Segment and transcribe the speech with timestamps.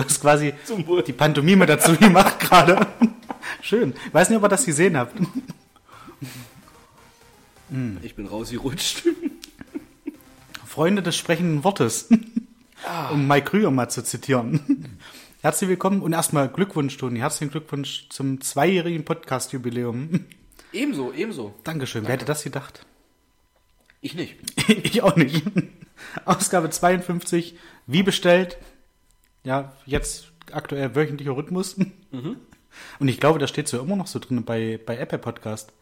[0.00, 0.54] Du hast quasi
[1.06, 2.86] die Pantomime dazu gemacht gerade.
[3.60, 3.92] Schön.
[4.12, 5.14] Weiß nicht, ob ihr das gesehen habt.
[8.00, 9.02] Ich bin rausgerutscht.
[10.66, 12.08] Freunde des sprechenden Wortes.
[13.12, 14.98] Um Mike Krüger mal zu zitieren.
[15.42, 17.18] Herzlich willkommen und erstmal Glückwunsch, Toni.
[17.18, 20.24] Herzlichen Glückwunsch zum zweijährigen Podcast-Jubiläum.
[20.72, 21.54] Ebenso, ebenso.
[21.62, 22.04] Dankeschön.
[22.04, 22.86] Wer hätte das gedacht?
[24.00, 24.36] Ich nicht.
[24.82, 25.42] Ich auch nicht.
[26.24, 28.56] Ausgabe 52, wie bestellt.
[29.44, 31.76] Ja, jetzt aktuell wöchentlicher Rhythmus.
[32.98, 35.72] Und ich glaube, das steht so immer noch so drin bei, bei Apple Podcast.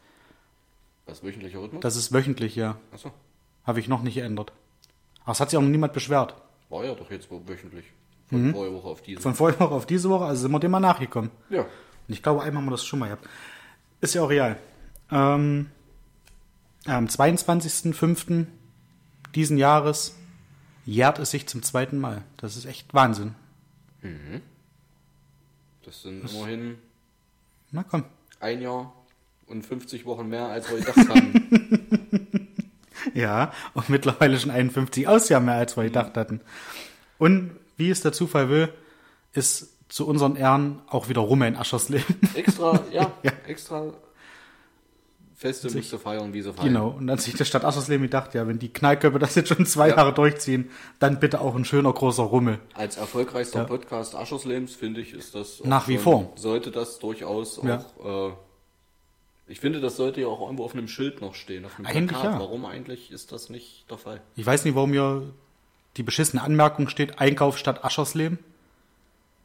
[1.05, 1.81] Was, wöchentlicher Rhythmus?
[1.81, 2.77] Das ist wöchentlich, ja.
[2.91, 3.11] Achso.
[3.65, 4.51] Habe ich noch nicht geändert.
[5.23, 6.35] Aber es hat sich auch noch niemand beschwert.
[6.69, 7.85] War ja doch jetzt wöchentlich.
[8.29, 9.21] Von vorher Woche auf diese.
[9.21, 11.31] Von vorher Woche auf diese Woche, also sind wir dem mal nachgekommen.
[11.49, 11.61] ja.
[11.61, 13.27] Und ich glaube, einmal haben wir das schon mal gehabt.
[14.01, 14.57] Ist ja auch real.
[15.11, 15.69] Ähm,
[16.87, 18.47] ja, am 22.05.
[19.35, 20.15] diesen Jahres
[20.85, 22.23] jährt es sich zum zweiten Mal.
[22.37, 23.35] Das ist echt Wahnsinn.
[25.85, 26.77] Das sind immerhin
[27.71, 28.05] Na komm.
[28.39, 28.93] ein Jahr
[29.47, 32.47] und 50 Wochen mehr, als wir gedacht haben.
[33.13, 36.41] Ja, und mittlerweile schon 51 Ausjahr mehr, als wir gedacht hatten.
[37.17, 38.71] Und wie es der Zufall will,
[39.33, 42.15] ist zu unseren Ehren auch wieder Rumme in Aschersleben.
[42.35, 43.31] extra, ja, Ja.
[43.47, 43.93] extra
[45.41, 46.67] Feste musst du feiern, wie sie feiern.
[46.67, 46.89] Genau.
[46.89, 49.87] Und dann sich der Stadt Aschersleben gedacht, ja, wenn die Knallköpfe das jetzt schon zwei
[49.87, 49.95] Ja.
[49.95, 52.59] Jahre durchziehen, dann bitte auch ein schöner großer Rummel.
[52.73, 56.33] Als erfolgreichster Podcast Ascherslems, finde ich, ist das Nach wie schon- vor.
[56.35, 57.85] Sollte das durchaus Ja.
[58.03, 58.31] auch.
[58.31, 58.33] Äh,
[59.47, 61.63] ich finde, das sollte ja auch irgendwo auf einem Schild noch stehen.
[61.63, 62.37] Auf einem Eigentlich ja.
[62.37, 64.19] Warum eigentlich ist das nicht der Fall?
[64.35, 65.23] Ich weiß nicht, warum hier
[65.95, 68.39] die beschissene Anmerkung steht, Einkauf Stadt Aschersleben.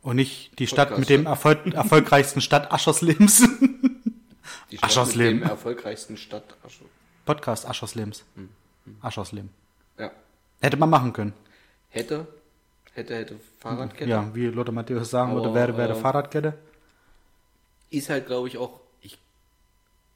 [0.03, 0.99] Und nicht die Stadt Podcast.
[0.99, 3.49] mit dem Erfolg, erfolgreichsten Stadt Ascherslebens.
[4.75, 5.35] Die Stadt Aschersleben.
[5.39, 6.85] mit dem erfolgreichsten Stadt Ascher.
[7.25, 8.25] Podcast Ascherslebens.
[8.35, 8.49] Hm,
[9.03, 9.51] Aschersleben.
[9.97, 10.11] Ja.
[10.61, 11.33] Hätte man machen können.
[11.91, 12.27] Hätte,
[12.93, 14.11] hätte, hätte Fahrradkette.
[14.11, 16.59] Ja, wie Lothar Matthäus sagen Aber, würde, wäre, wäre äh, Fahrradkette.
[17.91, 18.81] Ist halt, glaube ich, auch.
[19.01, 19.17] Ich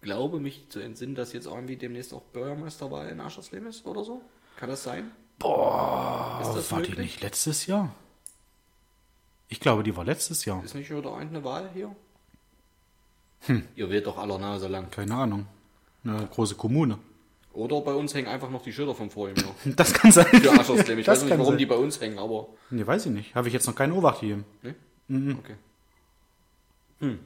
[0.02, 4.22] glaube mich zu entsinnen, dass jetzt irgendwie demnächst auch Bürgermeisterwahl in Aschersleben ist oder so.
[4.56, 5.12] Kann das sein?
[5.38, 7.12] Boah, ist das war die möglich?
[7.12, 7.94] nicht letztes Jahr?
[9.48, 10.64] Ich glaube, die war letztes Jahr.
[10.64, 11.94] Ist nicht wieder eine Wahl hier?
[13.42, 13.62] Hm.
[13.76, 14.90] Ihr wählt doch aller Nase lang.
[14.90, 15.46] Keine Ahnung.
[16.04, 16.98] Eine große Kommune.
[17.52, 19.54] Oder bei uns hängen einfach noch die Schilder vom vorigen Jahr.
[19.76, 20.26] Das kann sein.
[20.26, 20.98] Für Aschersleben.
[21.00, 21.58] Ich Das weiß nicht, kann warum sein.
[21.58, 22.48] die bei uns hängen, aber.
[22.70, 23.34] Nee, weiß ich nicht.
[23.34, 24.44] Habe ich jetzt noch keinen Obacht gegeben.
[24.62, 24.74] Ne?
[25.08, 25.38] Mhm.
[25.38, 25.54] Okay.
[27.00, 27.18] Hm.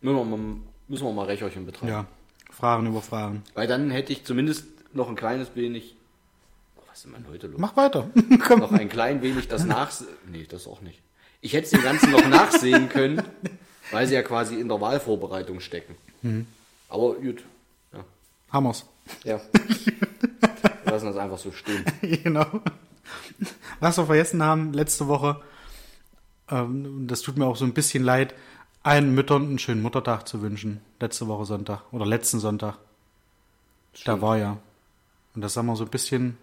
[0.00, 0.56] Müssen wir mal,
[0.88, 1.92] müssen wir mal Recherchen betreiben.
[1.92, 2.06] Ja.
[2.50, 3.42] Fragen über Fragen.
[3.54, 5.96] Weil dann hätte ich zumindest noch ein kleines wenig.
[6.76, 7.58] Oh, was ist denn heute los?
[7.60, 8.10] Mach weiter.
[8.46, 8.60] Komm.
[8.60, 10.10] noch ein klein wenig das Nachsehen.
[10.30, 11.00] Nee, das auch nicht.
[11.40, 13.22] Ich hätte es dem Ganzen noch nachsehen können,
[13.92, 15.94] weil sie ja quasi in der Wahlvorbereitung stecken.
[16.22, 16.46] Mhm.
[16.88, 17.44] Aber gut.
[17.92, 18.04] Ja.
[18.52, 18.86] Hammers.
[19.24, 19.40] ja.
[20.84, 21.84] Wir lassen das einfach so stehen.
[22.02, 22.46] genau.
[23.80, 25.40] Was wir vergessen haben letzte Woche,
[26.50, 28.34] ähm, das tut mir auch so ein bisschen leid,
[28.82, 30.80] allen Müttern einen schönen Muttertag zu wünschen.
[31.00, 32.78] Letzte Woche Sonntag oder letzten Sonntag.
[34.04, 34.58] Da war ja.
[35.34, 36.36] Und das haben wir so ein bisschen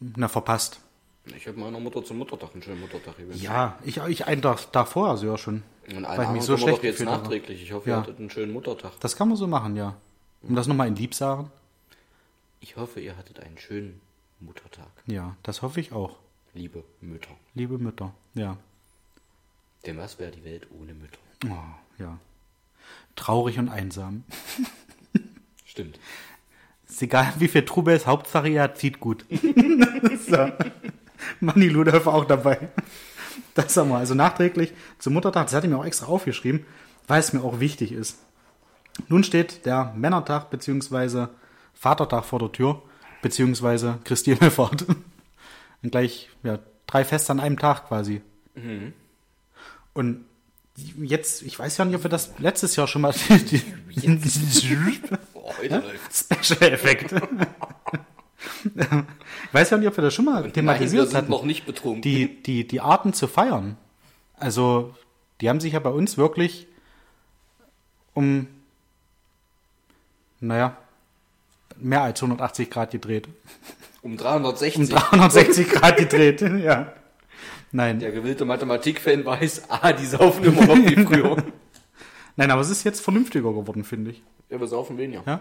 [0.00, 0.80] na, verpasst.
[1.26, 3.42] Ich habe meiner Mutter zum Muttertag einen schönen Muttertag gewünscht.
[3.42, 5.62] Ja, ich, ich einen Tag davor sogar schon.
[5.88, 7.10] Und weil alle ich mich so schlecht doch jetzt habe.
[7.22, 7.62] nachträglich.
[7.62, 7.96] Ich hoffe, Ja.
[7.96, 8.92] ihr hattet einen schönen Muttertag.
[9.00, 9.94] Das kann man so machen, ja.
[10.42, 11.50] Um das nochmal in Lieb sagen?
[12.60, 14.00] Ich hoffe, ihr hattet einen schönen
[14.40, 16.16] Muttertag, Ja, das hoffe ich auch.
[16.54, 17.30] liebe Mütter.
[17.54, 18.56] Liebe Mütter, ja.
[19.86, 21.18] Denn was wäre die Welt ohne Mütter?
[21.46, 22.18] Oh, ja.
[23.14, 24.24] Traurig und einsam.
[25.64, 25.98] Stimmt.
[26.88, 29.24] Ist egal, wie viel Trubel ist, Hauptsache er zieht gut.
[30.28, 30.48] so.
[31.40, 32.68] Manni Ludolf auch dabei.
[33.54, 33.98] Das haben wir.
[33.98, 36.64] Also nachträglich zum Muttertag, das hatte ich mir auch extra aufgeschrieben,
[37.06, 38.18] weil es mir auch wichtig ist.
[39.08, 41.28] Nun steht der Männertag bzw.
[41.74, 42.82] Vatertag vor der Tür,
[43.22, 44.86] beziehungsweise Christi Himmelfahrt.
[45.82, 48.22] Und gleich ja, drei Feste an einem Tag quasi.
[49.94, 50.24] Und
[51.02, 53.12] jetzt, ich weiß ja nicht, ob wir das letztes Jahr schon mal.
[55.34, 56.28] Oh, heute läuft's.
[58.64, 61.30] Ich weiß ja nicht, ob wir das schon mal wir thematisiert hatten.
[61.30, 62.02] noch nicht betrunken.
[62.02, 63.76] Die, die, die Arten zu feiern.
[64.36, 64.94] Also,
[65.40, 66.66] die haben sich ja bei uns wirklich
[68.14, 68.46] um,
[70.40, 70.76] naja,
[71.76, 73.28] mehr als 180 Grad gedreht.
[74.02, 74.82] um 360.
[74.82, 76.92] Um 360 Grad gedreht, ja.
[77.74, 81.36] Nein, Der gewillte Mathematik-Fan weiß, ah, die saufen immer noch wie früher.
[82.36, 84.22] nein, aber es ist jetzt vernünftiger geworden, finde ich.
[84.50, 85.22] ja, wir saufen weniger.
[85.26, 85.40] Ja.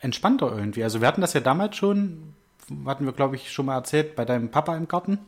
[0.00, 0.84] Entspannter irgendwie.
[0.84, 2.34] Also wir hatten das ja damals schon,
[2.86, 5.18] hatten wir, glaube ich, schon mal erzählt, bei deinem Papa im Garten.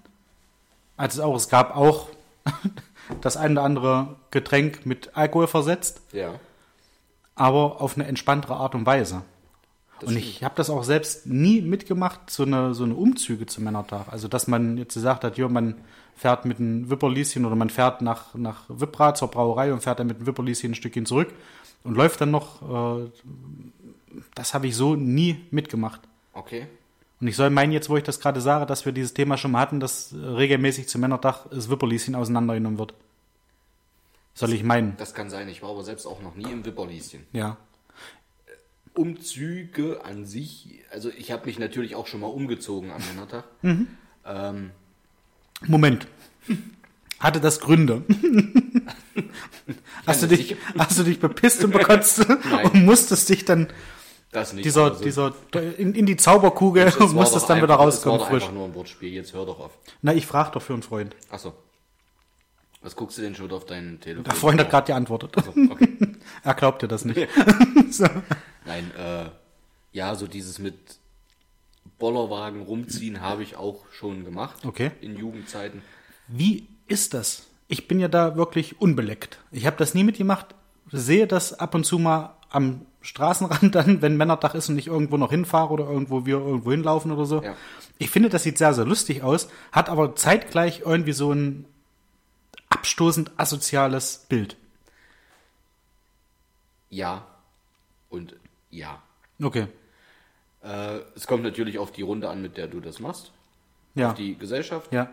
[0.97, 2.09] Als es auch, es gab auch
[3.21, 6.35] das ein oder andere Getränk mit Alkohol versetzt, Ja.
[7.35, 9.23] aber auf eine entspanntere Art und Weise.
[10.01, 13.65] Das und ich habe das auch selbst nie mitgemacht, so eine, so eine Umzüge zum
[13.65, 14.07] Männertag.
[14.11, 15.75] Also, dass man jetzt gesagt hat, ja, man
[16.17, 20.07] fährt mit einem Wipperlieschen oder man fährt nach, nach Wippra zur Brauerei und fährt dann
[20.07, 21.29] mit einem Wipperlieschen ein Stückchen zurück
[21.85, 22.63] und läuft dann noch.
[23.03, 23.11] Äh,
[24.35, 26.01] das habe ich so nie mitgemacht.
[26.33, 26.67] Okay.
[27.21, 29.51] Und ich soll meinen, jetzt wo ich das gerade sage, dass wir dieses Thema schon
[29.51, 32.95] mal hatten, dass äh, regelmäßig zum Männertag das Wipperlieschen auseinandergenommen wird.
[34.35, 34.97] Soll ich meinen?
[34.97, 35.49] Das kann sein.
[35.49, 37.27] Ich war aber selbst auch noch nie im Wipperlieschen.
[37.33, 37.59] Ja.
[38.95, 43.45] Umzüge an sich, also ich habe mich natürlich auch schon mal umgezogen am Männertag.
[43.62, 43.89] Mhm.
[44.25, 44.71] Ähm,
[45.67, 46.07] Moment.
[47.19, 48.03] Hatte das Gründe?
[50.07, 50.57] hast, du dich, sicher.
[50.79, 52.25] hast du dich bepisst und bekotzt
[52.65, 53.69] und musstest dich dann
[54.32, 54.65] das nicht.
[54.65, 55.32] dieser, also, dieser
[55.79, 58.43] in, in die Zauberkugel es musstest doch dann wieder einfach- rauskommen Es war doch frisch.
[58.44, 59.12] einfach nur ein Wortspiel.
[59.12, 59.73] Jetzt hör doch auf.
[60.03, 61.17] Na, ich frage doch für einen Freund.
[61.31, 61.53] Achso.
[62.82, 64.25] Was guckst du denn schon auf dein Telefon?
[64.25, 65.37] Der Freund hat gerade geantwortet.
[65.37, 65.88] Achso, okay.
[66.44, 67.29] Er glaubt dir das nicht.
[67.91, 68.06] so.
[68.65, 69.25] Nein, äh,
[69.93, 70.76] ja, so dieses mit
[71.99, 74.65] Bollerwagen rumziehen habe ich auch schon gemacht.
[74.65, 74.93] Okay.
[75.00, 75.83] In Jugendzeiten.
[76.29, 77.43] Wie ist das?
[77.69, 79.38] Ich bin ja da wirklich unbeleckt.
[79.50, 80.55] Ich habe das nie mitgemacht.
[80.91, 85.17] Sehe das ab und zu mal am Straßenrand dann, wenn Männertag ist und ich irgendwo
[85.17, 87.43] noch hinfahre oder irgendwo wir irgendwo hinlaufen oder so.
[87.43, 87.56] Ja.
[87.99, 91.64] Ich finde, das sieht sehr, sehr lustig aus, hat aber zeitgleich irgendwie so ein
[92.69, 94.56] abstoßend asoziales Bild.
[96.88, 97.26] Ja
[98.11, 98.37] und
[98.70, 99.02] ja.
[99.43, 99.69] Okay.
[100.62, 103.32] Äh, es kommt natürlich auf die Runde an, mit der du das machst.
[103.94, 104.11] Ja.
[104.11, 104.93] Auf die Gesellschaft.
[104.93, 105.11] Ja.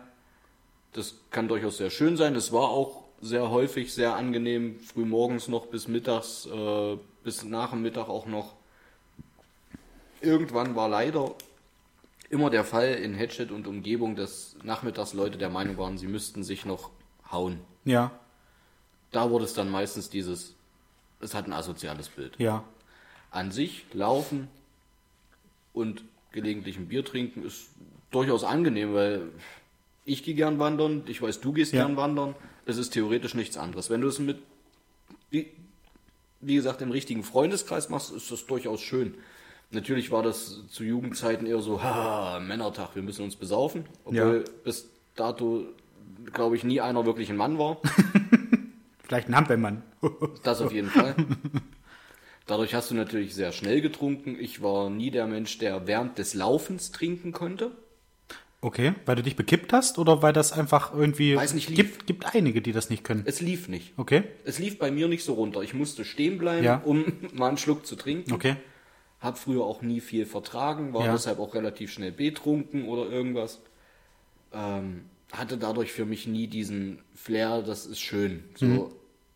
[0.92, 2.34] Das kann durchaus sehr schön sein.
[2.34, 6.96] Es war auch sehr häufig sehr angenehm, früh morgens noch bis mittags, äh,
[7.28, 8.54] bis nach dem Mittag auch noch.
[10.22, 11.34] Irgendwann war leider
[12.30, 16.42] immer der Fall in Hatchet und Umgebung, dass nachmittags Leute der Meinung waren, sie müssten
[16.42, 16.90] sich noch
[17.30, 17.60] hauen.
[17.84, 18.12] Ja.
[19.12, 20.54] Da wurde es dann meistens dieses,
[21.20, 22.34] es hat ein asoziales Bild.
[22.38, 22.64] Ja.
[23.30, 24.48] An sich laufen
[25.74, 27.68] und gelegentlich ein Bier trinken ist
[28.10, 29.28] durchaus angenehm, weil
[30.06, 31.84] ich gehe gern wandern, ich weiß, du gehst Ja.
[31.84, 32.34] gern wandern.
[32.64, 33.90] Es ist theoretisch nichts anderes.
[33.90, 34.38] Wenn du es mit,
[36.40, 39.14] wie, gesagt, im richtigen Freundeskreis machst, ist das durchaus schön.
[39.70, 43.84] Natürlich war das zu Jugendzeiten eher so, haha, Männertag, wir müssen uns besaufen.
[44.04, 45.64] Obwohl bis dato,
[46.32, 47.78] glaube ich, nie einer wirklich ein Mann war.
[49.02, 49.82] Vielleicht ein Hampelmann.
[50.44, 51.16] Das auf jeden Fall.
[52.46, 54.36] Dadurch hast du natürlich sehr schnell getrunken.
[54.38, 57.72] Ich war nie der Mensch, der während des Laufens trinken konnte.
[58.60, 61.76] Okay, weil du dich bekippt hast oder weil das einfach irgendwie Weiß nicht, lief.
[61.76, 63.22] gibt gibt einige, die das nicht können.
[63.24, 63.92] Es lief nicht.
[63.96, 64.24] Okay?
[64.44, 65.62] Es lief bei mir nicht so runter.
[65.62, 66.82] Ich musste stehen bleiben, Ja.
[66.84, 68.32] um mal einen Schluck zu trinken.
[68.32, 68.56] Okay.
[69.20, 71.12] Hab früher auch nie viel vertragen, war Ja.
[71.12, 73.60] deshalb auch relativ schnell betrunken oder irgendwas.
[74.52, 78.44] Ähm, hatte dadurch für mich nie diesen Flair, das ist schön.
[78.56, 78.86] So, Mhm.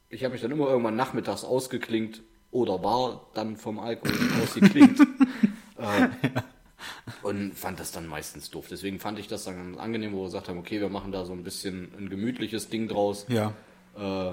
[0.08, 5.00] Ich habe mich dann immer irgendwann nachmittags ausgeklingt oder war dann vom Alkohol ausgeklingt.
[5.78, 6.08] äh,
[7.22, 8.66] und fand das dann meistens doof.
[8.70, 11.24] Deswegen fand ich das dann ganz angenehm, wo wir gesagt haben, okay, wir machen da
[11.24, 13.52] so ein bisschen ein gemütliches Ding draus Ja.
[13.96, 14.32] äh,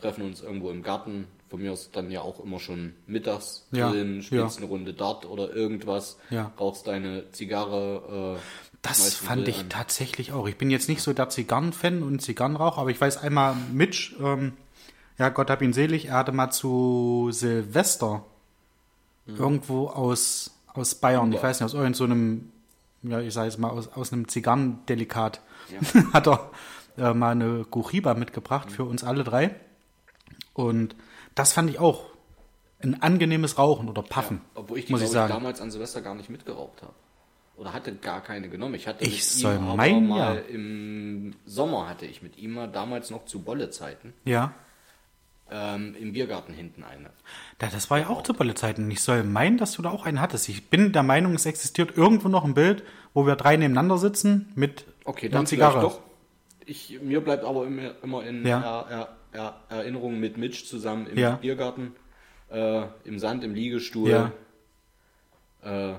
[0.00, 1.26] treffen uns irgendwo im Garten.
[1.48, 4.62] Von mir aus dann ja auch immer schon mittags Ja, drin, spielst ja.
[4.62, 6.50] eine Runde Dart oder irgendwas, Ja.
[6.58, 8.38] rauchst deine Zigarre.
[8.38, 9.68] Äh, Das fand ich an.
[9.68, 10.48] tatsächlich auch.
[10.48, 14.54] Ich bin jetzt nicht so der Zigarren-Fan und Zigarrenrauch, aber ich weiß einmal, Mitch, ähm,
[15.18, 18.24] ja Gott hab ihn selig, er hatte mal zu Silvester
[19.26, 21.42] irgendwo aus, aus Bayern, ich Ja.
[21.44, 22.52] weiß nicht, aus irgendeinem, so einem,
[23.02, 26.02] ja ich sage jetzt mal, aus, aus einem Zigarrendelikat, Ja.
[26.12, 26.50] hat er
[26.98, 29.54] äh, mal eine Guchiba mitgebracht für uns alle drei.
[30.54, 30.94] Und
[31.34, 32.04] das fand ich auch
[32.82, 35.32] ein angenehmes Rauchen oder Puffen, Obwohl ich die, muss ich ich, sagen.
[35.32, 36.92] damals an Silvester gar nicht mitgeraucht habe.
[37.56, 38.74] Oder hatte gar keine genommen.
[38.74, 40.40] Ich hatte Ich mit soll ihm meinen, mal ja.
[40.42, 44.52] im Sommer hatte ich mit ihm mal damals noch zu Bolle-Zeiten ja.
[45.52, 47.10] Ähm, im Biergarten hinten eine.
[47.60, 48.90] Ja, das war ja auch zu Zeiten.
[48.90, 50.48] Ich soll meinen, dass du da auch einen hattest.
[50.48, 52.82] Ich bin der Meinung, es existiert irgendwo noch ein Bild,
[53.14, 55.80] wo wir drei nebeneinander sitzen mit Okay, einer dann Zigarre.
[55.80, 56.00] vielleicht doch.
[56.64, 58.60] Ich, mir bleibt aber immer, immer in Ja.
[58.88, 61.32] Er, er, er, Erinnerung mit Mitch zusammen im Ja.
[61.36, 61.92] Biergarten,
[62.50, 64.32] äh, im Sand, im Liegestuhl, Ja.
[65.62, 65.94] äh,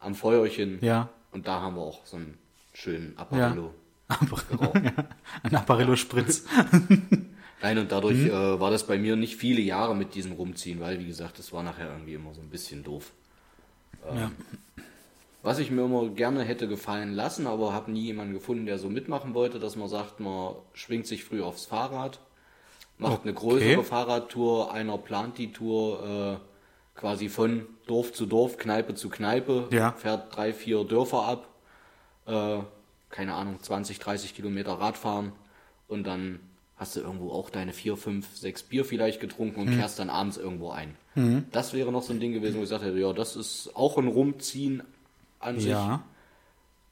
[0.00, 0.78] am Feuerchen.
[0.82, 1.08] Ja.
[1.32, 2.38] Und da haben wir auch so einen
[2.72, 3.22] schönen Ja.
[3.22, 3.74] Apparillo
[4.50, 4.80] geraucht.
[5.42, 5.96] Ein Apparillo
[7.64, 8.26] Nein, und dadurch Mhm.
[8.28, 11.50] äh, war das bei mir nicht viele Jahre mit diesem Rumziehen, weil, wie gesagt, das
[11.50, 13.12] war nachher irgendwie immer so ein bisschen doof.
[14.06, 14.30] Ähm, Ja.
[15.42, 18.90] Was ich mir immer gerne hätte gefallen lassen, aber habe nie jemanden gefunden, der so
[18.90, 22.20] mitmachen wollte, dass man sagt, man schwingt sich früh aufs Fahrrad,
[22.98, 23.40] macht eine Okay.
[23.40, 29.68] größere Fahrradtour, einer plant die Tour äh, quasi von Dorf zu Dorf, Kneipe zu Kneipe,
[29.70, 29.92] Ja.
[29.92, 31.48] fährt drei, vier Dörfer ab,
[32.26, 32.58] äh,
[33.08, 35.32] keine Ahnung, 20, 30 Kilometer Radfahren
[35.88, 36.40] und dann
[36.76, 40.36] hast du irgendwo auch deine vier, fünf, sechs Bier vielleicht getrunken und kehrst dann abends
[40.36, 40.96] irgendwo ein.
[41.52, 43.96] Das wäre noch so ein Ding gewesen, wo ich gesagt hätte, ja, das ist auch
[43.98, 44.82] ein Rumziehen
[45.38, 45.70] an sich.
[45.70, 46.02] Ja.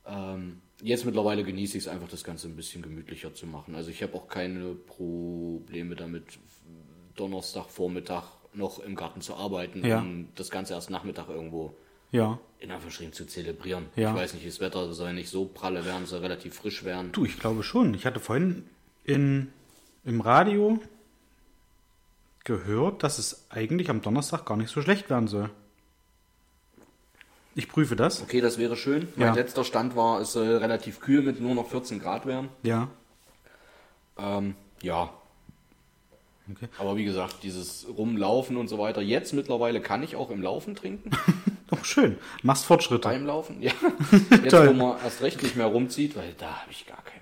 [0.06, 3.74] Ähm, jetzt mittlerweile genieße ich es einfach, das Ganze ein bisschen gemütlicher zu machen.
[3.74, 6.24] Also ich habe auch keine Probleme damit,
[7.16, 8.24] Donnerstagvormittag
[8.54, 10.00] noch im Garten zu arbeiten, Ja.
[10.00, 11.74] um das Ganze erst Nachmittag irgendwo
[12.10, 12.38] Ja.
[12.60, 13.86] in Anführungsstrichen zu zelebrieren.
[13.96, 14.10] Ja.
[14.10, 17.10] Ich weiß nicht, das Wetter soll nicht so pralle werden, soll relativ frisch werden.
[17.12, 17.94] Du, ich glaube schon.
[17.94, 18.64] Ich hatte vorhin
[19.04, 19.48] in,
[20.04, 20.80] im Radio
[22.44, 25.50] gehört, dass es eigentlich am Donnerstag gar nicht so schlecht werden soll.
[27.54, 28.22] Ich prüfe das.
[28.22, 29.08] Okay, das wäre schön.
[29.16, 29.34] Mein Ja.
[29.34, 32.48] letzter Stand war, es soll relativ kühl mit nur noch 14 Grad werden.
[32.62, 32.88] Ja.
[34.18, 35.10] Ähm, ja,
[36.50, 36.68] Okay.
[36.78, 39.00] aber wie gesagt, dieses Rumlaufen und so weiter.
[39.00, 41.10] Jetzt mittlerweile kann ich auch im Laufen trinken.
[41.68, 42.18] Doch schön.
[42.42, 43.08] Machst Fortschritte.
[43.08, 43.70] Beim Laufen, ja.
[44.42, 47.21] Jetzt, wo man erst recht nicht mehr rumzieht, weil da habe ich gar keine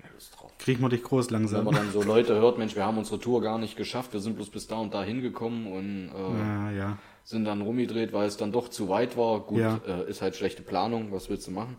[0.61, 1.65] Kriegen wir dich groß Wenn langsam.
[1.65, 4.35] man dann so Leute hört, Mensch, wir haben unsere Tour gar nicht geschafft, wir sind
[4.35, 6.97] bloß bis da und da hingekommen und äh, Ja, ja.
[7.23, 9.39] sind dann rumgedreht, weil es dann doch zu weit war.
[9.39, 9.79] Gut, Ja.
[9.87, 11.77] äh, ist halt schlechte Planung, was willst du machen?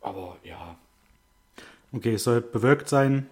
[0.00, 0.76] Aber ja,
[1.92, 3.26] Okay, es soll bewölkt sein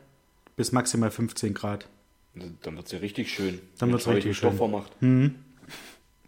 [0.56, 1.86] bis maximal 15 Grad.
[2.34, 3.58] dann wird es ja richtig schön.
[3.78, 4.58] Dann wenn wird's Zeug richtig Stoff schön.
[4.58, 4.92] vermacht.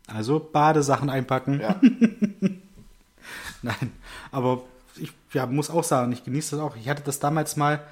[0.08, 1.60] Also Badesachen einpacken.
[1.60, 1.80] Ja.
[3.62, 3.92] Nein,
[4.30, 4.62] aber
[5.34, 6.76] ja, muss auch sagen, ich genieße das auch.
[6.76, 7.82] Ich hatte das damals mal,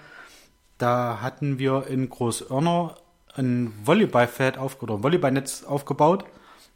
[0.78, 2.94] da hatten wir in Großörner
[3.34, 6.24] ein Volleyballfeld auf, oder ein Volleyballnetz aufgebaut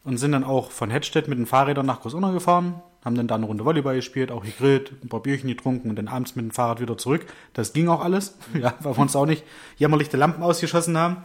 [0.05, 3.35] und sind dann auch von Hedstedt mit den Fahrrädern nach Großörner gefahren, haben dann da
[3.35, 6.51] eine Runde Volleyball gespielt, auch gegrillt, ein paar Bierchen getrunken und dann abends mit dem
[6.51, 7.27] Fahrrad wieder zurück.
[7.53, 9.45] Das ging auch alles, ja, weil wir uns auch nicht
[9.77, 11.25] jämmerlich die Lampen ausgeschossen haben.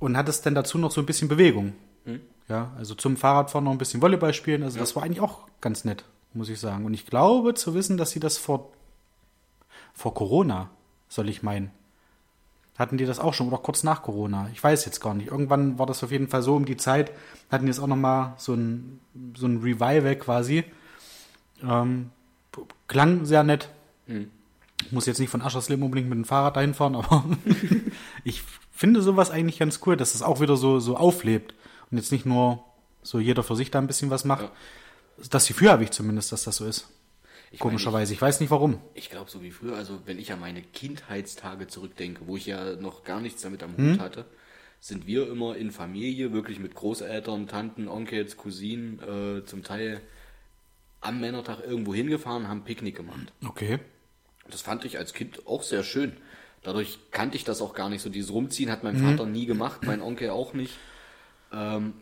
[0.00, 1.72] Und hat es dann dazu noch so ein bisschen Bewegung.
[2.48, 4.62] Ja, also zum Fahrradfahren noch ein bisschen Volleyball spielen.
[4.62, 6.84] Also das war eigentlich auch ganz nett, muss ich sagen.
[6.84, 8.72] Und ich glaube zu wissen, dass sie das vor,
[9.92, 10.70] vor Corona,
[11.08, 11.70] soll ich meinen,
[12.78, 14.48] hatten die das auch schon oder kurz nach Corona.
[14.52, 15.28] Ich weiß jetzt gar nicht.
[15.28, 17.12] Irgendwann war das auf jeden Fall so um die Zeit,
[17.50, 19.00] hatten die jetzt auch nochmal so ein,
[19.36, 20.64] so ein Revival quasi.
[21.62, 22.10] Ähm,
[22.88, 23.68] klang sehr nett.
[24.06, 27.24] Ich muss jetzt nicht von Ascherslim unbedingt mit dem Fahrrad dahin fahren, aber
[28.24, 31.54] ich finde sowas eigentlich ganz cool, dass es auch wieder so, so auflebt
[31.90, 32.64] und jetzt nicht nur
[33.02, 34.42] so jeder für sich da ein bisschen was macht.
[34.42, 34.50] Ja.
[35.30, 36.88] Das Gefühl habe ich zumindest, dass das so ist.
[37.50, 38.12] Ich Komischerweise.
[38.12, 38.80] Ich weiß nicht warum.
[38.94, 42.74] Ich glaube, so wie früher, also wenn ich an meine Kindheitstage zurückdenke, wo ich ja
[42.76, 43.92] noch gar nichts damit am Hm?
[43.92, 44.24] Hut hatte,
[44.80, 50.00] sind wir immer in Familie, wirklich mit Großeltern, Tanten, Onkels, Cousinen, äh, zum Teil
[51.00, 53.32] am Männertag irgendwo hingefahren, haben Picknick gemacht.
[53.46, 53.78] Okay.
[54.50, 56.16] Das fand ich als Kind auch sehr schön.
[56.62, 58.08] Dadurch kannte ich das auch gar nicht so.
[58.10, 58.92] Dieses Rumziehen hat Mhm.
[59.00, 60.76] mein Vater nie gemacht, mein Onkel auch nicht,
[61.52, 61.92] ähm,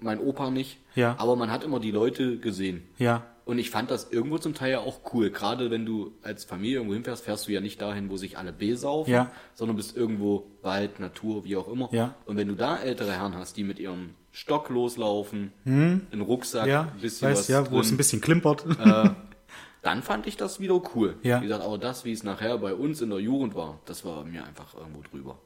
[0.00, 0.78] mein, Opa nicht.
[0.94, 1.14] Ja.
[1.18, 2.82] Aber man hat immer die Leute gesehen.
[2.98, 3.24] Ja.
[3.44, 5.30] Und ich fand das irgendwo zum Teil ja auch cool.
[5.30, 8.52] Gerade wenn du als Familie irgendwo hinfährst, fährst du ja nicht dahin, wo sich alle
[8.52, 9.30] besaufen, Ja.
[9.54, 11.88] sondern bist irgendwo Wald, Natur, wie auch immer.
[11.92, 12.16] Ja.
[12.24, 16.70] Und wenn du da ältere Herren hast, die mit ihrem Stock loslaufen, einen Rucksack, Hm.
[16.70, 16.80] Ja.
[16.92, 18.64] ein bisschen weiß, was ja, wo es drin, ein bisschen klimpert.
[19.82, 21.14] dann fand ich das wieder cool.
[21.22, 21.38] Ja.
[21.40, 24.24] Wie gesagt, aber das, wie es nachher bei uns in der Jugend war, das war
[24.24, 25.38] mir einfach irgendwo drüber.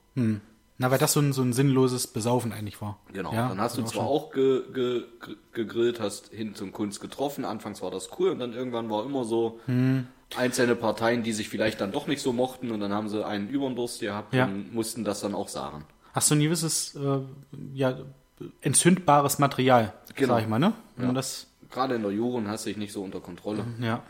[0.82, 2.98] Na, weil das so ein, so ein sinnloses Besaufen eigentlich war.
[3.12, 3.34] Genau.
[3.34, 7.02] Ja, dann hast du auch zwar auch ge, ge, ge- gegrillt, hast hin zum Kunst
[7.02, 7.44] getroffen.
[7.44, 10.06] Anfangs war das cool und dann irgendwann war immer so Hm.
[10.36, 13.48] einzelne Parteien, die sich vielleicht dann doch nicht so mochten und dann haben sie einen
[13.50, 14.46] Überdurst gehabt Ja.
[14.46, 15.84] und mussten das dann auch sagen.
[16.14, 17.18] Hast du ein gewisses, äh,
[17.74, 17.98] ja,
[18.62, 20.34] entzündbares Material, Genau.
[20.34, 20.72] sag ich mal, ne?
[20.96, 21.12] Wenn Ja.
[21.12, 23.64] das, Gerade in der Jugend hast du dich nicht so unter Kontrolle.
[23.80, 24.02] ja.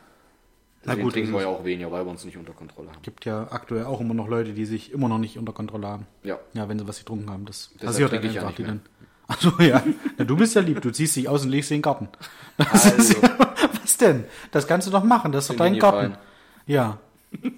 [0.83, 3.03] Na Deswegen gut, trinken wir ja auch weniger, weil wir uns nicht unter Kontrolle haben.
[3.03, 6.07] gibt ja aktuell auch immer noch Leute, die sich immer noch nicht unter Kontrolle haben.
[6.23, 6.39] Ja.
[6.55, 7.45] Ja, wenn sie was getrunken haben.
[7.45, 8.81] Das Deshalb passiert dann ich ja nicht Die dann,
[9.29, 9.83] Achso, ja.
[10.19, 10.25] ja.
[10.25, 12.09] Du bist ja lieb, du ziehst dich aus und legst den Garten.
[12.57, 12.97] Das Also.
[13.15, 13.39] ist ja,
[13.83, 14.25] was denn?
[14.53, 16.13] Das kannst du doch machen, das ist doch dein Garten.
[16.13, 16.27] gefallen?
[16.67, 16.99] Ja.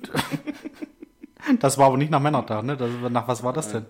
[1.59, 2.77] Das war aber nicht nach Männertag, ne?
[2.77, 3.85] Das, nach was war das denn?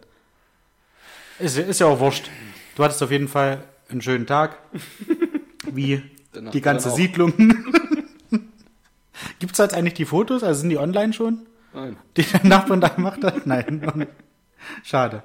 [1.38, 2.30] Ist, ist ja auch wurscht.
[2.76, 4.56] Du hattest auf jeden Fall einen schönen Tag.
[5.70, 6.02] Wie
[6.54, 6.90] die ganze.
[6.90, 7.34] Siedlung.
[9.38, 10.42] Gibt es jetzt eigentlich die Fotos?
[10.42, 11.46] Also sind die online schon?
[11.74, 11.96] Nein.
[12.16, 13.46] Die der Nachbarn da gemacht hat?
[13.46, 14.06] Nein.
[14.84, 15.22] Schade.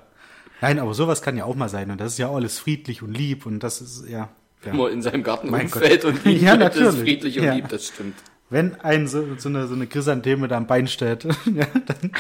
[0.62, 1.92] Nein, aber sowas kann ja auch mal sein.
[1.92, 3.46] Und das ist ja alles friedlich und lieb.
[3.46, 4.18] Und das ist, ja.
[4.20, 4.30] ja.
[4.64, 6.14] Wenn man in seinem Garten Mein umfällt Gott.
[6.14, 7.02] und liegt, Ja, das ist natürlich.
[7.02, 7.54] friedlich und Ja.
[7.54, 8.16] lieb, das stimmt.
[8.50, 12.12] Wenn ein so, so, eine, so eine Chrysantheme da am Bein steht, ja, dann,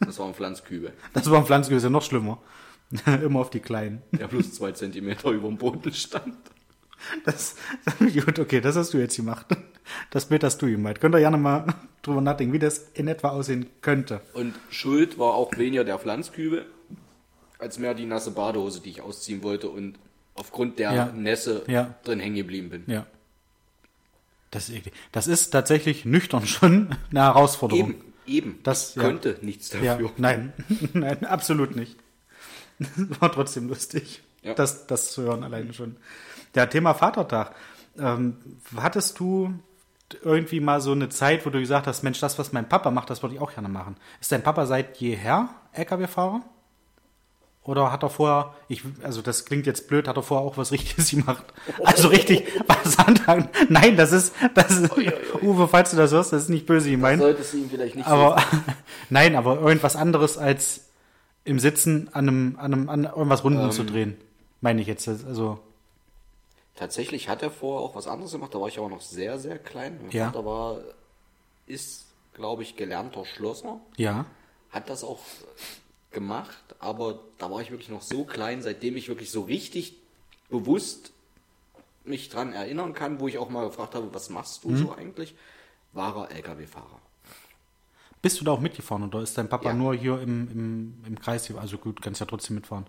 [0.00, 0.92] Das waren Pflanzkübe.
[1.14, 2.38] das war ein Pflanzgemüse noch schlimmer.
[3.22, 4.02] Immer auf die Kleinen.
[4.12, 6.34] Der plus zwei Zentimeter über dem Boden stand.
[7.24, 7.56] Das,
[7.98, 9.46] gut, okay, das hast du jetzt gemacht.
[10.10, 11.00] Das Bild hast du gemalt.
[11.00, 11.66] Könnt ihr gerne mal
[12.02, 14.20] drüber nachdenken, wie das in etwa aussehen könnte.
[14.34, 16.66] Und Schuld war auch weniger der Pflanzkübel,
[17.58, 19.98] als mehr die nasse Badehose, die ich ausziehen wollte und
[20.34, 21.06] aufgrund der Ja.
[21.06, 21.94] Nässe Ja.
[22.04, 22.84] drin hängen geblieben bin.
[22.86, 23.06] Ja.
[24.50, 27.90] Das ist, das ist tatsächlich nüchtern schon eine Herausforderung.
[27.90, 28.02] Eben.
[28.28, 29.02] Eben, Das- ich ja.
[29.02, 30.10] könnte nichts dafür.
[30.16, 30.52] nein,
[30.94, 31.96] nein, absolut nicht.
[33.20, 34.22] War trotzdem lustig,
[34.56, 35.96] das, das zu hören alleine schon.
[36.54, 37.54] Ja, Thema Vatertag.
[37.98, 38.36] Ähm,
[38.76, 39.54] hattest du
[40.22, 43.10] irgendwie mal so eine Zeit, wo du gesagt hast, Mensch, das, was mein Papa macht,
[43.10, 43.96] das würde ich auch gerne machen.
[44.20, 46.42] Ist dein Papa seit jeher LKW-Fahrer?
[47.64, 50.70] Oder hat er vorher, ich, also das klingt jetzt blöd, hat er vorher auch was
[50.70, 51.44] Richtiges gemacht?
[51.84, 53.48] Also richtig, was anfangen?
[53.68, 54.92] Nein, das ist, das ist,
[55.42, 57.20] Uwe, falls du das hörst, das ist nicht böse gemeint.
[57.20, 58.40] Solltest du ihm vielleicht nicht Aber
[59.10, 60.84] nein, aber irgendwas anderes als
[61.42, 63.70] im Sitzen an einem, an einem an irgendwas Runden Ähm.
[63.72, 64.16] zu drehen.
[64.60, 65.08] Meine ich jetzt.
[65.08, 65.58] Also,
[66.76, 69.58] Tatsächlich hat er vorher auch was anderes gemacht, da war ich aber noch sehr, sehr
[69.58, 69.98] klein.
[70.02, 70.26] Mein Ja.
[70.26, 70.80] Vater war,
[71.66, 74.26] ist, glaube ich, gelernter Schlosser, ja.
[74.70, 75.20] hat das auch
[76.10, 79.96] gemacht, aber da war ich wirklich noch so klein, seitdem ich wirklich so richtig
[80.48, 81.12] bewusst
[82.04, 85.34] mich dran erinnern kann, wo ich auch mal gefragt habe, was machst du so eigentlich,
[85.92, 87.00] war er LKW-Fahrer.
[88.22, 89.74] Bist du da auch mitgefahren oder ist dein Papa Ja.
[89.74, 91.52] nur hier im, im, im Kreis?
[91.56, 92.86] Also gut, kannst ja trotzdem mitfahren.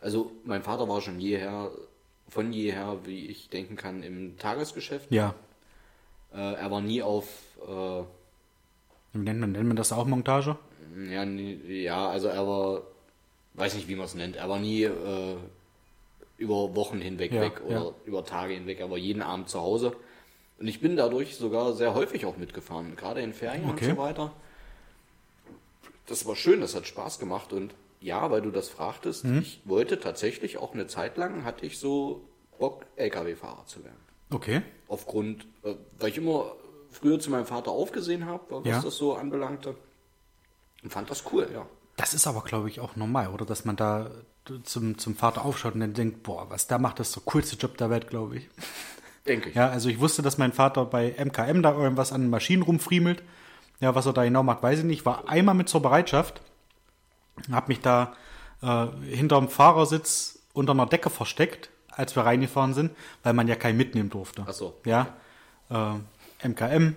[0.00, 1.70] Also mein Vater war schon jeher,
[2.32, 5.12] von jeher, wie ich denken kann, im Tagesgeschäft.
[5.12, 5.34] Ja.
[6.32, 7.26] Äh, er war nie auf
[7.60, 8.02] äh,
[9.12, 10.56] Wie nennt man, nennt man das auch Montage?
[11.10, 12.82] Ja, ja, also er war,
[13.54, 15.36] weiß nicht, wie man es nennt, er war nie äh,
[16.38, 17.94] über Wochen hinweg Ja, weg oder ja.
[18.06, 19.94] über Tage hinweg, er war jeden Abend zu Hause.
[20.58, 23.88] Und ich bin dadurch sogar sehr häufig auch mitgefahren, gerade in Ferien Okay.
[23.90, 24.32] und so weiter.
[26.06, 29.38] Das war schön, das hat Spaß gemacht und ja, weil du das fragtest, Mhm.
[29.40, 32.28] ich wollte tatsächlich auch eine Zeit lang, hatte ich so
[32.58, 33.96] Bock, LKW-Fahrer zu werden
[34.30, 34.62] Okay.
[34.88, 36.52] aufgrund, äh, weil ich immer
[36.90, 38.80] früher zu meinem Vater aufgesehen habe, was Ja.
[38.82, 39.74] das so anbelangte.
[40.82, 41.66] Und fand das cool, ja.
[41.96, 43.44] Das ist aber, glaube ich, auch normal, oder?
[43.44, 44.10] Dass man da
[44.64, 47.56] zum, zum Vater aufschaut und dann denkt, boah, was der macht, das ist der coolste
[47.56, 48.48] Job der Welt, glaube ich.
[49.26, 49.54] Denke ich.
[49.54, 53.22] Ja, also ich wusste, dass mein Vater bei MKM da irgendwas an Maschinen rumfriemelt.
[53.80, 55.06] Ja, was er da genau macht, weiß ich nicht.
[55.06, 56.40] War einmal mit zur Bereitschaft,
[57.50, 58.12] hab mich da
[58.62, 62.92] äh, hinterm Fahrersitz unter einer Decke versteckt, als wir reingefahren sind,
[63.22, 64.44] weil man ja keinen mitnehmen durfte.
[64.46, 64.78] Ach so.
[64.84, 65.08] Ja,
[65.70, 66.96] äh, MKM,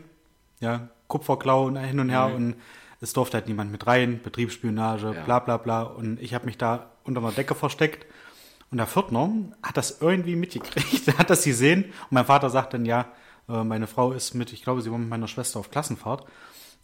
[0.60, 2.56] ja, Kupferklau und hin und her und
[3.02, 5.24] es durfte halt niemand mit rein, Betriebsspionage, Ja.
[5.24, 5.84] bla bla bla.
[5.84, 8.06] Und ich habe mich da unter einer Decke versteckt
[8.71, 9.30] und der Viertner
[9.62, 11.84] hat das irgendwie mitgekriegt, hat das gesehen.
[11.86, 13.08] Und mein Vater sagt dann, ja,
[13.50, 16.26] äh, meine Frau ist mit, ich glaube, sie war mit meiner Schwester auf Klassenfahrt,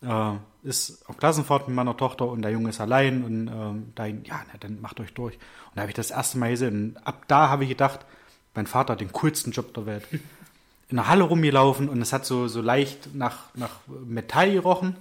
[0.01, 0.33] äh,
[0.63, 4.41] ist auf Klassenfahrt mit meiner Tochter und der Junge ist allein und ähm, da, ja,
[4.51, 5.35] na, dann macht euch durch.
[5.35, 6.95] Und da habe ich das erste Mal gesehen.
[6.95, 8.05] Und ab da habe ich gedacht,
[8.53, 10.07] mein Vater hat den coolsten Job der Welt.
[10.89, 14.97] In der Halle rumgelaufen und es hat so, so leicht nach, nach Metall gerochen.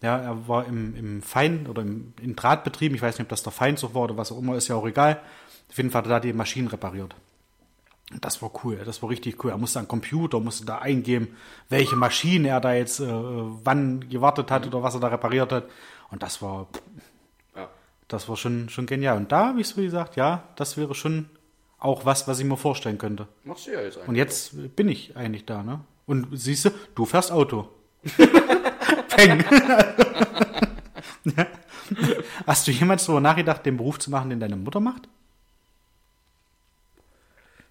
[0.00, 2.94] Ja, er war im, im Fein- oder im, im Drahtbetrieb.
[2.94, 4.86] Ich weiß nicht, ob das der Feinzug war oder was auch immer, ist ja auch
[4.86, 5.20] egal.
[5.68, 7.14] Auf jeden Fall hat er da die Maschinen repariert.
[8.20, 9.50] Das war cool, das war richtig cool.
[9.50, 11.36] Er musste an Computer, musste da eingeben,
[11.68, 15.64] welche Maschine er da jetzt äh, wann gewartet hat oder was er da repariert hat.
[16.10, 16.68] Und das war,
[17.54, 17.68] Ja.
[18.08, 19.18] das war schon, schon genial.
[19.18, 21.28] Und da habe ich so gesagt, ja, das wäre schon
[21.78, 23.28] auch was, was ich mir vorstellen könnte.
[23.44, 24.08] Machst du ja jetzt eigentlich.
[24.08, 25.80] Und jetzt bin ich eigentlich da, ne?
[26.06, 27.68] Und siehst du, du fährst Auto.
[29.16, 29.44] Peng.
[32.46, 35.08] Hast du jemals darüber nachgedacht, den Beruf zu machen, den deine Mutter macht?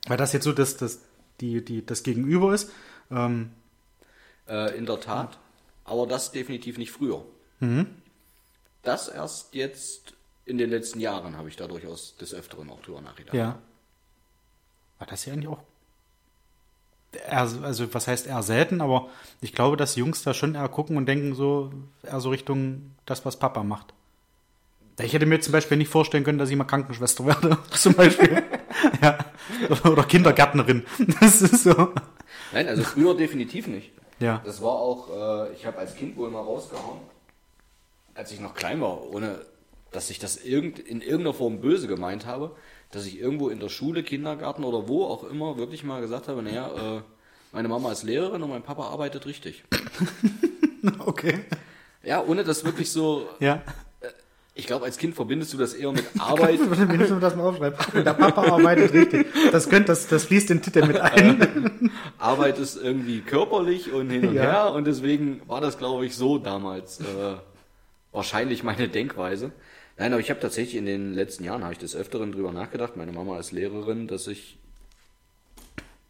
[0.08, 1.02] Weil das jetzt so das, das,
[1.42, 2.72] die, die, das Gegenüber ist.
[3.12, 3.52] Ähm,
[4.48, 5.38] Äh, in der Tat.
[5.84, 7.24] Aber das definitiv nicht früher.
[7.60, 7.88] Mhm.
[8.84, 10.14] Das erst jetzt
[10.46, 13.36] in den letzten Jahren habe ich da durchaus des Öfteren auch drüber nachgedacht.
[13.36, 13.60] ja.
[15.00, 15.60] War das ja eigentlich auch.
[17.14, 19.10] Eher, also, was heißt eher selten, aber
[19.42, 21.72] ich glaube, dass Jungs da schon eher gucken und denken so,
[22.04, 23.94] eher so Richtung das, was Papa macht.
[25.00, 28.44] Ich hätte mir zum Beispiel nicht vorstellen können, dass ich mal Krankenschwester werde, zum Beispiel.
[29.02, 29.18] ja.
[29.90, 30.86] Oder Kindergärtnerin.
[31.20, 31.94] Das ist so.
[32.52, 33.92] Nein, also früher definitiv nicht.
[34.20, 34.42] Ja.
[34.46, 37.00] Das war auch, äh, ich habe als Kind wohl mal rausgehauen,
[38.16, 39.40] als ich noch klein war, ohne
[39.92, 42.56] dass ich das irgend, in irgendeiner Form böse gemeint habe,
[42.92, 46.42] dass ich irgendwo in der Schule, Kindergarten oder wo auch immer wirklich mal gesagt habe,
[46.42, 47.02] naja, äh,
[47.52, 49.64] meine Mama ist Lehrerin und mein Papa arbeitet richtig.
[51.00, 51.40] Okay.
[52.04, 53.62] Ja, ohne das wirklich so, Ja.
[54.58, 56.60] Ich glaube, als Kind verbindest du das eher mit Arbeit.
[56.60, 57.78] Wenn ich mir das mal aufschreibe.
[58.04, 59.28] Der Papa arbeitet richtig.
[59.52, 61.92] Das, könnte, das, das fließt den Titel mit ein.
[62.18, 64.42] Arbeit ist irgendwie körperlich und hin und Ja.
[64.42, 67.04] her und deswegen war das, glaube ich, so damals äh,
[68.12, 69.52] wahrscheinlich meine Denkweise.
[69.98, 72.98] Nein, aber ich habe tatsächlich in den letzten Jahren, habe ich des Öfteren drüber nachgedacht,
[72.98, 74.58] meine Mama ist Lehrerin, dass ich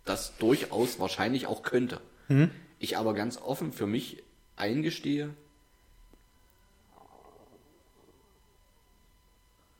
[0.05, 1.99] das durchaus wahrscheinlich auch könnte.
[2.79, 4.23] Ich aber ganz offen für mich
[4.57, 5.29] eingestehe,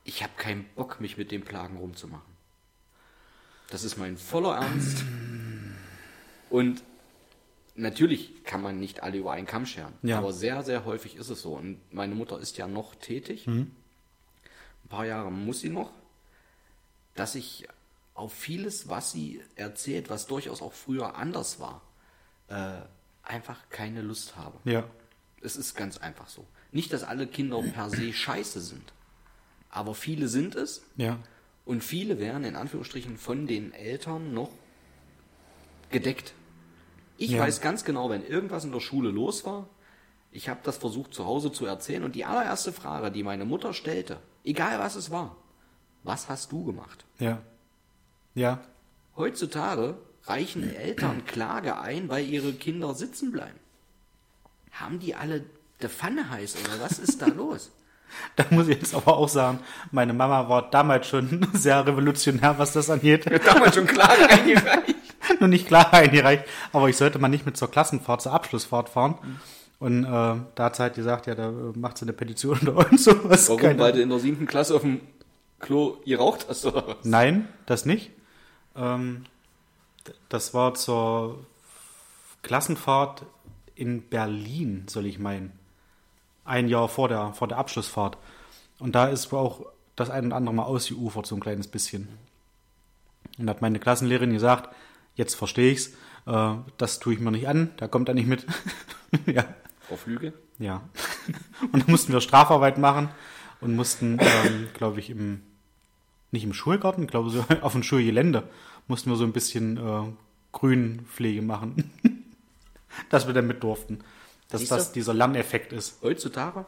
[0.08, 2.34] ich habe keinen Bock, mich mit dem Plagen rumzumachen.
[3.70, 5.04] Das ist mein voller Ernst.
[6.50, 6.82] Und
[7.76, 10.18] natürlich kann man nicht alle über einen Kamm scheren, Ja.
[10.18, 11.54] aber sehr, sehr häufig ist es so.
[11.56, 13.46] Und meine Mutter ist ja noch tätig.
[13.48, 13.76] Ein
[14.88, 15.92] paar Jahre muss sie noch,
[17.16, 17.68] dass ich
[18.14, 21.82] auf vieles, was sie erzählt, was durchaus auch früher anders war,
[22.48, 22.80] äh,
[23.24, 24.58] einfach keine Lust habe.
[24.64, 24.86] Ja.
[25.42, 26.48] Es ist ganz einfach so.
[26.72, 28.94] Nicht, dass alle Kinder per se scheiße sind,
[29.78, 31.20] aber viele sind es Ja.
[31.66, 34.50] und viele werden in Anführungsstrichen von den Eltern noch
[35.92, 36.34] gedeckt.
[37.18, 37.42] Ich Ja.
[37.44, 39.68] weiß ganz genau, wenn irgendwas in der Schule los war,
[40.32, 43.74] ich habe das versucht zu Hause zu erzählen und die allererste Frage, die meine Mutter
[43.74, 45.36] stellte, egal was es war,
[46.04, 47.06] was hast du gemacht?
[47.20, 47.42] Ja.
[48.36, 48.60] Ja.
[49.16, 53.58] Heutzutage reichen Eltern Klage ein, weil ihre Kinder sitzen bleiben.
[54.72, 55.44] Haben die alle
[55.82, 57.72] der Pfanne heiß oder was ist da los?
[58.36, 59.60] Da muss ich jetzt aber auch sagen,
[59.92, 63.26] meine Mama war damals schon sehr revolutionär, was das angeht.
[63.46, 64.96] Damals schon Klage eingereicht.
[65.40, 69.16] Nur nicht klar eingereicht, aber ich sollte mal nicht mit zur Klassenfahrt, zur Abschlussfahrt fahren.
[69.80, 73.00] Und äh, da hat sie halt gesagt, ja, da macht sie eine Petition oder irgend
[73.00, 73.48] sowas.
[73.50, 73.62] Warum?
[73.62, 75.02] Keine- Weil du in der siebten Klasse auf dem
[75.60, 76.98] Klo geraucht hast oder was?
[77.04, 78.10] Nein, das nicht.
[78.76, 79.26] Ähm,
[80.30, 81.46] das war zur
[82.44, 83.24] Klassenfahrt
[83.76, 85.52] in Berlin, soll ich meinen.
[86.48, 88.18] Ein Jahr vor der, vor der Abschlussfahrt.
[88.80, 92.08] Und da ist auch das ein oder andere Mal ausgeufert, so ein kleines bisschen.
[93.38, 94.74] Und da hat meine Klassenlehrerin gesagt,
[95.16, 95.94] jetzt verstehe ich's,
[96.26, 98.46] äh, das tue ich mir nicht an, da kommt er nicht mit.
[99.26, 99.46] ja.
[99.88, 100.34] Frau Flüge?
[100.60, 100.82] Ja.
[101.72, 103.10] Und dann mussten wir Strafarbeit machen
[103.62, 105.42] und mussten, ähm, glaube ich, im,
[106.32, 108.44] nicht im Schulgarten, glaube so auf dem Schulgelände,
[108.88, 110.04] mussten wir so ein bisschen äh,
[110.52, 111.92] Grünpflege machen.
[113.10, 114.00] Dass wir dann mit durften.
[114.50, 114.94] Dass Siehst das du?
[114.96, 116.02] dieser Lerneffekt ist.
[116.02, 116.66] Heutzutage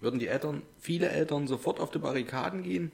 [0.00, 2.92] würden die Eltern, viele Eltern sofort auf die Barrikaden gehen.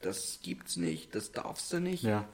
[0.00, 2.02] Das gibt's nicht, das darfst du nicht.
[2.02, 2.24] Ja.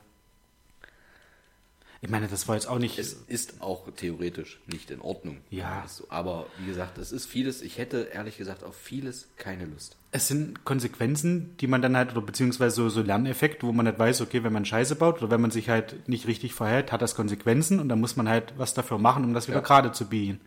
[2.05, 2.99] Ich meine, das war jetzt auch nicht.
[2.99, 5.39] Es ist auch theoretisch nicht in Ordnung.
[5.51, 5.85] Ja.
[6.09, 9.97] Aber wie gesagt, es ist vieles, ich hätte ehrlich gesagt auf vieles keine Lust.
[10.11, 14.01] Es sind Konsequenzen, die man dann halt, oder beziehungsweise so, so Lerneffekte, wo man nicht
[14.01, 17.03] weiß, okay, wenn man Scheiße baut oder wenn man sich halt nicht richtig verhält, hat
[17.03, 19.63] das Konsequenzen und dann muss man halt was dafür machen, um das wieder Ja.
[19.65, 20.41] gerade zu biegen.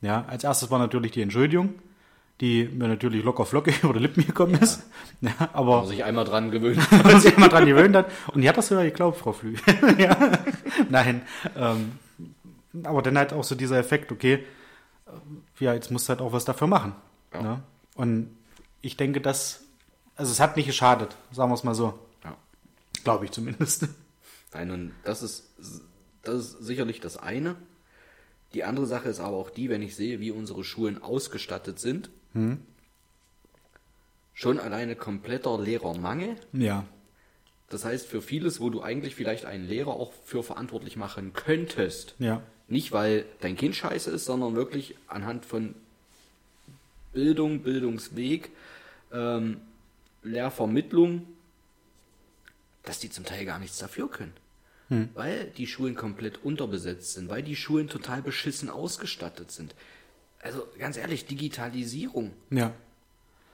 [0.00, 1.74] Ja, als erstes war natürlich die Entschuldigung,
[2.40, 4.84] die mir natürlich locker flockig über die Lippen gekommen ist.
[5.20, 6.84] Ja, aber Muss sich einmal dran gewöhnen.
[7.04, 8.10] man sich immer dran gewöhnt hat.
[8.32, 9.60] Und die hat das sogar geglaubt, Frau Flügel.
[9.98, 10.16] ja.
[10.88, 11.22] Nein.
[11.56, 11.92] Ähm,
[12.84, 14.44] aber dann halt auch so dieser Effekt, okay,
[15.06, 16.94] äh, ja, jetzt musst du halt auch was dafür machen.
[17.34, 17.42] Ja.
[17.42, 17.62] Ne?
[17.96, 18.30] Und
[18.80, 19.64] ich denke, dass,
[20.14, 21.98] also es hat nicht geschadet, sagen wir es mal so.
[22.24, 22.36] ja.
[23.02, 23.88] Glaube ich zumindest.
[24.54, 25.50] Nein, und das ist,
[26.22, 27.56] das ist sicherlich das eine.
[28.54, 32.10] Die andere Sache ist aber auch die, wenn ich sehe, wie unsere Schulen ausgestattet sind.
[34.34, 36.36] Schon alleine kompletter Lehrermangel.
[36.52, 36.84] Ja.
[37.68, 42.14] Das heißt, für vieles, wo du eigentlich vielleicht einen Lehrer auch für verantwortlich machen könntest.
[42.18, 42.42] Ja.
[42.68, 45.74] Nicht, weil dein Kind scheiße ist, sondern wirklich anhand von
[47.12, 48.50] Bildung, Bildungsweg,
[49.12, 49.60] ähm,
[50.22, 51.26] Lehrvermittlung,
[52.84, 54.32] dass die zum Teil gar nichts dafür können.
[55.14, 59.74] Weil die Schulen komplett unterbesetzt sind, weil die Schulen total beschissen ausgestattet sind.
[60.40, 62.32] Also ganz ehrlich, Digitalisierung.
[62.50, 62.72] Ja.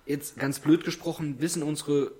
[0.07, 2.13] Jetzt ganz blöd gesprochen, wissen unsere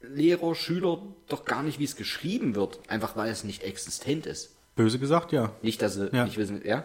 [0.00, 4.54] Lehrer, Schüler doch gar nicht, wie es geschrieben wird, einfach weil es nicht existent ist.
[4.74, 5.52] Böse gesagt, ja.
[5.62, 6.24] Nicht, dass sie Ja.
[6.24, 6.84] nicht wissen, ja?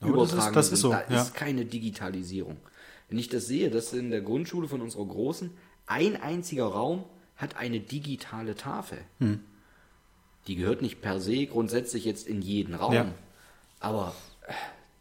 [0.00, 1.22] Aber das ist- das ist so, Da ja.
[1.22, 2.56] ist keine Digitalisierung.
[3.08, 5.50] Wenn ich das sehe, dass in der Grundschule von unserer Großen
[5.86, 7.04] ein einziger Raum
[7.36, 8.98] hat eine digitale Tafel.
[9.18, 9.40] Hm.
[10.46, 12.94] Die gehört nicht per se grundsätzlich jetzt in jeden Raum.
[12.94, 13.06] Ja.
[13.80, 14.14] Aber
[14.46, 14.52] äh,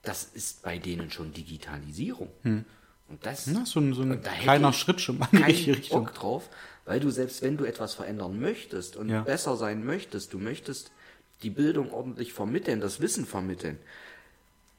[0.04, 2.30] das ist bei denen schon Digitalisierung.
[2.44, 6.06] Und das Ja, so ein- so ein kleiner Schritt schon mal in die richtige Richtung.
[6.06, 6.50] Bock drauf,
[6.86, 9.22] weil du selbst wenn du etwas verändern möchtest und Ja.
[9.22, 10.92] besser sein möchtest, du möchtest
[11.44, 13.78] die Bildung ordentlich vermitteln, das Wissen vermitteln,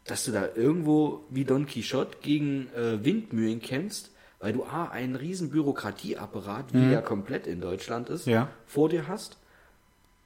[0.05, 5.15] dass du da irgendwo wie Don Quixote gegen äh, Windmühlen kämpfst, weil du A, einen
[5.17, 8.33] riesen Bürokratieapparat, wie er komplett in Deutschland ist, Mhm.
[8.33, 8.49] Ja.
[8.67, 9.37] vor dir hast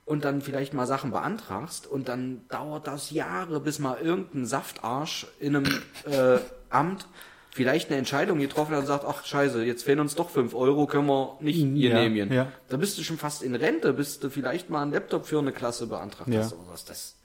[0.06, 5.26] und dann vielleicht mal Sachen beantragst und dann dauert das Jahre, bis mal irgendein Saftarsch
[5.40, 5.66] in einem
[6.04, 6.38] äh,
[6.70, 7.06] Amt
[7.50, 10.86] vielleicht eine Entscheidung getroffen hat und sagt, ach scheiße, jetzt fehlen uns doch 5 Euro,
[10.86, 12.32] können wir nicht Ja, genehmigen.
[12.32, 12.48] ja.
[12.68, 15.52] Da bist du schon fast in Rente, bis du vielleicht mal einen Laptop für eine
[15.52, 16.40] Klasse beantragt Ja.
[16.40, 16.84] hast oder was.
[16.84, 17.16] Das,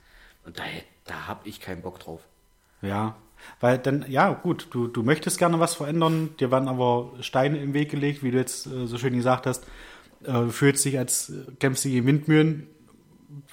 [0.46, 0.63] und da,
[1.06, 2.22] da hab ich keinen Bock drauf.
[2.82, 3.15] Ja,
[3.60, 7.74] weil dann, ja gut, du, du möchtest gerne was verändern, dir werden aber Steine im
[7.74, 9.65] Weg gelegt, wie du jetzt äh, so schön gesagt hast.
[10.24, 12.68] Äh, du fühlst dich, als kämpfst du gegen Windmühlen,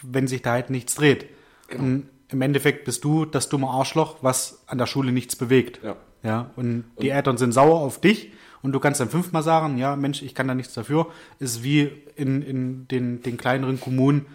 [0.02, 1.26] wenn sich da halt nichts dreht.
[1.68, 1.82] Genau.
[1.82, 5.80] Und im Endeffekt bist du das dumme Arschloch, was an der Schule nichts bewegt.
[5.82, 5.96] Ja.
[6.22, 9.94] Ja, und die Eltern sind sauer auf dich und du kannst dann fünfmal sagen, ja,
[9.94, 11.06] Mensch, ich kann da nichts dafür.
[11.38, 14.26] Ist wie in, in den, den kleineren Kommunen,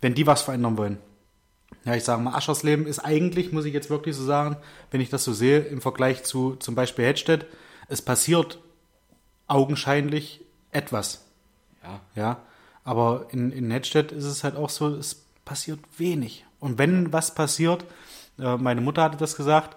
[0.00, 0.98] wenn die was verändern wollen.
[1.84, 4.56] ja, ich sage mal, Aschersleben ist eigentlich, muss ich jetzt wirklich so sagen,
[4.90, 7.46] wenn ich das so sehe, im Vergleich zu zum Beispiel Hedstedt,
[7.88, 8.58] es passiert
[9.46, 11.27] augenscheinlich etwas.
[11.82, 12.00] Ja.
[12.14, 12.36] Ja,
[12.84, 16.44] aber in, in Hedstedt ist es halt auch so, es passiert wenig.
[16.60, 17.84] Und wenn was passiert,
[18.38, 19.76] äh, meine Mutter hatte das gesagt,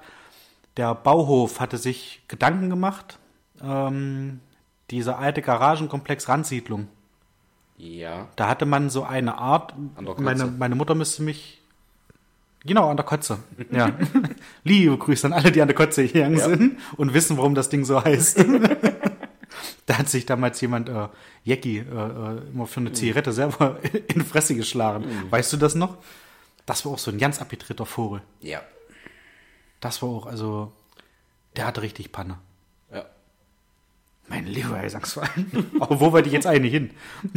[0.77, 3.19] der Bauhof hatte sich Gedanken gemacht,
[3.61, 4.39] ähm,
[4.89, 6.87] dieser alte Garagenkomplex Randsiedlung.
[7.77, 8.27] Ja.
[8.35, 9.73] Da hatte man so eine Art,
[10.17, 11.61] meine, meine Mutter müsste mich,
[12.65, 13.39] genau, an der Kotze.
[13.71, 13.91] Ja.
[14.63, 16.45] Liebe Grüße an alle, die an der Kotze gegangen Ja.
[16.47, 18.37] sind und wissen, warum das Ding so heißt.
[19.91, 21.09] da hat sich damals jemand, äh,
[21.43, 23.77] Jackie, äh, äh, immer für eine Zigarette selber
[24.07, 25.03] in die Fresse geschlagen.
[25.29, 25.97] Weißt du das noch?
[26.65, 28.21] Das war auch so ein ganz abgedrehter Vogel.
[28.39, 28.61] Ja.
[29.81, 30.71] Das war auch, also,
[31.57, 32.37] der hatte richtig Panne.
[32.93, 33.05] Ja.
[34.29, 35.71] Mein lieber Gesangsverein.
[35.81, 36.91] Aber wo wollte ich jetzt eigentlich hin?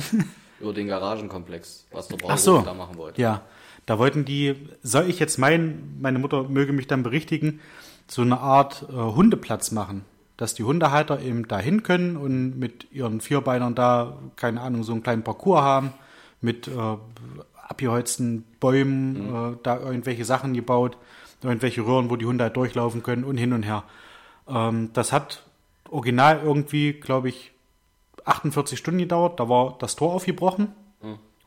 [0.60, 2.60] Über den Garagenkomplex, was der Ach Bauhof so.
[2.60, 3.20] da machen wollte.
[3.20, 3.42] Ja,
[3.84, 7.60] da wollten die, soll ich jetzt meinen, meine Mutter möge mich dann berichtigen,
[8.06, 10.04] so eine Art äh, Hundeplatz machen.
[10.36, 14.92] Dass die Hundehalter eben da hin können und mit ihren Vierbeinern da, keine Ahnung, so
[14.92, 15.92] einen kleinen Parcours haben,
[16.40, 16.96] mit äh,
[17.68, 20.96] abgeholzten Bäumen, äh, da irgendwelche Sachen gebaut,
[21.42, 23.84] irgendwelche Röhren, wo die Hunde halt durchlaufen können und hin und her.
[24.48, 25.44] Ähm, das hat
[25.88, 27.52] original irgendwie, glaube ich,
[28.24, 29.38] 48 Stunden gedauert.
[29.38, 30.72] Da war das Tor aufgebrochen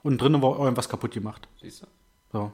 [0.03, 1.47] und drinnen war irgendwas kaputt gemacht.
[1.59, 1.87] Siehst du?
[2.31, 2.51] So.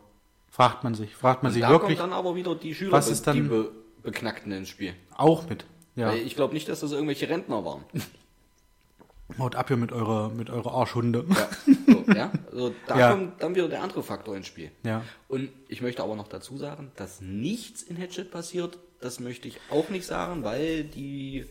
[0.50, 3.10] Fragt man sich, fragt man sich da wirklich kommt dann aber wieder die Schüler, Was
[3.10, 4.94] ist dann- die Be Beknackten ins Spiel.
[5.16, 5.66] auch mit.
[5.96, 6.08] Ja.
[6.10, 7.84] Weil ich glaube nicht, dass das irgendwelche Rentner waren.
[9.40, 11.26] Haut ab hier mit eurer, mit eurer Arschhunde.
[11.30, 11.50] Ja,
[11.88, 12.32] so, ja?
[12.52, 13.12] Also da Ja.
[13.12, 14.70] kommt dann wieder der andere Faktor ins Spiel.
[14.84, 15.02] Ja.
[15.28, 19.60] Und ich möchte aber noch dazu sagen, dass nichts in Hatchet passiert, das möchte ich
[19.72, 21.46] auch nicht sagen, weil die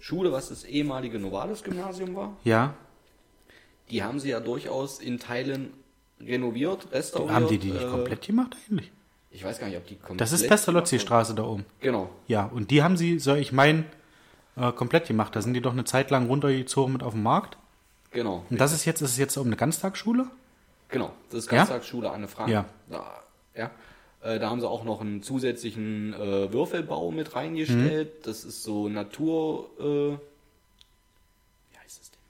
[0.00, 2.74] Schule, was das ehemalige Novalis-Gymnasium war, Ja.
[3.90, 5.72] die haben sie ja durchaus in Teilen
[6.20, 7.32] renoviert, restauriert.
[7.34, 8.92] Haben die die nicht äh, komplett gemacht eigentlich?
[9.32, 10.20] Ich weiß gar nicht, ob die komplett.
[10.20, 11.64] Das ist Pestalozzi-Straße da oben.
[11.80, 12.10] Genau.
[12.26, 13.86] Ja, und die haben sie, soll ich meinen,
[14.56, 15.34] äh, komplett gemacht.
[15.34, 17.56] Da sind die doch eine Zeit lang runtergezogen mit auf den Markt.
[18.10, 18.44] Genau.
[18.50, 20.26] Und das ist jetzt, ist es jetzt um eine Ganztagsschule?
[20.90, 21.58] Genau, das ist Ja?
[21.58, 22.50] Ganztagsschule Anne Frank.
[22.50, 22.66] Ja.
[22.90, 23.22] Da,
[23.56, 23.70] ja.
[24.22, 28.18] Äh, da haben sie auch noch einen zusätzlichen äh, Würfelbau mit reingestellt.
[28.18, 28.22] Mhm.
[28.24, 29.70] Das ist so Natur.
[29.80, 29.82] Äh,
[31.72, 32.20] wie heißt das denn?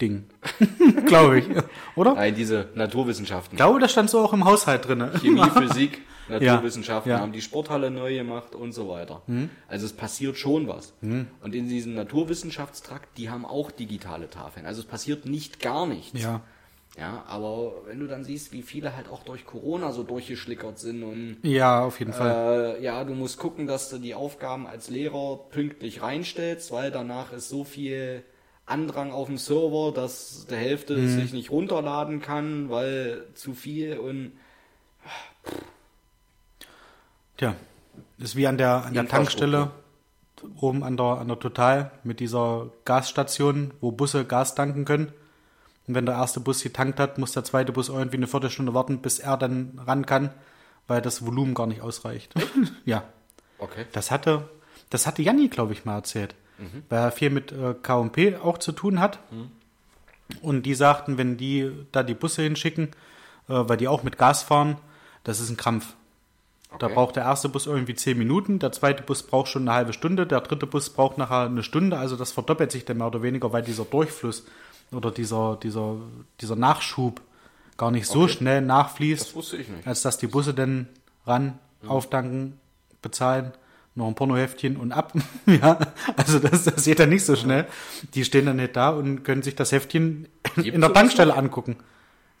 [0.00, 0.24] Naturkunde-Ding.
[1.06, 1.46] Glaube ich.
[1.96, 2.14] Oder?
[2.14, 3.54] Nein, diese Naturwissenschaften.
[3.54, 5.08] Ich glaube, das stand so auch im Haushalt drin.
[5.20, 7.18] Chemie, Physik, Naturwissenschaften ja.
[7.18, 7.22] Mhm.
[7.22, 9.22] haben die Sporthalle neu gemacht und so weiter.
[9.68, 10.92] Also es passiert schon was.
[11.02, 14.66] Und in diesem Naturwissenschaftstrakt, die haben auch digitale Tafeln.
[14.66, 16.20] Also es passiert nicht gar nichts.
[16.20, 16.40] Ja.
[16.98, 21.04] Ja, aber wenn du dann siehst, wie viele halt auch durch Corona so durchgeschlickert sind
[21.04, 22.78] und Ja, auf jeden Fall.
[22.80, 27.32] äh, ja, du musst gucken, dass du die Aufgaben als Lehrer pünktlich reinstellst, weil danach
[27.32, 28.24] ist so viel
[28.70, 31.08] Andrang auf dem Server, dass der Hälfte Mhm.
[31.20, 34.32] sich nicht runterladen kann, weil zu viel und
[37.36, 37.54] Tja,
[38.18, 39.70] ist wie an der, an der Tankstelle
[40.60, 45.12] oben an der, an der Total mit dieser Gasstation, wo Busse Gas tanken können.
[45.86, 49.00] Und wenn der erste Bus getankt hat, muss der zweite Bus irgendwie eine Viertelstunde warten,
[49.02, 50.30] bis er dann ran kann,
[50.86, 52.34] weil das Volumen gar nicht ausreicht.
[52.84, 53.02] ja,
[53.58, 53.86] okay.
[53.92, 54.48] das hatte,
[54.90, 56.34] das hatte Janni, glaube ich, mal erzählt.
[56.88, 59.18] Weil er viel mit äh, K&P auch zu tun hat.
[60.42, 62.88] Und die sagten, wenn die da die Busse hinschicken,
[63.48, 64.76] äh, weil die auch mit Gas fahren,
[65.24, 65.94] das ist ein Krampf.
[66.78, 66.94] Da Okay.
[66.94, 70.26] braucht der erste Bus irgendwie zehn Minuten, der zweite Bus braucht schon eine halbe Stunde,
[70.26, 71.98] der dritte Bus braucht nachher eine Stunde.
[71.98, 74.44] Also das verdoppelt sich dann mehr oder weniger, weil dieser Durchfluss
[74.92, 75.96] oder dieser, dieser,
[76.40, 77.20] dieser Nachschub
[77.76, 78.32] gar nicht so Okay.
[78.34, 79.34] schnell nachfließt, Das
[79.86, 80.88] als dass die Busse dann
[81.26, 82.60] ran, auftanken,
[83.02, 83.52] bezahlen,
[83.94, 85.12] noch ein Pornoheftchen und ab.
[85.46, 85.78] ja,
[86.16, 87.66] also das, das geht dann nicht so schnell.
[88.14, 91.76] Die stehen dann nicht da und können sich das Heftchen in der Tankstelle angucken.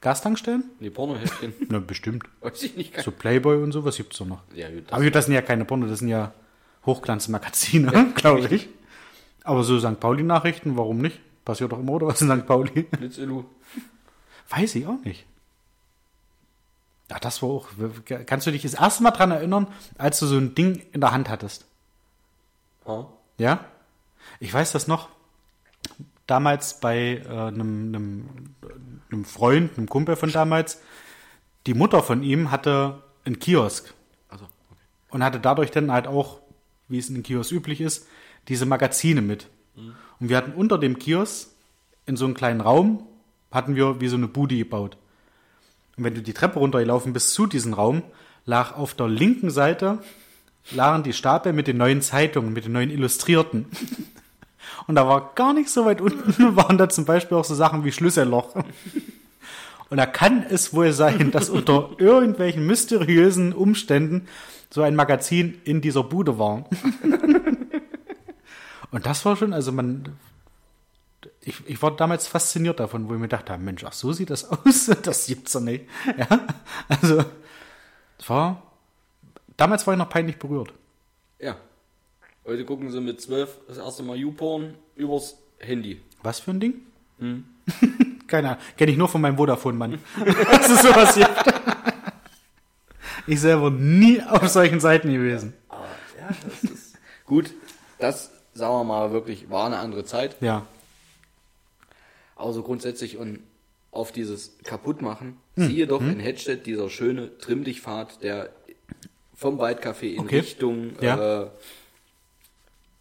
[0.00, 0.64] Gastankstellen?
[0.80, 1.52] Nee, Pornoheftchen.
[1.68, 2.24] Na, bestimmt.
[2.40, 2.98] Weiß ich nicht.
[3.02, 4.42] So Playboy und sowas gibt's doch noch.
[4.54, 6.32] Ja, gut, das- Aber gut, das sind ja keine Porno, das sind ja
[6.86, 8.68] Hochglanzmagazine, glaube ich.
[9.44, 10.00] Aber so St.
[10.00, 11.20] Pauli-Nachrichten, warum nicht?
[11.44, 12.46] Passiert doch immer, oder was in St.
[12.46, 12.82] Pauli?
[12.82, 13.44] Blitzilu.
[14.48, 15.26] Weiß ich auch nicht.
[17.10, 17.68] Ja, das war auch.
[18.26, 19.66] Kannst du dich das erste Mal dran erinnern,
[19.98, 21.66] als du so ein Ding in der Hand hattest?
[22.86, 23.06] Ah.
[23.36, 23.64] Ja?
[24.38, 25.08] Ich weiß das noch.
[26.28, 28.54] Damals bei äh, einem,
[29.10, 30.80] einem Freund, einem Kumpel von damals,
[31.66, 33.92] die Mutter von ihm hatte einen Kiosk
[34.28, 34.80] Also, okay.
[35.10, 36.40] und hatte dadurch dann halt auch,
[36.86, 38.06] wie es in den Kiosk üblich ist,
[38.46, 39.48] diese Magazine mit.
[40.20, 41.48] Und wir hatten unter dem Kiosk
[42.06, 43.06] in so einem kleinen Raum,
[43.50, 44.96] hatten wir wie so eine Bude gebaut.
[46.00, 48.02] Und wenn du die Treppe runtergelaufen bist zu diesem Raum,
[48.46, 49.98] lag auf der linken Seite
[50.72, 53.66] lagen die Stapel mit den neuen Zeitungen, mit den neuen Illustrierten.
[54.86, 57.84] Und da war gar nicht so weit unten, waren da zum Beispiel auch so Sachen
[57.84, 58.54] wie Schlüsselloch.
[59.90, 64.26] Und da kann es wohl sein, dass unter irgendwelchen mysteriösen Umständen
[64.70, 66.64] so ein Magazin in dieser Bude war.
[68.90, 70.08] Und das war schon, also man,
[71.42, 74.44] ich, ich war damals fasziniert davon, wo ich mir dachte, Mensch, ach so sieht das
[74.50, 75.86] aus, das gibt's doch nicht.
[76.16, 76.46] Ja,
[76.88, 77.24] also,
[78.18, 78.62] es war,
[79.56, 80.72] damals war ich noch peinlich berührt.
[81.38, 81.56] Ja.
[82.44, 86.00] Heute gucken sie mit 12 das erste Mal YouPorn übers Handy.
[86.22, 86.74] Was für ein Ding?
[88.26, 88.62] Keine Ahnung.
[88.76, 89.98] Kenne ich nur von meinem Vodafone-Mann.
[90.24, 91.28] dass es sowas gibt.
[93.26, 95.52] Ich selber nie auf solchen Seiten gewesen.
[95.68, 95.86] Aber
[96.18, 97.52] ja, das ist gut.
[97.98, 100.36] Das, sagen wir mal, wirklich war eine andere Zeit.
[100.40, 100.66] Ja.
[102.40, 103.40] Aber so grundsätzlich und
[103.90, 108.50] auf dieses Kaputtmachen, siehe doch in Hedstedt dieser schöne Trimm-Dich-Pfad, der
[109.34, 110.38] vom Waldcafé in Okay.
[110.38, 111.42] Richtung Ja.
[111.44, 111.50] äh,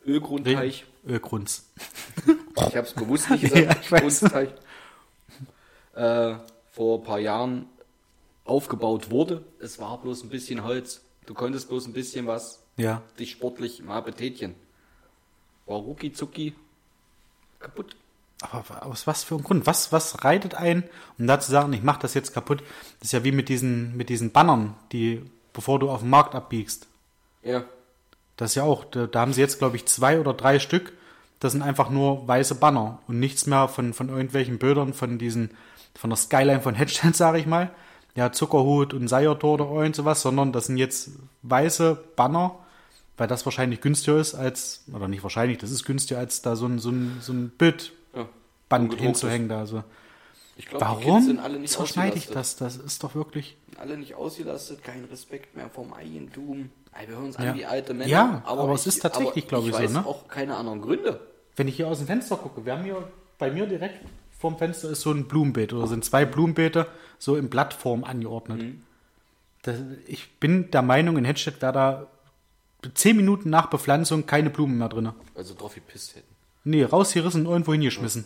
[0.05, 0.85] Ölgrundteich.
[1.07, 1.69] Ölgrunz.
[2.67, 3.85] Ich habe es bewusst nicht gesagt.
[3.91, 3.99] Ja.
[3.99, 4.49] Grundteich.
[5.95, 6.35] Äh,
[6.71, 7.67] vor ein paar Jahren
[8.43, 9.45] aufgebaut wurde.
[9.59, 11.01] Es war bloß ein bisschen Holz.
[11.25, 13.01] Du konntest bloß ein bisschen was Ja.
[13.17, 14.55] dich sportlich mal betätigen.
[15.65, 16.53] War rucki zucki
[17.59, 17.95] kaputt.
[18.41, 19.65] Aber aus was für ein Grund?
[19.65, 20.83] Was, was reitet ein,
[21.17, 22.61] um da zu sagen, ich mache das jetzt kaputt?
[22.99, 25.21] Das ist ja wie mit diesen, mit diesen Bannern, die,
[25.51, 26.87] bevor du auf den Markt abbiegst.
[27.43, 27.65] Ja,
[28.37, 30.93] Das ist ja auch, da, da haben sie jetzt, glaube ich, zwei oder drei Stück.
[31.39, 35.51] Das sind einfach nur weiße Banner und nichts mehr von, von irgendwelchen Bildern von diesen,
[35.93, 37.71] von der Skyline von Hedstedt, sage ich mal.
[38.15, 41.11] Ja, Zuckerhut und Seiertor oder irgend sowas, sondern das sind jetzt
[41.43, 42.55] weiße Banner,
[43.17, 46.65] weil das wahrscheinlich günstiger ist als, oder nicht wahrscheinlich, das ist günstiger als da so
[46.65, 47.98] ein, so ein, so ein Bildband
[48.71, 48.77] ja.
[48.77, 49.05] Ungedrucktes.
[49.05, 49.65] hinzuhängen da.
[49.65, 49.83] So.
[50.57, 52.57] Ich alle Warum nicht zerschneide ich das?
[52.57, 53.57] Das ist doch wirklich.
[53.77, 56.69] Alle nicht ausgelastet, kein Respekt mehr vom Eigentum.
[56.93, 57.51] Ey, Wir hören uns Ja.
[57.51, 58.09] an wie alte Männer.
[58.09, 60.05] Ja, aber es ist tatsächlich, aber glaube ich, so, weiß ne?
[60.05, 61.21] auch keine anderen Gründe.
[61.55, 64.01] Wenn ich hier aus dem Fenster gucke, wir haben hier bei mir direkt
[64.37, 66.87] vorm Fenster ist so ein Blumenbeet oder sind zwei Blumenbeete
[67.19, 68.61] so in Blattform angeordnet.
[68.61, 68.83] Mhm.
[69.61, 69.77] Das,
[70.07, 72.07] ich bin der Meinung, in Hedstedt wäre da
[72.93, 75.11] zehn Minuten nach Bepflanzung keine Blumen mehr drin.
[75.35, 76.27] Also drauf gepisst hätten.
[76.63, 78.25] Nee, rausgerissen und irgendwo hingeschmissen.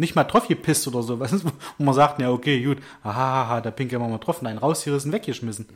[0.00, 1.44] Nicht mal drauf gepisst oder so, was,
[1.78, 4.40] wo man sagt, ja, okay, gut, aha, aha, da pinkeln wir mal drauf.
[4.40, 5.68] Nein, rausgerissen, weggeschmissen.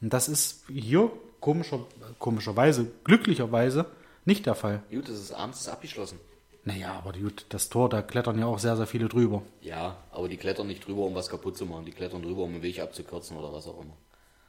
[0.00, 1.10] Und das ist hier
[1.40, 1.80] komischer,
[2.18, 3.84] komischerweise, glücklicherweise
[4.24, 4.82] nicht der Fall.
[4.90, 6.18] Gut, das ist abends ist abgeschlossen.
[6.64, 9.42] Naja, aber gut, das Tor, da klettern ja auch sehr, sehr viele drüber.
[9.60, 11.84] Ja, aber die klettern nicht drüber, um was kaputt zu machen.
[11.84, 13.96] Die klettern drüber, um den Weg abzukürzen oder was auch immer.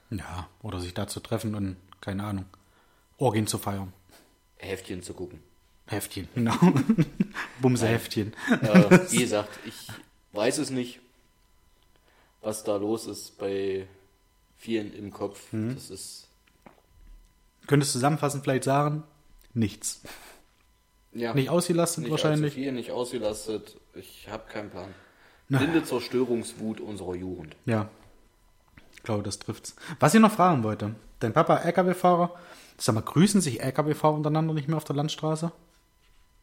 [0.09, 2.45] Ja, oder sich da zu treffen und, keine Ahnung,
[3.17, 3.91] Orgien zu feiern.
[4.55, 5.43] Heftchen zu gucken.
[5.87, 6.55] Heftchen, genau.
[7.61, 8.33] Bumse Heftchen.
[8.61, 9.87] äh, wie gesagt, ich
[10.33, 10.99] weiß es nicht,
[12.41, 13.87] was da los ist bei
[14.57, 15.51] vielen im Kopf.
[15.51, 15.73] Mhm.
[15.75, 16.27] Das ist,
[17.67, 19.03] Könntest du zusammenfassend vielleicht sagen?
[19.53, 20.01] Nichts.
[21.13, 22.53] ja, Nicht ausgelastet nicht wahrscheinlich.
[22.53, 23.77] viel, nicht ausgelastet.
[23.93, 24.93] Ich habe keinen Plan.
[25.49, 27.55] Blinde Zerstörungswut unserer Jugend.
[27.65, 27.89] Ja.
[28.95, 29.75] Ich glaube, das trifft's.
[29.99, 30.95] Was ich noch fragen wollte.
[31.19, 32.35] Dein Papa LKW-Fahrer.
[32.77, 35.51] Sag mal, grüßen sich LKW-Fahrer untereinander nicht mehr auf der Landstraße?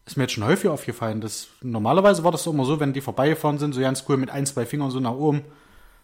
[0.07, 1.21] Ist mir jetzt schon häufig aufgefallen.
[1.21, 4.47] Das, normalerweise war das immer so, wenn die vorbeigefahren sind, so ganz cool mit ein,
[4.47, 5.45] zwei Fingern so nach oben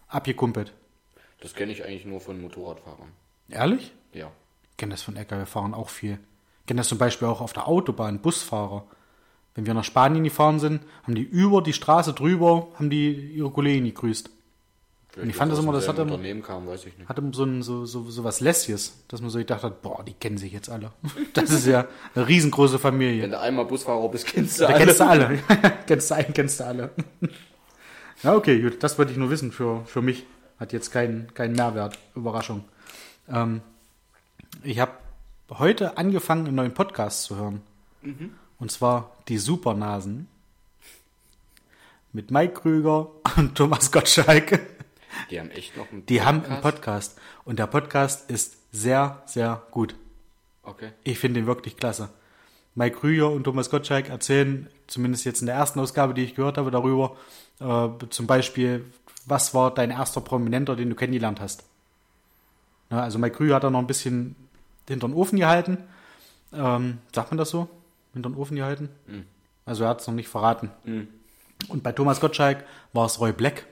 [0.07, 0.73] abgekumpelt.
[1.39, 3.09] Das kenne ich eigentlich nur von Motorradfahrern.
[3.49, 3.93] Ehrlich?
[4.13, 4.31] Ja.
[4.71, 6.19] Ich kenne das von LKW-Fahrern auch viel.
[6.61, 8.85] Ich kenne das zum Beispiel auch auf der Autobahn, Busfahrer.
[9.53, 13.51] Wenn wir nach Spanien gefahren sind, haben die über die Straße drüber, haben die ihre
[13.51, 14.29] Kollegen gegrüßt.
[15.13, 17.07] Vielleicht ich fand das immer, das hat demselben immer- Unternehmen kam.
[17.09, 20.13] Hatte so, ein, so, so, so was Lässiges, dass man so gedacht hat, boah, die
[20.13, 20.91] kennen sich jetzt alle.
[21.33, 23.23] Das ist ja eine riesengroße Familie.
[23.23, 24.85] Wenn du einmal Busfahrer bist, kennst du Da alle.
[24.85, 25.39] kennst du alle.
[25.87, 26.89] kennst du einen, kennst du alle.
[28.23, 28.81] ja, okay, gut.
[28.83, 30.25] Das wollte ich nur wissen für, für mich.
[30.59, 31.97] Hat jetzt keinen keinen Mehrwert.
[32.15, 32.63] Überraschung.
[33.27, 33.61] Ähm,
[34.63, 34.91] ich habe
[35.49, 37.61] heute angefangen, einen neuen Podcast zu hören.
[38.59, 40.27] Und zwar die Supernasen.
[42.13, 44.59] Mit Mike Krüger und Thomas Gottschalk.
[45.29, 47.19] Die haben echt noch einen Die haben einen Podcast.
[47.45, 49.95] Und der Podcast ist sehr, sehr gut.
[50.63, 50.91] Okay.
[51.03, 52.09] Ich finde ihn wirklich klasse.
[52.75, 56.57] Mike Krüger und Thomas Gottschalk erzählen, zumindest jetzt in der ersten Ausgabe, die ich gehört
[56.57, 57.17] habe, darüber,
[57.59, 58.85] äh, zum Beispiel,
[59.25, 61.65] was war dein erster Prominenter, den du kennengelernt hast.
[62.89, 64.35] Ja, also Mike Krüger hat da noch ein bisschen
[64.87, 65.77] hinter den Ofen gehalten.
[66.53, 67.69] Ähm, sagt man das so?
[68.13, 68.89] Hinter den Ofen gehalten?
[69.65, 70.69] Also er hat es noch nicht verraten.
[71.69, 73.65] Und bei Thomas Gottschalk war es Roy Black.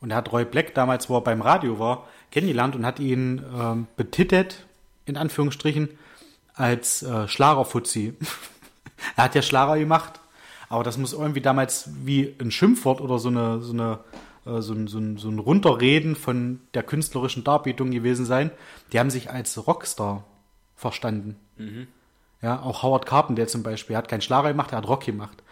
[0.00, 3.44] Und er hat Roy Black damals, wo er beim Radio war, kennengelernt und hat ihn
[3.58, 4.66] ähm, betitelt,
[5.06, 5.88] in Anführungsstrichen,
[6.54, 8.14] als äh, Schlagerfuzzi.
[9.16, 10.20] er hat ja Schlager gemacht,
[10.68, 14.00] aber das muss irgendwie damals wie ein Schimpfwort oder so eine, so eine
[14.48, 18.50] äh, so ein, so, ein, so ein Runterreden von der künstlerischen Darbietung gewesen sein.
[18.92, 20.24] Die haben sich als Rockstar
[20.76, 21.36] verstanden.
[22.40, 25.42] Ja, auch Howard Carpenter zum Beispiel, er hat keinen Schlager gemacht, er hat Rock gemacht.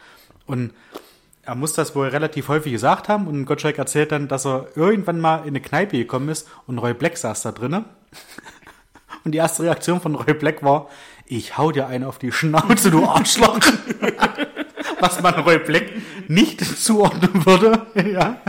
[0.46, 0.72] Und
[1.46, 5.20] er muss das wohl relativ häufig gesagt haben und Gottschalk erzählt dann, dass er irgendwann
[5.20, 7.84] mal in eine Kneipe gekommen ist und Roy Black saß da drinnen.
[9.24, 10.88] Und die erste Reaktion von Roy Black war,
[11.26, 13.58] ich hau dir einen auf die Schnauze, du Arschloch.
[15.00, 15.90] Was man Roy Black
[16.28, 17.86] nicht zuordnen würde.
[18.12, 18.40] ja.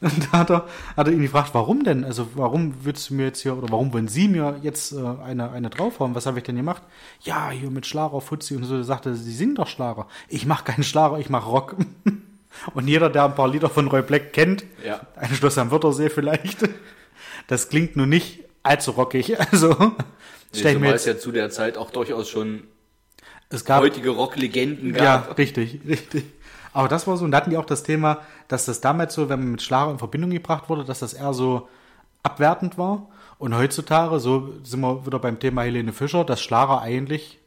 [0.00, 0.66] Und da hat er,
[0.96, 2.04] hat er ihn gefragt, warum denn?
[2.04, 5.50] Also warum willst du mir jetzt hier, oder warum wollen Sie mir jetzt äh, eine,
[5.50, 6.14] eine draufhauen?
[6.14, 6.82] Was habe ich denn gemacht?
[7.22, 8.76] Ja, hier mit Schlager, Fuzzi und so.
[8.76, 10.06] Er sagte, Sie singen doch Schlager.
[10.28, 11.76] Ich mache keinen Schlager, ich mache Rock.
[12.74, 15.00] Und jeder, der ein paar Lieder von Roy Black kennt, Ja.
[15.16, 16.66] ein Schloss am Wörthersee vielleicht,
[17.48, 19.36] das klingt nun nicht allzu rockig.
[19.52, 19.92] Also
[20.54, 22.62] stell ich mir jetzt, es ja zu der Zeit auch durchaus schon
[23.48, 25.04] es gab heutige Rocklegenden gab.
[25.04, 26.24] Ja, richtig, richtig.
[26.76, 29.30] Aber das war so, und da hatten die auch das Thema, dass das damals so,
[29.30, 31.70] wenn man mit Schlager in Verbindung gebracht wurde, dass das eher so
[32.22, 33.08] abwertend war.
[33.38, 37.38] Und heutzutage, so sind wir wieder beim Thema Helene Fischer, dass Schlager eigentlich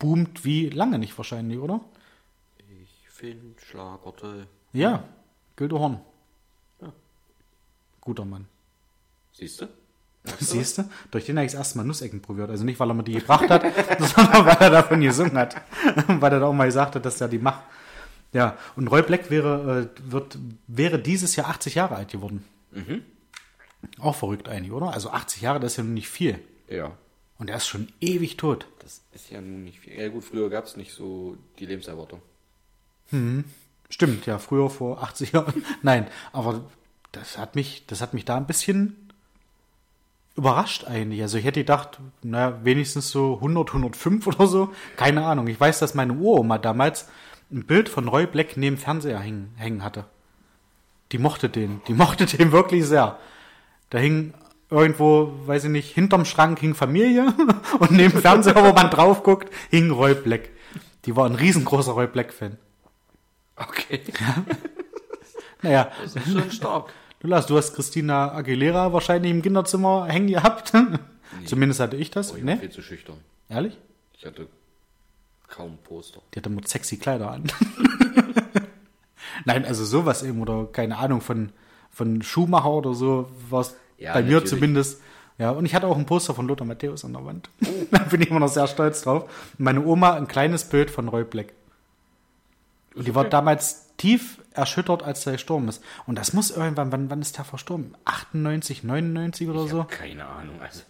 [0.00, 1.80] boomt wie lange nicht wahrscheinlich, oder?
[2.58, 4.48] Ich finde Schlager toll.
[4.72, 5.04] Ja,
[5.54, 6.00] Gildo Horn.
[8.00, 8.48] Guter Mann.
[9.32, 9.68] Siehst du?
[10.40, 10.90] Siehst du?
[11.12, 12.50] Durch den habe ich das erste Mal Nussecken probiert.
[12.50, 13.62] Also nicht, weil er mir die gebracht hat,
[14.00, 15.54] sondern weil er davon gesungen hat.
[16.08, 17.62] weil er da auch mal gesagt hat, dass er die macht.
[18.34, 22.44] Ja, und Roy Black wäre, äh, wird, wäre dieses Jahr 80 Jahre alt geworden.
[24.00, 24.92] Auch verrückt eigentlich, oder?
[24.92, 26.40] Also 80 Jahre, das ist ja nun nicht viel.
[26.68, 26.90] Ja.
[27.38, 28.66] Und er ist schon ewig tot.
[28.80, 29.98] Das ist ja nun nicht viel.
[29.98, 32.20] Ja gut, früher gab es nicht so die Lebenserwartung.
[33.88, 35.64] Stimmt, ja, früher vor 80 Jahren.
[35.82, 36.62] Nein, aber
[37.12, 38.96] das hat mich, das hat mich da ein bisschen
[40.36, 41.22] überrascht eigentlich.
[41.22, 44.72] Also ich hätte gedacht, na, wenigstens so 100, 105 oder so.
[44.96, 45.46] Keine Ahnung.
[45.46, 47.08] Ich weiß, dass meine Uroma damals
[47.54, 50.04] ein Bild von Roy Black neben Fernseher hängen, hängen hatte.
[51.12, 51.80] Die mochte den.
[51.86, 53.18] Die mochte den wirklich sehr.
[53.90, 54.34] Da hing
[54.70, 57.32] irgendwo, weiß ich nicht, hinterm Schrank hing Familie
[57.78, 60.50] und neben Fernseher, wo man drauf guckt, hing Roy Black.
[61.04, 62.58] Die war ein riesengroßer Roy Black-Fan.
[63.56, 64.00] Okay.
[65.62, 66.92] Naja, Das ist schon stark.
[67.20, 70.74] du Lars, du hast Christina Aguilera wahrscheinlich im Kinderzimmer hängen gehabt.
[71.46, 72.34] Zumindest hatte ich das.
[72.34, 72.60] Oh, ich war ne?
[72.60, 73.16] viel zu schüchtern.
[73.48, 73.78] Ehrlich?
[74.12, 74.46] Ich hatte
[75.54, 76.20] kaum Poster.
[76.34, 77.44] Die hatte immer sexy Kleider an.
[79.44, 81.50] Nein, also sowas eben oder keine Ahnung von,
[81.90, 84.50] von Schuhmacher oder so war es Ja, bei mir natürlich.
[84.50, 85.00] zumindest.
[85.38, 87.50] Ja, und ich hatte auch ein Poster von Lothar Matthäus an der Wand.
[87.90, 89.28] da bin ich immer noch sehr stolz drauf.
[89.58, 91.52] Meine Oma ein kleines Bild von Roy Black.
[92.94, 95.82] Und die war damals tief erschüttert, als er gestorben ist.
[96.06, 97.96] Und das muss irgendwann, wann, wann ist der verstorben?
[98.04, 99.84] 98, 99 oder so?
[99.84, 100.60] Keine Ahnung.
[100.62, 100.82] Also,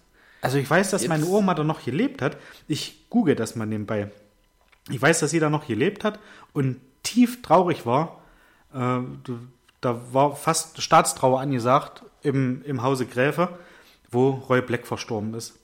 [0.42, 2.36] Also ich weiß, dass Jetzt- meine Oma da noch gelebt hat.
[2.68, 4.10] Ich google das mal nebenbei.
[4.90, 6.18] Ich weiß, dass sie da noch gelebt hat
[6.52, 8.20] und tief traurig war.
[8.74, 9.00] Äh,
[9.80, 13.58] da war fast Staatstrauer angesagt im, im Hause Gräfe,
[14.10, 15.54] wo Roy Black verstorben ist.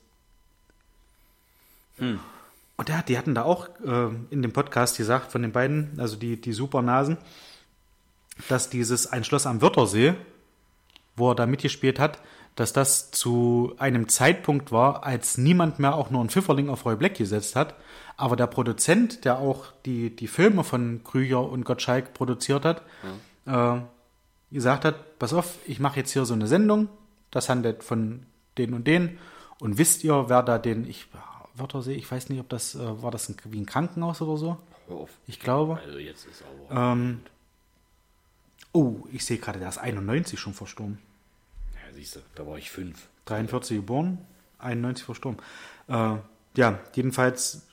[2.77, 6.15] Und der, die hatten da auch äh, in dem Podcast gesagt von den beiden, also
[6.15, 7.17] die, die Supernasen,
[8.49, 10.15] dass dieses Ein Schloss am Wörthersee,
[11.15, 12.19] wo er da mitgespielt hat,
[12.55, 16.95] dass das zu einem Zeitpunkt war, als niemand mehr auch nur einen Pfifferling auf Roy
[16.95, 17.75] Black gesetzt hat.
[18.17, 22.83] Aber der Produzent, der auch die, die Filme von Krüger und Gottschalk produziert hat,
[23.45, 23.81] äh,
[24.51, 26.89] gesagt hat, pass auf, ich mache jetzt hier so eine Sendung,
[27.31, 28.25] das handelt von
[28.57, 29.17] den und den.
[29.59, 31.07] Und wisst ihr, wer da den, ich,
[31.55, 34.57] Wörthersee, ich weiß nicht, ob das, äh, war das ein, wie ein Krankenhaus oder so?
[35.25, 35.79] Ich glaube.
[35.85, 36.93] Also jetzt ist aber.
[36.93, 37.21] Ähm,
[38.73, 40.99] oh, ich sehe gerade, der ist 91 schon verstorben.
[42.01, 43.09] Siehst du, da war ich fünf.
[43.25, 44.17] 43 geboren,
[44.57, 45.39] 91 verstorben.
[45.87, 46.15] Äh,
[46.57, 47.67] ja, jedenfalls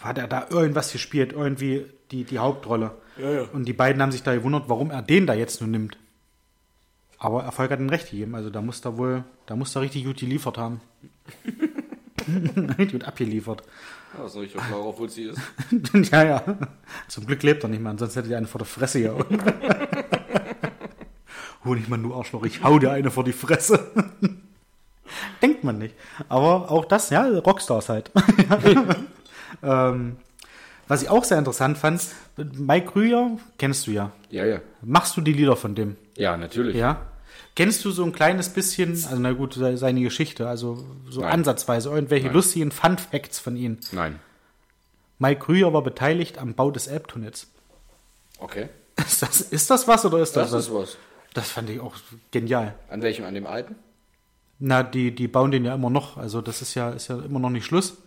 [0.00, 2.94] hat er da irgendwas gespielt, irgendwie die, die Hauptrolle.
[3.16, 3.42] Ja, ja.
[3.54, 5.96] Und die beiden haben sich da gewundert, warum er den da jetzt nur nimmt.
[7.16, 8.34] Aber Erfolg hat ihn recht gegeben.
[8.34, 10.82] Also da muss er wohl, da muss er richtig gut geliefert haben.
[12.78, 13.62] richtig gut abgeliefert.
[14.18, 15.40] Ja, ist noch nicht klar, obwohl sie ist.
[16.12, 16.58] ja, ja.
[17.08, 19.24] Zum Glück lebt er nicht mehr, ansonsten hätte er eine vor der Fresse gehauen.
[21.64, 23.90] Mal nur Arschloch, ich hau dir eine vor die Fresse.
[25.42, 25.94] Denkt man nicht.
[26.28, 28.10] Aber auch das, ja, Rockstars halt.
[29.62, 30.16] ähm,
[30.88, 32.02] was ich auch sehr interessant fand,
[32.36, 34.12] Mike Krüger, kennst du ja.
[34.30, 34.58] Ja, ja.
[34.82, 35.96] Machst du die Lieder von dem?
[36.16, 36.76] Ja, natürlich.
[36.76, 37.00] Ja.
[37.56, 41.30] Kennst du so ein kleines bisschen, also na gut, se- seine Geschichte, also so Nein.
[41.32, 42.34] ansatzweise, irgendwelche Nein.
[42.34, 43.78] lustigen Fun Facts von ihm?
[43.92, 44.18] Nein.
[45.18, 47.46] Mike Krüger war beteiligt am Bau des Elbtunnels.
[48.38, 48.68] Okay.
[48.96, 50.66] Ist das, ist das was oder ist das, Das was?
[50.68, 50.96] ist was.
[51.34, 51.96] Das fand ich auch
[52.30, 52.74] genial.
[52.88, 53.24] An welchem?
[53.24, 53.74] An dem alten?
[54.60, 56.16] Na, die, die bauen den ja immer noch.
[56.16, 57.98] Also das ist ja, ist ja immer noch nicht Schluss.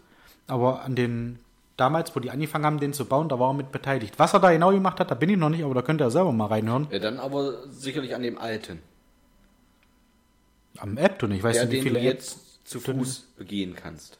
[0.47, 1.39] Aber an den
[1.75, 4.17] damals, wo die angefangen haben, den zu bauen, da war er mit beteiligt.
[4.17, 6.09] Was er da genau gemacht hat, da bin ich noch nicht, aber da könnt ihr
[6.09, 6.87] selber mal reinhören.
[6.89, 8.79] Ja, dann aber sicherlich an dem alten.
[10.77, 11.37] Am Elbtunnel.
[11.37, 14.19] Ich weiß Der, nicht, wie den viele du jetzt zu Fuß begehen kannst.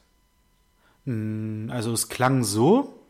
[1.06, 3.00] Also es klang so,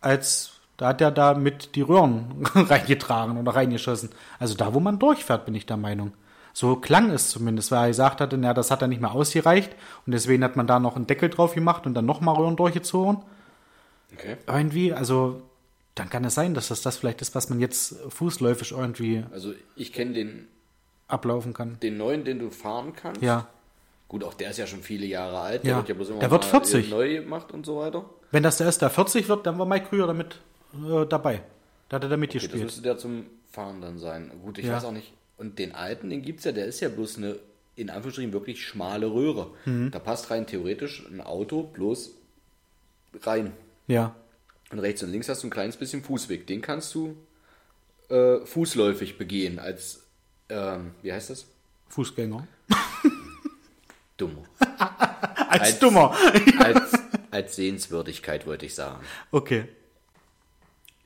[0.00, 4.10] als Da hat er da mit die Röhren reingetragen oder reingeschossen.
[4.38, 6.12] Also da, wo man durchfährt, bin ich der Meinung.
[6.52, 9.74] So klang es zumindest, weil er gesagt hatte, na, das hat er nicht mehr ausgereicht
[10.06, 13.22] und deswegen hat man da noch einen Deckel drauf gemacht und dann nochmal Röhren durchgezogen.
[14.14, 14.36] Okay.
[14.46, 15.42] Irgendwie, also
[15.94, 19.52] dann kann es sein, dass das das vielleicht ist, was man jetzt fußläufig irgendwie Also
[19.76, 20.48] ich kenne den,
[21.08, 21.78] ablaufen kann.
[21.80, 23.22] den neuen, den du fahren kannst.
[23.22, 23.48] Ja.
[24.08, 25.64] Gut, auch der ist ja schon viele Jahre alt.
[25.64, 25.70] Ja.
[25.70, 26.90] Der wird ja bloß immer Der wird mal 40.
[26.90, 28.04] neu gemacht und so weiter.
[28.30, 30.40] Wenn das der ist, der 40 wird, dann war Mike Krüger damit
[30.84, 31.42] äh, dabei.
[31.88, 32.62] Da hat er da Okay, das mitgespielt.
[32.64, 34.30] müsste der zum Fahren dann sein.
[34.42, 34.74] Gut, ich Ja.
[34.74, 35.12] weiß auch nicht.
[35.38, 37.38] Und den alten, den gibt's ja, der ist ja bloß eine,
[37.76, 39.50] in Anführungsstrichen, wirklich schmale Röhre.
[39.66, 39.90] Mhm.
[39.90, 42.10] Da passt rein theoretisch ein Auto bloß
[43.22, 43.52] rein.
[43.86, 44.14] ja.
[44.72, 46.44] Und rechts und links hast du ein kleines bisschen Fußweg.
[46.48, 47.16] Den kannst du
[48.08, 50.02] äh, fußläufig begehen als,
[50.48, 51.46] ähm, wie heißt das?
[51.88, 52.48] Fußgänger.
[54.16, 54.42] Dummer.
[55.48, 56.16] Als, Als- Dummer.
[56.58, 56.92] Als,
[57.30, 59.04] als Sehenswürdigkeit wollte ich sagen.
[59.30, 59.68] Okay.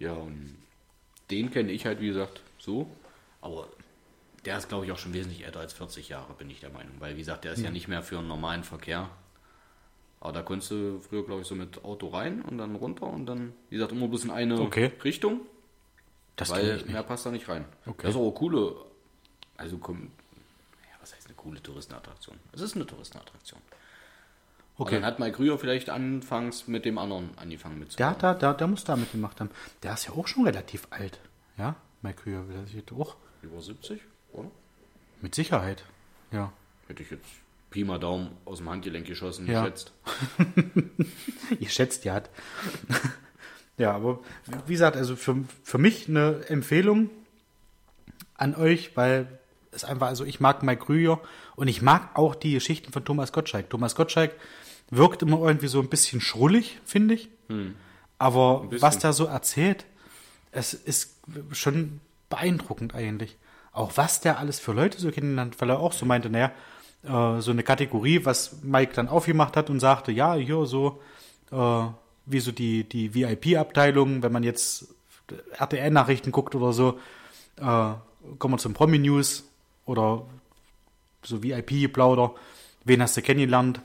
[0.00, 0.56] Ja, und
[1.30, 2.90] den kenne ich halt, wie gesagt, so.
[3.40, 3.68] Aber
[4.44, 6.94] der ist, glaube ich, auch schon wesentlich älter als 40 Jahre, bin ich der Meinung.
[6.98, 9.08] Weil, wie gesagt, der ist ja nicht mehr für einen normalen Verkehr.
[10.20, 13.26] Aber da konntest du früher, glaube ich, so mit Auto rein und dann runter und
[13.26, 14.90] dann, wie gesagt, immer bis in eine Okay.
[15.04, 15.40] Richtung,
[16.36, 17.64] Das weil mehr passt da nicht rein.
[17.86, 18.02] Okay.
[18.02, 18.74] Das ist aber coole,
[19.56, 20.10] also komm,
[20.82, 22.38] ja, was heißt eine coole Touristenattraktion?
[22.52, 23.60] Es ist eine Touristenattraktion.
[24.80, 24.94] Okay.
[24.94, 24.94] Okay.
[24.96, 28.18] dann hat Mike Rühr vielleicht anfangs mit dem anderen angefangen Der, mitzumachen.
[28.20, 29.50] der, der, der muss da mitgemacht haben.
[29.82, 31.20] Der ist ja auch schon relativ alt.
[31.58, 32.44] Ja, Mike Krüger.
[32.50, 34.00] Der sieht auch Über 70,
[34.32, 34.50] oder?
[35.20, 35.84] mit Sicherheit.
[36.32, 36.52] Ja.
[36.88, 37.26] Hätte ich jetzt
[37.68, 39.60] Pi mal Daumen aus dem Handgelenk geschossen, Ja.
[39.62, 39.92] geschätzt.
[41.60, 42.22] Ihr schätzt ja.
[43.76, 44.20] ja, aber
[44.66, 47.10] wie gesagt, also für, für mich eine Empfehlung
[48.34, 49.38] an euch, weil
[49.72, 51.20] es einfach, also ich mag Mike Krüger
[51.54, 53.70] und ich mag auch die Geschichten von Thomas Gottschalk.
[53.70, 54.34] Thomas Gottschalk
[54.90, 57.28] wirkt immer irgendwie so ein bisschen schrullig, finde ich.
[58.18, 58.82] Aber bisschen.
[58.82, 59.86] was der so erzählt,
[60.52, 61.16] es ist
[61.52, 63.36] schon beeindruckend eigentlich.
[63.72, 66.52] Auch was der alles für Leute so kennenlernt, weil er auch so meinte, naja,
[67.04, 71.00] äh, so eine Kategorie, was Mike dann aufgemacht hat und sagte, ja, hier so,
[71.50, 71.84] äh,
[72.26, 74.88] wie so die, die VIP-Abteilung, wenn man jetzt
[75.52, 76.98] RTL-Nachrichten guckt oder so,
[77.56, 77.92] äh,
[78.38, 79.44] kommen wir zum Promi-News
[79.86, 80.26] oder
[81.22, 82.34] so VIP-Plauder,
[82.84, 83.80] wen hast du kennengelernt?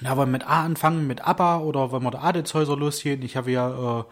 [0.00, 3.22] Na, wollen wir mit A anfangen, mit ABBA oder wollen wir der Adelshäuser losgehen?
[3.22, 4.04] Ich habe ja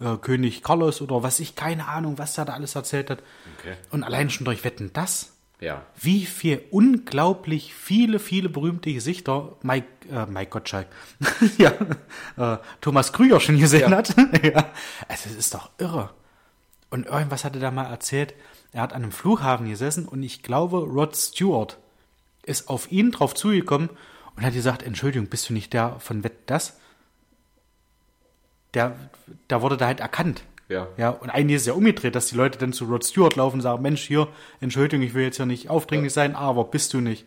[0.00, 3.22] äh, äh, König Carlos oder was ich, keine Ahnung, was der da alles erzählt hat.
[3.58, 3.74] Okay.
[3.90, 5.82] Und allein schon durch Wetten, das, Ja.
[5.96, 10.88] wie viel unglaublich viele, viele berühmte Gesichter Mike, äh, Mike Gottschalk,
[11.58, 11.72] ja,
[12.36, 13.98] äh, Thomas Krüger schon gesehen Ja.
[13.98, 14.14] hat.
[14.42, 14.66] ja.
[15.08, 16.10] Also, es ist doch irre.
[16.90, 18.34] Und irgendwas hat er da mal erzählt,
[18.72, 21.78] er hat an einem Flughafen gesessen und ich glaube, Rod Stewart
[22.44, 23.90] ist auf ihn drauf zugekommen
[24.38, 26.78] und hat gesagt, Entschuldigung, bist du nicht der von Wett das?
[28.72, 28.94] Der,
[29.50, 30.44] der wurde da halt erkannt.
[30.68, 30.86] Ja.
[30.96, 33.56] Ja, und eigentlich ist es ja umgedreht, dass die Leute dann zu Rod Stewart laufen
[33.56, 34.28] und sagen, Mensch, hier,
[34.60, 37.26] Entschuldigung, ich will jetzt ja nicht aufdringlich sein, aber bist du nicht.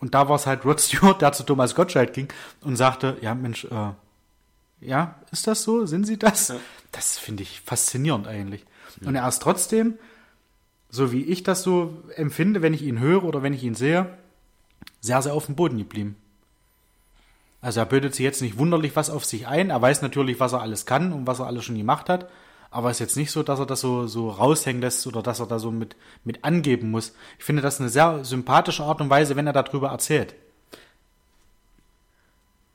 [0.00, 2.26] Und da war es halt Rod Stewart, der zu Thomas Gottschalk ging
[2.62, 3.92] und sagte, ja, Mensch, äh,
[4.80, 5.86] ja, ist das so?
[5.86, 6.52] Sind sie das?
[6.90, 8.64] Das finde ich faszinierend eigentlich.
[9.04, 9.98] Und er ist trotzdem,
[10.90, 14.18] so wie ich das so empfinde, wenn ich ihn höre oder wenn ich ihn sehe,
[15.00, 16.16] sehr, sehr auf dem Boden geblieben.
[17.64, 19.70] Also er bildet sich jetzt nicht wunderlich was auf sich ein.
[19.70, 22.30] Er weiß natürlich, was er alles kann und was er alles schon gemacht hat.
[22.70, 25.40] Aber es ist jetzt nicht so, dass er das so, so raushängen lässt oder dass
[25.40, 27.14] er da so mit, mit angeben muss.
[27.38, 30.34] Ich finde das eine sehr sympathische Art und Weise, wenn er darüber erzählt.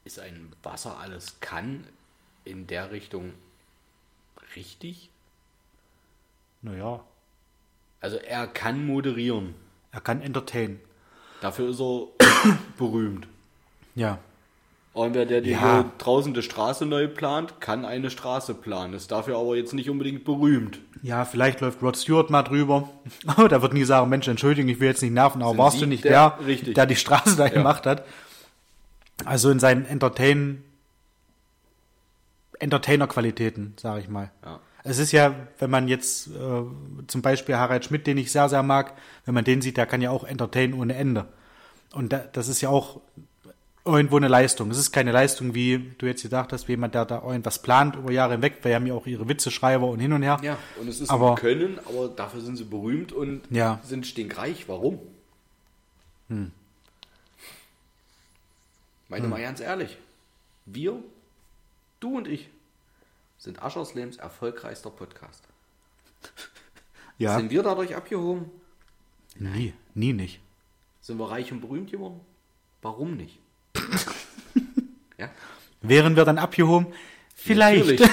[0.06, 1.84] Ist ein Wasser alles kann
[2.44, 3.34] in der Richtung
[4.56, 5.12] richtig?
[6.64, 7.02] Naja,
[8.02, 9.54] Also er kann moderieren.
[9.92, 10.80] er kann entertain.
[11.42, 12.08] Dafür ist er
[12.80, 13.28] berühmt.
[13.94, 14.18] Ja.
[14.94, 15.86] Und wer der die Ja.
[16.00, 18.94] draußen die Straße neu plant, kann eine Straße planen.
[18.94, 20.80] Ist dafür aber jetzt nicht unbedingt berühmt.
[21.04, 22.90] Ja, vielleicht läuft Rod Stewart mal drüber.
[23.38, 25.76] Oh, da wird nie sagen, Mensch, Entschuldigung, ich will jetzt nicht nerven, aber Sind warst
[25.78, 26.76] Sie du nicht der- der, Richtig.
[26.76, 28.04] der die Straße da gemacht hat?
[29.26, 30.64] Also in seinen Entertain
[32.60, 34.32] Entertainer-Qualitäten, sage ich mal.
[34.44, 34.60] Ja.
[34.84, 36.62] Es ist ja, wenn man jetzt äh,
[37.08, 38.94] zum Beispiel Harald Schmidt, den ich sehr, sehr mag,
[39.26, 41.26] wenn man den sieht, der kann ja auch entertainen ohne Ende.
[41.94, 43.02] Und da, das ist ja auch
[43.96, 44.72] irgendwo eine Leistung.
[44.72, 47.96] Es ist keine Leistung, wie du jetzt gedacht hast, wie jemand, der da irgendwas plant
[47.96, 50.38] über Jahre hinweg, weil wir haben ja auch ihre Witzeschreiber und hin und her.
[50.42, 53.80] Ja, und es ist Aber- ein Können, aber dafür sind sie berühmt und Ja.
[53.84, 54.68] sind stinkreich.
[54.68, 55.00] Warum?
[56.30, 56.52] Hm.
[59.08, 59.98] Meine mal ganz ehrlich,
[60.66, 61.02] wir,
[62.00, 62.50] du und ich,
[63.40, 65.44] sind Ascherslems erfolgreichster Podcast.
[67.18, 68.50] Ja, Sind wir dadurch abgehoben?
[69.36, 70.40] nie, nie nicht.
[71.02, 72.22] Sind wir reich und berühmt geworden?
[72.82, 73.40] Warum nicht?
[75.18, 75.30] Ja?
[75.82, 76.88] Wären wir dann abgehoben,
[77.42, 78.00] Vielleicht.
[78.00, 78.02] Natürlich.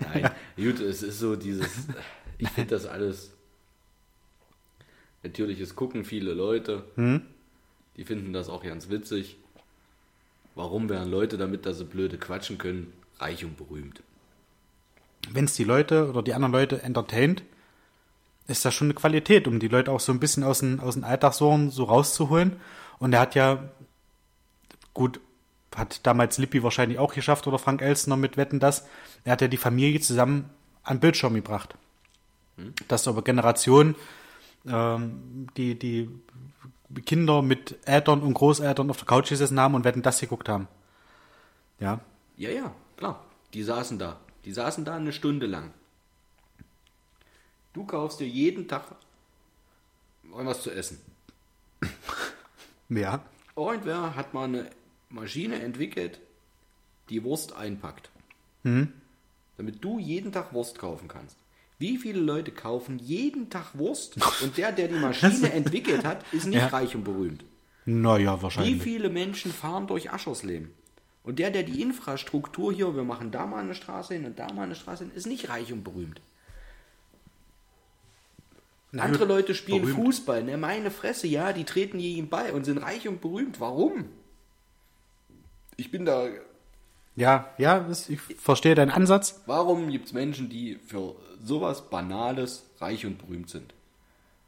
[0.00, 1.86] Nein, gut, es ist so dieses,
[2.38, 3.30] ich finde das alles,
[5.22, 6.84] natürlich, es gucken viele Leute,
[7.96, 9.36] die finden das auch ganz witzig.
[10.54, 14.02] Warum werden Leute damit, dass sie blöde quatschen können, reich und berühmt?
[15.30, 17.44] Wenn es die Leute oder die anderen Leute entertaint,
[18.48, 20.94] ist das schon eine Qualität, um die Leute auch so ein bisschen aus den, aus
[20.94, 22.56] den Alltagssorgen so rauszuholen.
[22.98, 23.62] Und er hat ja,
[24.94, 25.20] gut,
[25.76, 28.86] hat damals Lippi wahrscheinlich auch geschafft oder Frank Elstner mit Wetten das.
[29.24, 30.48] Er hat ja die Familie zusammen
[30.82, 31.74] an Bildschirm gebracht.
[32.88, 33.94] Dass aber Generationen,
[34.66, 36.10] ähm, die, die
[37.04, 40.66] Kinder mit Eltern und Großeltern auf der Couch gesessen haben und Wetten das geguckt haben.
[41.78, 42.00] Ja.
[42.36, 43.24] Ja, ja, klar.
[43.54, 44.18] Die saßen da.
[44.44, 45.72] Die saßen da eine Stunde lang.
[47.78, 48.86] Du kaufst dir jeden Tag
[50.24, 50.98] was zu essen.
[52.88, 53.22] Ja.
[53.54, 54.68] Irgendwer hat mal eine
[55.10, 56.18] Maschine entwickelt,
[57.08, 58.10] die Wurst einpackt.
[58.64, 61.36] Damit du jeden Tag Wurst kaufen kannst.
[61.78, 66.46] Wie viele Leute kaufen jeden Tag Wurst und der, der die Maschine entwickelt hat, ist
[66.46, 66.66] nicht Ja.
[66.66, 67.44] reich und berühmt?
[67.84, 68.82] Naja, Wie wahrscheinlich.
[68.82, 70.72] viele Menschen fahren durch Aschersleben?
[71.22, 74.52] Und der, der die Infrastruktur hier, wir machen da mal eine Straße hin und da
[74.52, 76.20] mal eine Straße hin, ist nicht reich und berühmt.
[78.90, 79.98] Na Andere Leute spielen berühmt.
[79.98, 83.60] Fußball, ne, meine Fresse, ja, die treten jedem bei und sind reich und berühmt.
[83.60, 84.06] Warum?
[85.76, 86.26] Ich bin da.
[87.14, 89.42] Ja, ja, ich verstehe deinen Ansatz.
[89.46, 93.74] Warum gibt es Menschen, die für sowas Banales reich und berühmt sind?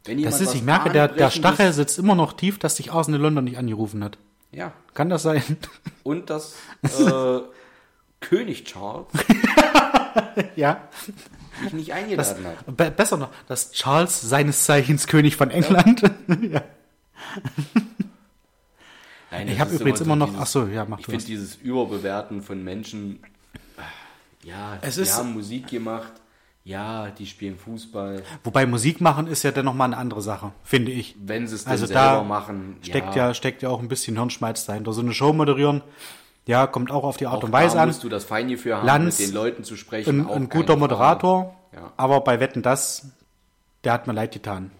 [0.05, 3.21] Wenn Das ist, ich merke, der, der Stachel sitzt immer noch tief, dass dich Arsenal
[3.21, 4.17] London nicht angerufen hat.
[4.51, 4.73] Ja.
[4.93, 5.43] Kann das sein?
[6.03, 7.41] Und dass äh,
[8.19, 9.07] König Charles
[10.55, 10.89] ja.
[11.61, 12.77] Mich nicht Das, eingeladen hat.
[12.77, 16.01] be besser noch, dass Charles seines Zeichens König von England.
[16.51, 16.61] ja.
[19.31, 20.27] Nein, Ich das habe übrigens so immer noch.
[20.27, 23.19] dieses- Ach so, ja, mach Ich finde dieses Überbewerten von Menschen,
[24.43, 26.11] ja, Es die ist- haben Musik gemacht,
[26.63, 30.91] ja, die spielen Fußball, Wobei Musik machen ist ja dann nochmal eine andere Sache, finde
[30.91, 31.15] ich.
[31.23, 33.33] wenn sie es dann Also selber da machen, Steckt ja.
[33.33, 34.91] steckt ja auch ein bisschen Hirnschmalz dahinter.
[34.93, 35.81] So eine Show moderieren,
[36.51, 37.87] ja, kommt auch auf die Art auch und Weise an.
[37.87, 40.21] musst du das Feingefühl haben, Lanz, mit den Leuten zu sprechen.
[40.27, 40.75] Ein, ein guter.
[40.75, 41.91] Moderator, Ja.
[41.97, 43.07] aber bei Wetten das,
[43.83, 44.71] der hat mir leid getan.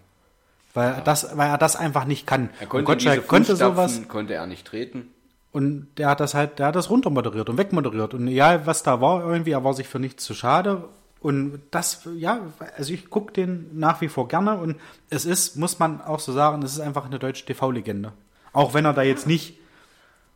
[0.74, 2.50] Weil, er das, weil er das einfach nicht kann.
[2.60, 5.08] Er und konnte Gottschalk diese konnte sowas konnte er nicht treten.
[5.52, 8.14] und der hat das halt, der hat das runtermoderiert und wegmoderiert.
[8.14, 10.84] Und egal was da war, irgendwie, er war sich für nichts zu schade.
[11.20, 12.40] Und das, ja,
[12.78, 14.78] also ich gucke den nach wie vor gerne und
[15.10, 18.12] es ist, muss man auch so sagen, es ist einfach eine deutsche TV-Legende.
[18.54, 19.58] Auch wenn er da jetzt nicht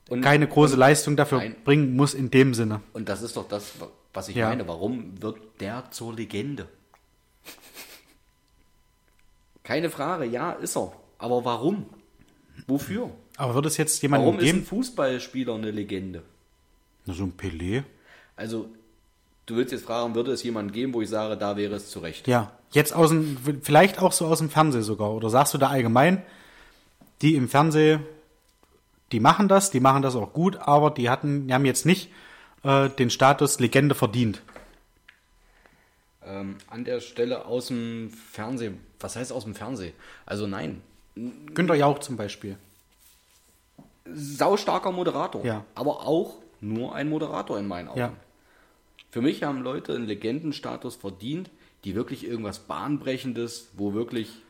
[0.09, 1.55] Und, keine große Leistung dafür Nein.
[1.63, 2.81] bringen muss in dem Sinne.
[2.93, 3.71] und das ist doch das,
[4.13, 4.49] was ich Ja.
[4.49, 4.67] meine.
[4.67, 6.67] Warum wird der zur Legende?
[9.63, 10.91] Keine Frage, ja, ist er.
[11.17, 11.85] Aber warum?
[12.67, 13.09] Wofür?
[13.37, 14.65] Aber wird es jetzt jemanden Warum ist ein geben?
[14.65, 16.21] Fußballspieler eine Legende?
[17.05, 17.83] Na, so ein Pelé?
[18.35, 18.69] Also,
[19.45, 22.27] du willst jetzt fragen, würde es jemanden geben, wo ich sage, da wäre es zurecht?
[22.27, 25.11] Ja, jetzt aus dem, vielleicht auch so aus dem Fernsehen sogar.
[25.13, 26.21] Oder sagst du da allgemein,
[27.21, 28.01] die im Fernsehen,
[29.11, 32.11] die machen das, die machen das auch gut, aber die hatten, die haben jetzt nicht
[32.63, 34.41] äh, den Status Legende verdient.
[36.23, 38.79] Ähm, an der Stelle aus dem Fernsehen.
[38.99, 39.93] Was heißt aus dem Fernsehen?
[40.25, 40.81] Also nein.
[41.15, 42.57] Günter Jauch zum Beispiel.
[44.11, 45.45] Saustarker Moderator.
[45.45, 45.65] Ja.
[45.75, 47.99] Aber auch nur ein Moderator in meinen Augen.
[47.99, 48.13] Ja.
[49.11, 51.49] Für mich haben Leute einen Legendenstatus verdient,
[51.83, 54.41] die wirklich irgendwas Bahnbrechendes, wo wirklich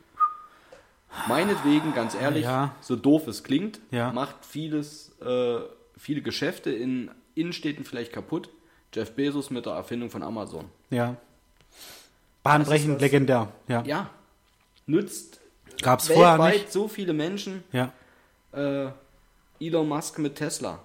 [1.28, 2.74] meinetwegen, ganz ehrlich, Ja.
[2.80, 4.12] so doof es klingt, Ja.
[4.12, 5.58] macht vieles, äh,
[5.96, 8.48] viele Geschäfte in Innenstädten vielleicht kaputt.
[8.94, 10.66] Jeff Bezos mit der Erfindung von Amazon.
[10.90, 11.16] Ja.
[12.42, 13.52] Bahnbrechend, legendär.
[13.68, 13.82] Ja.
[13.84, 14.10] Ja,
[14.86, 15.40] nützt
[15.82, 16.72] Gab's vorher weltweit nicht.
[16.72, 17.62] so viele Menschen.
[17.72, 17.92] Ja.
[18.52, 18.88] Äh,
[19.60, 20.78] Elon Musk mit Tesla.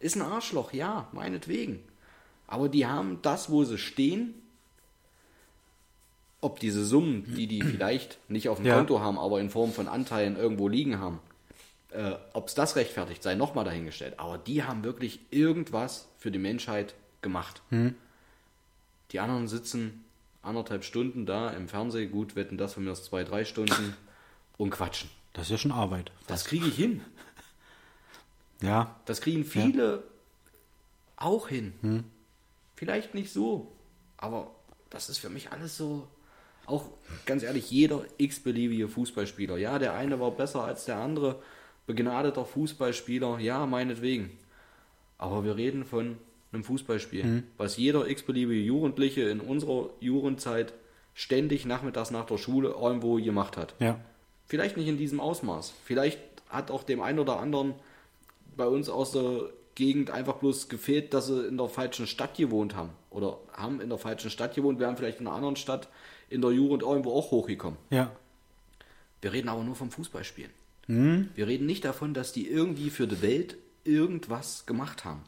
[0.00, 1.80] Ist ein Arschloch, ja, meinetwegen.
[2.48, 4.34] Aber die haben das, wo sie stehen,
[6.42, 8.76] ob diese Summen, die die vielleicht nicht auf dem Ja.
[8.76, 11.20] Konto haben, aber in Form von Anteilen irgendwo liegen haben,
[11.90, 14.18] äh, ob es das rechtfertigt, sei nochmal dahingestellt.
[14.18, 17.62] Aber die haben wirklich irgendwas für die Menschheit gemacht.
[17.70, 17.94] Hm.
[19.12, 20.04] Die anderen sitzen
[20.42, 23.94] anderthalb Stunden da im Fernsehen, gut, wetten das von mir aus zwei, drei Stunden
[24.58, 25.08] und quatschen.
[25.32, 26.10] Das ist ja schon Arbeit.
[26.26, 27.00] Das kriege ich hin.
[28.60, 28.96] Ja.
[29.06, 30.02] Das kriegen viele
[31.16, 32.04] auch hin.
[32.74, 33.72] Vielleicht nicht so,
[34.16, 34.50] aber
[34.90, 36.08] das ist für mich alles so.
[36.66, 36.86] Auch
[37.26, 39.56] ganz ehrlich, jeder x-beliebige Fußballspieler.
[39.56, 41.42] Ja, der eine war besser als der andere.
[41.86, 44.30] Begnadeter Fußballspieler, ja, meinetwegen.
[45.18, 46.16] Aber wir reden von
[46.52, 50.72] einem Fußballspiel, was jeder x-beliebige Jugendliche in unserer Jugendzeit
[51.14, 53.74] ständig nachmittags nach der Schule irgendwo gemacht hat.
[53.78, 53.98] Ja.
[54.46, 55.72] Vielleicht nicht in diesem Ausmaß.
[55.84, 57.74] Vielleicht hat auch dem einen oder anderen
[58.56, 62.76] bei uns aus der Gegend einfach bloß gefehlt, dass sie in der falschen Stadt gewohnt
[62.76, 62.90] haben.
[63.10, 65.88] Oder haben in der falschen Stadt gewohnt, wären vielleicht in einer anderen Stadt
[66.32, 67.78] in der Jugend irgendwo auch hochgekommen.
[67.90, 68.10] Ja.
[69.20, 70.50] Wir reden aber nur vom Fußballspielen.
[70.86, 71.28] Hm?
[71.34, 75.22] Wir reden nicht davon, dass die irgendwie für die Welt irgendwas gemacht haben.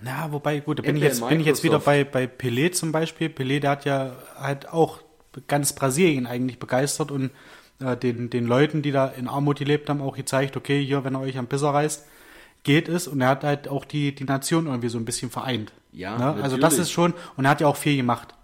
[0.00, 2.92] Na, wobei, gut, da bin ich jetzt, bin ich jetzt wieder bei, bei Pelé zum
[2.92, 3.28] Beispiel.
[3.28, 5.00] Pelé, der hat ja halt auch
[5.48, 7.30] ganz Brasilien eigentlich begeistert und
[7.80, 11.14] äh, den, den Leuten, die da in Armut gelebt haben, auch gezeigt, okay, hier, wenn
[11.14, 12.06] ihr euch am Pisser reißt,
[12.62, 13.08] geht es.
[13.08, 15.72] Und er hat halt auch die, die Nation irgendwie so ein bisschen vereint.
[15.92, 16.42] Ja, ne?
[16.42, 18.34] Also das ist schon, und er hat ja auch viel gemacht.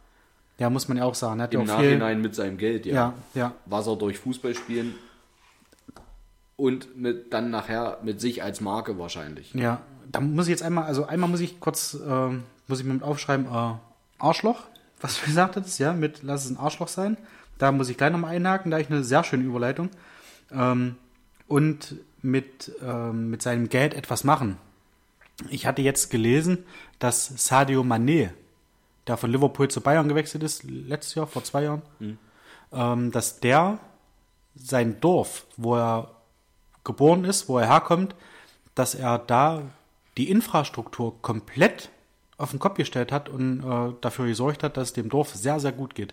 [0.59, 1.41] Ja, muss man ja auch sagen.
[1.43, 2.95] Hat Im auch viel, Nachhinein mit seinem Geld, ja.
[2.95, 4.95] ja, ja, Was er durch Fußballspielen
[6.57, 9.53] und mit, dann nachher mit sich als Marke wahrscheinlich.
[9.55, 9.81] Ja,
[10.11, 13.03] da muss ich jetzt einmal, also einmal muss ich kurz, ähm, muss ich mir mit
[13.03, 13.75] aufschreiben, äh,
[14.19, 14.63] Arschloch,
[15.01, 17.17] was du gesagt hattest, ja, mit lass es ein Arschloch sein.
[17.59, 19.91] Da muss ich gleich nochmal einhaken, da habe ich eine sehr schöne Überleitung.
[20.53, 20.97] Ähm,
[21.49, 24.57] und mit, ähm, mit seinem Geld etwas machen.
[25.51, 26.59] Ich hatte jetzt gelesen,
[26.99, 28.31] dass Sadio Mané,
[29.07, 31.83] der von Liverpool zu Bayern gewechselt ist, letztes Jahr, vor zwei Jahren,
[32.73, 33.79] ähm, dass der
[34.55, 36.11] sein Dorf, wo er
[36.85, 38.15] geboren ist, wo er herkommt,
[38.75, 39.63] dass er da
[40.17, 41.91] die Infrastruktur komplett
[42.37, 45.61] auf den Kopf gestellt hat und äh, dafür gesorgt hat, dass es dem Dorf sehr,
[45.61, 46.13] sehr gut geht.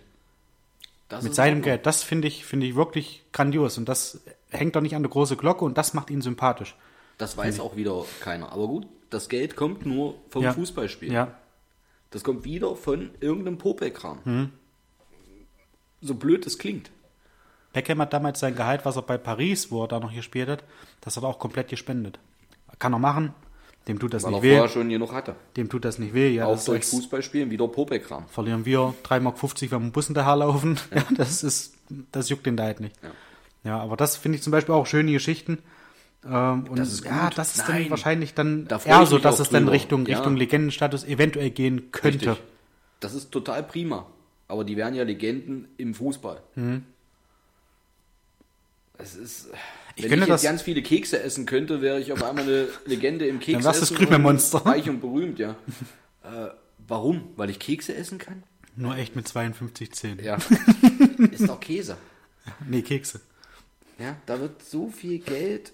[1.08, 1.60] Das Mit seinem.
[1.60, 1.86] Geld.
[1.86, 4.20] Das finde ich, finde ich wirklich grandios und das
[4.50, 6.76] hängt doch nicht an der große Glocke und das macht ihn sympathisch.
[7.18, 8.52] Das weiß auch wieder keiner.
[8.52, 10.52] Aber gut, das Geld kommt nur vom Ja.
[10.52, 11.12] Fußballspiel.
[11.12, 11.34] Ja,
[12.10, 14.18] Das kommt wieder von irgendeinem Popelkram.
[14.24, 14.50] Mhm.
[16.00, 16.90] So blöd es klingt.
[17.72, 20.64] Beckham hat damals sein Gehalt, was er bei Paris, wo er da noch gespielt hat,
[21.00, 22.18] das hat er auch komplett gespendet.
[22.78, 23.32] Kann er machen,
[23.86, 25.36] dem tut das Weil er nicht weh, vorher schon genug hatte.
[25.56, 26.30] dem tut das nicht weh.
[26.34, 28.26] Ja, auch durch Fußballspielen wieder Popelkram.
[28.28, 30.80] verlieren wir 3,50 Mark, wenn wir dem Bus hinterherlaufen.
[30.94, 31.04] Ja.
[31.16, 31.74] das ist,
[32.10, 32.96] das juckt den da halt nicht.
[33.02, 33.10] Ja.
[33.62, 35.58] Ja, aber das finde ich zum Beispiel auch schöne Geschichten.
[36.24, 37.38] Ähm, und Das ist ja, gut.
[37.38, 37.82] das ist Nein.
[37.82, 39.72] dann wahrscheinlich dann Da eher so, dass es dann drüber.
[39.72, 40.16] Richtung, Ja.
[40.18, 42.32] Richtung Legendenstatus eventuell gehen könnte.
[42.32, 42.46] Richtig.
[43.00, 44.06] Das ist total prima.
[44.48, 46.42] Aber die wären ja Legenden im Fußball.
[48.98, 49.46] Es ist.
[49.48, 49.54] Mhm.
[49.96, 53.26] Ich wenn ich jetzt ganz viele Kekse essen könnte, wäre ich auf einmal eine Legende
[53.26, 53.56] im Keks.
[53.58, 55.50] Dann wärst du das und Reich und berühmt, ja.
[56.22, 56.48] äh,
[56.86, 57.24] warum?
[57.36, 58.42] Weil ich Kekse essen kann?
[58.76, 60.24] Nur echt mit 52 Zähnen.
[60.24, 60.38] Ja.
[61.32, 61.96] ist doch Käse.
[62.66, 63.20] Nee, Kekse.
[63.98, 65.72] Ja, da wird so viel Geld.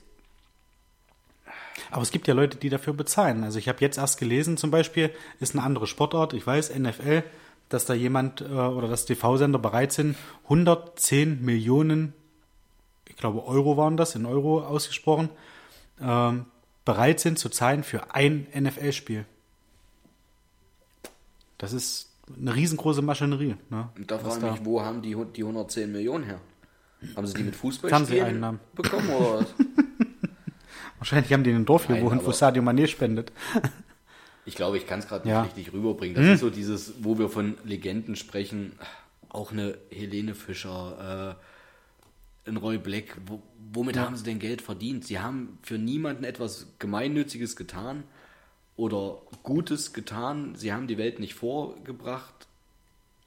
[1.91, 3.45] Aber es gibt ja Leute, die dafür bezahlen.
[3.45, 5.11] Also ich habe jetzt erst gelesen, zum Beispiel,
[5.41, 7.23] ist eine andere Sportart, ich weiß, NFL,
[7.69, 12.13] dass da jemand äh, oder dass TV-Sender bereit sind, 110 Millionen,
[13.09, 15.29] ich glaube Euro waren das, in Euro ausgesprochen,
[16.01, 16.47] ähm,
[16.85, 19.25] bereit sind zu zahlen für ein NFL-Spiel.
[21.59, 23.57] Das ist eine riesengroße Maschinerie.
[23.71, 23.89] Ne?
[23.97, 26.41] Und da frage ich mich, wo haben die, die 110 Millionen her?
[27.15, 29.55] Haben sie die mit Fußballspielen bekommen oder was?
[30.99, 33.33] Wahrscheinlich haben die in einem Dorf Nein, gewohnt, wo Sadio Mané spendet.
[34.45, 35.43] Ich glaube, ich kann es gerade nicht Ja.
[35.43, 36.15] richtig rüberbringen.
[36.17, 38.73] Das ist so dieses, wo wir von Legenden sprechen,
[39.29, 41.37] auch eine Helene Fischer,
[42.47, 43.17] äh, ein Roy Black.
[43.27, 43.43] Wo,
[43.73, 45.05] womit haben sie denn Geld verdient?
[45.05, 48.05] Sie haben für niemanden etwas Gemeinnütziges getan
[48.77, 50.55] oder Gutes getan.
[50.57, 52.47] Sie haben die Welt nicht vorgebracht,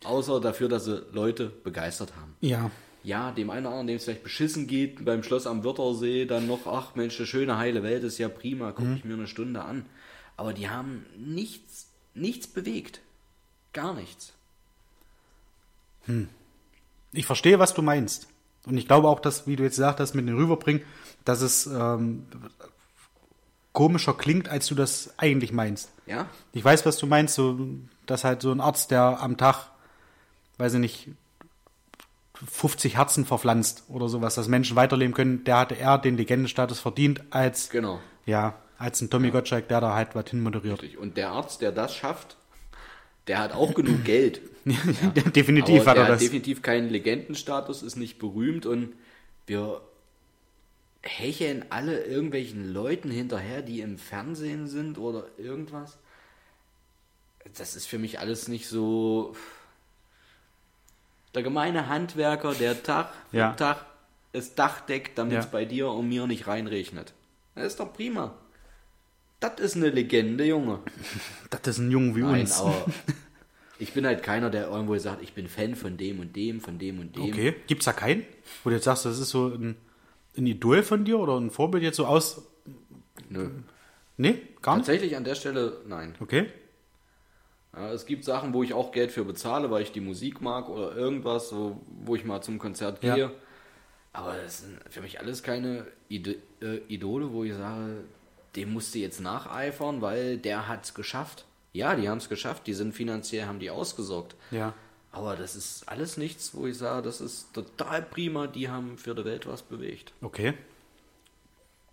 [0.06, 2.36] außer dafür, dass sie Leute begeistert haben.
[2.40, 2.72] Ja,
[3.04, 6.48] Ja, dem einen oder anderen, dem es vielleicht beschissen geht, beim Schloss am Wörthersee, dann
[6.48, 9.62] noch, ach Mensch, eine schöne heile Welt ist ja prima, gucke ich mir eine Stunde
[9.64, 9.86] an.
[10.36, 13.02] Aber die haben nichts, nichts bewegt.
[13.74, 14.34] Gar nichts.
[17.12, 18.28] Ich verstehe, was du meinst.
[18.66, 20.84] Und ich glaube auch, dass, wie du jetzt gesagt hast, mit dem Rüberbringen,
[21.24, 22.26] dass es ähm,
[23.74, 25.92] komischer klingt, als du das eigentlich meinst.
[26.06, 26.28] Ja?
[26.54, 27.58] Ich weiß, was du meinst, so,
[28.06, 29.68] dass halt so ein Arzt, der am Tag,
[30.58, 31.08] weiß ich nicht,
[32.48, 37.22] 50 Herzen verpflanzt oder sowas, dass Menschen weiterleben können, der hatte eher den Legendenstatus verdient,
[37.32, 38.00] als, Genau.
[38.26, 40.82] ja, als ein Tommy Gottschalk, der da halt was hinmoderiert.
[40.82, 40.98] Richtig.
[41.00, 42.38] Und der Arzt, der das schafft,
[43.28, 44.42] der hat auch genug Geld.
[45.36, 46.20] Definitiv aber hat er das.
[46.22, 48.94] definitiv keinen Legendenstatus, ist nicht berühmt und
[49.48, 49.82] wir
[51.02, 55.98] hecheln alle irgendwelchen Leuten hinterher, die im Fernsehen sind oder irgendwas.
[57.58, 59.36] Das ist für mich alles nicht so.
[61.36, 63.54] Der gemeine Handwerker, der Tag für Ja.
[63.54, 63.86] Tag
[64.34, 65.52] das Dach deckt, damit es Ja.
[65.52, 67.14] bei dir und mir nicht reinregnet.
[67.56, 68.36] Das ist doch prima.
[69.40, 70.80] Das ist eine Legende, Junge.
[71.50, 72.60] Das ist ein Jungen wie Nein, uns.
[72.60, 72.86] aber
[73.80, 76.78] ich bin halt keiner, der irgendwo sagt, ich bin Fan von dem und dem, von
[76.78, 77.24] dem und dem.
[77.24, 78.24] Okay, gibt's da keinen?
[78.64, 79.76] Wo du jetzt sagst, das ist so ein,
[80.38, 82.42] ein Idol von dir oder ein Vorbild jetzt so aus.
[83.30, 83.50] Nö.
[84.18, 84.86] Nee, gar nicht.
[84.86, 86.14] Tatsächlich an der Stelle nein.
[86.20, 86.48] Okay.
[87.76, 90.70] Ja, es gibt Sachen, wo ich auch Geld für bezahle, weil ich die Musik mag
[90.70, 93.16] oder irgendwas, so, wo ich mal zum Konzert Ja.
[93.16, 93.32] gehe.
[94.12, 98.04] Aber das sind für mich alles keine Ide äh, Idole, wo ich sage,
[98.56, 101.46] dem musst du jetzt nacheifern, weil der hat es geschafft.
[101.74, 104.36] Ja, die haben es geschafft, die sind finanziell, haben die ausgesorgt.
[104.50, 104.74] Ja.
[105.12, 109.14] Aber das ist alles nichts, wo ich sage, das ist total prima, die haben für
[109.14, 110.12] die Welt was bewegt.
[110.22, 110.56] Okay.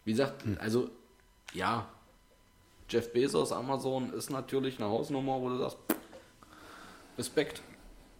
[0.04, 0.88] Wie gesagt, also
[1.52, 1.86] ja,
[2.88, 5.78] Jeff Bezos, Amazon ist natürlich eine Hausnummer, wo du sagst,
[7.18, 7.62] Respekt.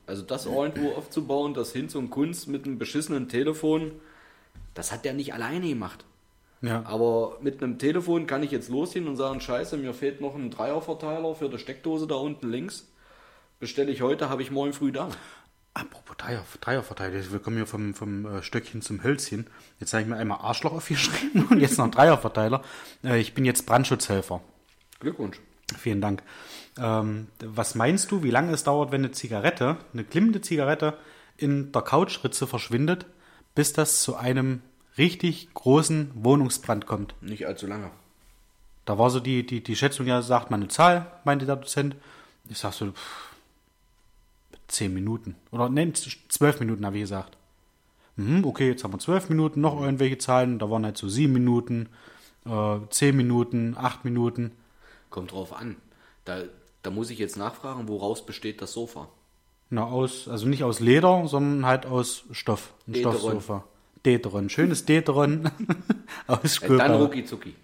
[0.07, 3.93] Also das irgendwo aufzubauen, das hin zum Kunst mit einem beschissenen Telefon,
[4.75, 6.05] das hat der nicht alleine gemacht.
[6.63, 6.83] Ja.
[6.87, 10.51] Aber mit einem Telefon kann ich jetzt losgehen und sagen, scheiße, mir fehlt noch ein
[10.51, 12.89] Dreierverteiler für die Steckdose da unten links.
[13.61, 15.09] Bestelle ich heute, habe ich morgen früh da.
[15.75, 19.47] Apropos Dreier, Dreierverteidiger, wir kommen hier vom, vom äh, Stöckchen zum Hölzchen.
[19.79, 22.63] Jetzt habe ich mir einmal Arschloch aufgeschrieben und jetzt noch Dreierverteiler.
[23.05, 24.41] Äh, ich bin jetzt Brandschutzhelfer.
[25.01, 25.41] Glückwunsch.
[25.79, 26.23] Vielen Dank.
[26.79, 30.97] Ähm, was meinst du, wie lange es dauert, wenn eine Zigarette, eine glimmende Zigarette
[31.37, 33.07] in der Couchritze verschwindet,
[33.55, 34.63] bis das zu einem
[34.97, 37.15] richtig großen Wohnungsbrand kommt?
[37.21, 37.91] Nicht allzu lange.
[38.85, 41.97] Da war so die, die, die Schätzung, ja, sagt man eine Zahl, meinte der Dozent.
[42.49, 43.35] Ich sag so, pff,
[44.69, 45.35] zehn Minuten.
[45.51, 47.37] Oder nein, zwölf Minuten, habe ich gesagt.
[48.15, 50.61] Mhm, okay, jetzt haben wir zwölf Minuten, noch irgendwelche Zahlen.
[50.61, 51.89] Da waren halt so sieben Minuten,
[52.47, 54.53] äh, zehn Minuten, acht Minuten.
[55.17, 55.77] Kommt drauf an.
[56.27, 56.43] Da,
[56.83, 59.09] da muss ich jetzt nachfragen, woraus besteht das Sofa?
[59.71, 62.75] Na, aus, also nicht aus Leder, sondern halt aus Stoff.
[62.87, 63.19] Ein Deteron.
[63.19, 63.65] Stoffsofa.
[64.05, 64.51] Deteron.
[64.51, 65.51] Schönes Deteron
[66.27, 66.95] aus Äh, Dann Sköper.
[67.01, 67.55] rucki zucki.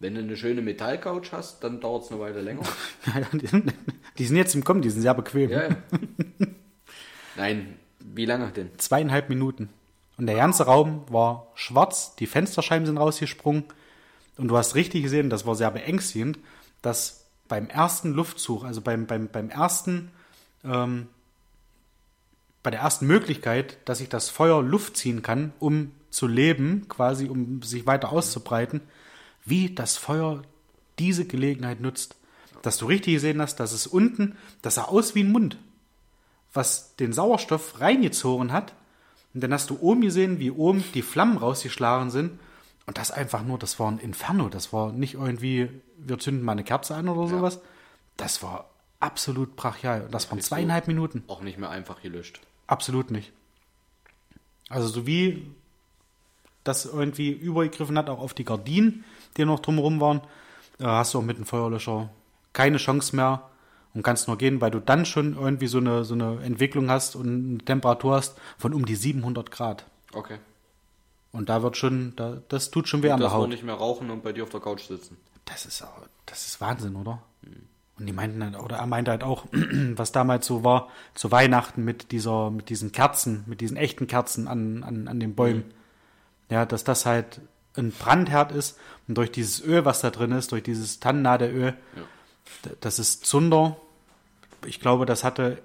[0.00, 2.62] Wenn du eine schöne Metallcouch hast, dann dauert es eine Weile länger.
[4.18, 5.48] Die sind jetzt im Kommen, die sind sehr bequem.
[5.48, 5.76] Ja, ja.
[7.36, 8.70] Nein, wie lange denn?
[8.78, 9.68] Zweieinhalb Minuten.
[10.18, 13.62] Und der ganze Raum war schwarz, die Fensterscheiben sind rausgesprungen.
[14.36, 16.38] Und du hast richtig gesehen, das war sehr beängstigend,
[16.82, 20.10] dass beim ersten Luftzug, also beim, beim, beim ersten,
[20.64, 21.08] ähm,
[22.62, 27.28] bei der ersten Möglichkeit, dass ich das Feuer Luft ziehen kann, um zu leben, quasi
[27.28, 28.80] um sich weiter auszubreiten,
[29.44, 30.42] wie das Feuer
[30.98, 32.16] diese Gelegenheit nutzt.
[32.62, 35.56] Dass du richtig gesehen hast, dass es unten, das sah aus wie ein Mund
[36.56, 38.72] was den Sauerstoff reingezogen hat.
[39.34, 42.40] Und dann hast du oben gesehen, wie oben die Flammen rausgeschlagen sind.
[42.86, 44.48] Und das einfach nur, das war ein Inferno.
[44.48, 45.68] Das war nicht irgendwie,
[45.98, 47.60] wir zünden mal eine Kerze an oder sowas.
[48.16, 48.70] Das war
[49.00, 50.02] absolut brachial.
[50.02, 51.24] Und das waren zweieinhalb Minuten.
[51.26, 52.40] Auch nicht mehr einfach gelöscht.
[52.66, 53.32] Absolut nicht.
[54.68, 55.46] Also so wie
[56.64, 59.04] das irgendwie übergegriffen hat, auch auf die Gardinen,
[59.36, 60.20] die noch drumherum waren,
[60.80, 62.10] hast du auch mit dem Feuerlöscher
[62.52, 63.48] keine Chance mehr
[63.94, 67.16] und kannst nur gehen, weil du dann schon irgendwie so eine, so eine Entwicklung hast
[67.16, 69.86] und eine Temperatur hast von um die 700 Grad.
[70.12, 70.38] Okay.
[71.36, 73.48] Und da wird schon, da, das tut schon weh an der Haut.
[73.48, 75.16] nicht mehr rauchen und bei dir auf der Couch sitzen.
[75.44, 75.84] Das ist,
[76.26, 77.22] das ist Wahnsinn, oder?
[77.98, 81.84] Und die meinten halt, oder er meinte halt auch, was damals so war, zu Weihnachten
[81.84, 85.64] mit dieser, mit diesen Kerzen, mit diesen echten Kerzen an, an, an den Bäumen.
[86.50, 87.40] Ja, dass das halt
[87.76, 88.78] ein Brandherd ist
[89.08, 91.74] und durch dieses Öl, was da drin ist, durch dieses Tannennadelöl,
[92.64, 93.76] d- das ist Zunder.
[94.64, 95.58] Ich glaube, das hatte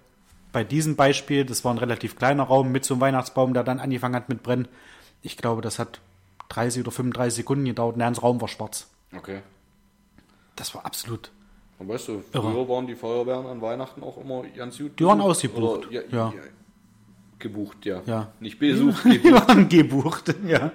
[0.52, 3.80] bei diesem Beispiel, das war ein relativ kleiner Raum mit so einem Weihnachtsbaum, der dann
[3.80, 4.68] angefangen hat mit Brennen.
[5.22, 6.00] Ich glaube, das hat
[6.50, 8.88] 30 oder 35 Sekunden gedauert der ganze Raum war schwarz.
[9.16, 9.42] Okay.
[10.56, 11.32] Das war absolut.
[11.80, 12.24] Und weißt du, Irre.
[12.52, 15.00] früher waren die Feuerwehren an Weihnachten auch immer ganz gut.
[15.00, 16.34] Die waren ausgebucht, Oder, ja, ja.
[16.36, 16.42] ja.
[17.40, 18.02] Gebucht, ja.
[18.06, 18.32] Ja.
[18.40, 19.48] Nicht besucht, Die gebucht.
[19.48, 20.72] waren gebucht, ja.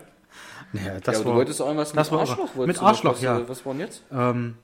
[0.72, 2.30] Naja, das ja, aber war, du wolltest auch irgendwas das mit irre.
[2.30, 2.66] Arschloch.
[2.66, 3.48] Mit Arschloch, was, ja.
[3.48, 4.02] Was war denn jetzt?
[4.10, 4.56] ähm,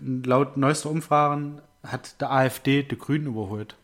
[0.00, 3.76] laut neuester Umfragen hat der AfD die Grünen überholt.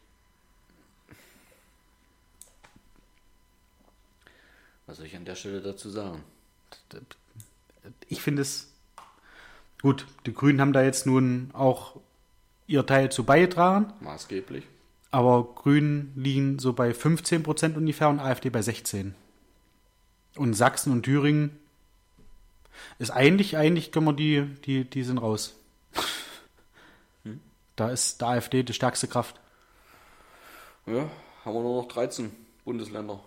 [4.90, 6.24] Was soll ich an der Stelle dazu sagen?
[8.08, 8.72] Ich finde es
[9.82, 10.04] gut.
[10.26, 12.00] Die Grünen haben da jetzt nun auch
[12.66, 14.64] ihr Teil zu beigetragen, Maßgeblich.
[15.12, 19.14] aber Grünen liegen so bei 15 Prozent ungefähr und AfD bei 16.
[20.34, 21.56] Und Sachsen und Thüringen
[22.98, 25.54] ist eigentlich, eigentlich können wir die, die, die sind raus.
[27.76, 29.38] Da ist der AfD die stärkste Kraft.
[30.86, 31.08] Ja,
[31.44, 32.32] haben wir nur noch 13
[32.64, 33.20] Bundesländer.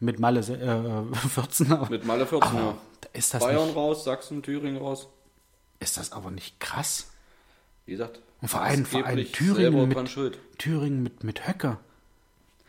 [0.00, 1.72] Mit Malle äh, 14.
[1.72, 2.78] aber- Mit Malle 14, aber ja.
[3.12, 5.08] ist, das Bayern nicht, raus, Sachsen, Thüringen raus.
[5.80, 7.10] ist das aber nicht krass?
[7.86, 8.20] Wie gesagt.
[8.40, 10.38] Und vor allem, vor allem Thüringen mit, schuld.
[10.58, 11.78] Thüringen mit, mit Höcker.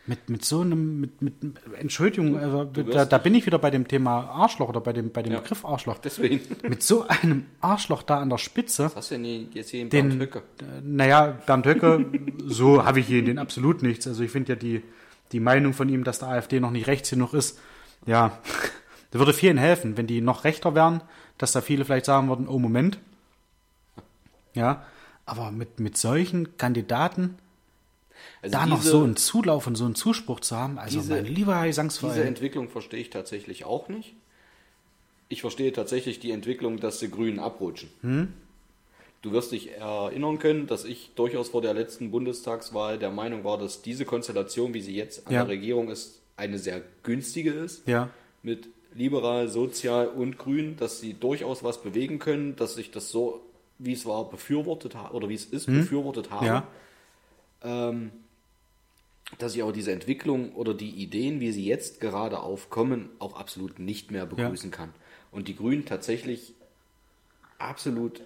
[0.06, 1.34] Mit, mit so einem, mit, mit,
[1.78, 5.22] Entschuldigung, also, da, da bin ich wieder bei dem Thema Arschloch oder bei dem, bei
[5.22, 5.38] dem Ja.
[5.40, 5.98] Begriff Arschloch.
[5.98, 6.40] Deswegen.
[6.68, 8.86] Mit so einem Arschloch da an der Spitze.
[8.86, 10.42] Was hast du denn jetzt hier in Bernd Höcke?
[10.82, 12.06] naja, Bernd Höcke,
[12.44, 14.08] so habe ich hier in den absolut nichts.
[14.08, 14.82] Also ich finde ja die,
[15.32, 17.58] die Meinung von ihm, dass der AfD noch nicht rechts genug ist,
[18.06, 18.38] ja,
[19.10, 21.02] da würde vielen helfen, wenn die noch rechter wären,
[21.38, 22.98] dass da viele vielleicht sagen würden, oh Moment.
[24.54, 24.84] Ja,
[25.26, 27.36] aber mit, mit solchen Kandidaten
[28.42, 31.14] Also da noch diese- so einen Zulauf und so einen Zuspruch zu haben, also diese-
[31.14, 32.26] mein lieber Herr Diese Gesangsverein.
[32.26, 34.14] Entwicklung verstehe ich tatsächlich auch nicht.
[35.28, 37.88] ich verstehe tatsächlich die Entwicklung, dass die Grünen abrutschen.
[38.00, 38.32] Hm?
[39.22, 43.58] Du wirst dich erinnern können, dass ich durchaus vor der letzten Bundestagswahl der Meinung war,
[43.58, 45.40] dass diese Konstellation, wie sie jetzt an Ja.
[45.44, 47.86] der Regierung ist, eine sehr günstige ist.
[47.86, 48.08] Ja.
[48.42, 53.42] Mit liberal, sozial und grün, dass sie durchaus was bewegen können, dass ich das so,
[53.78, 56.46] wie es war, befürwortet habe, oder wie es ist, befürwortet habe.
[56.46, 56.66] Ja.
[57.62, 58.10] Ähm,
[59.38, 63.78] dass ich aber diese Entwicklung oder die Ideen, wie sie jetzt gerade aufkommen, auch absolut
[63.78, 64.92] nicht mehr begrüßen kann.
[65.30, 66.54] Und die Grünen tatsächlich
[67.58, 68.22] absolut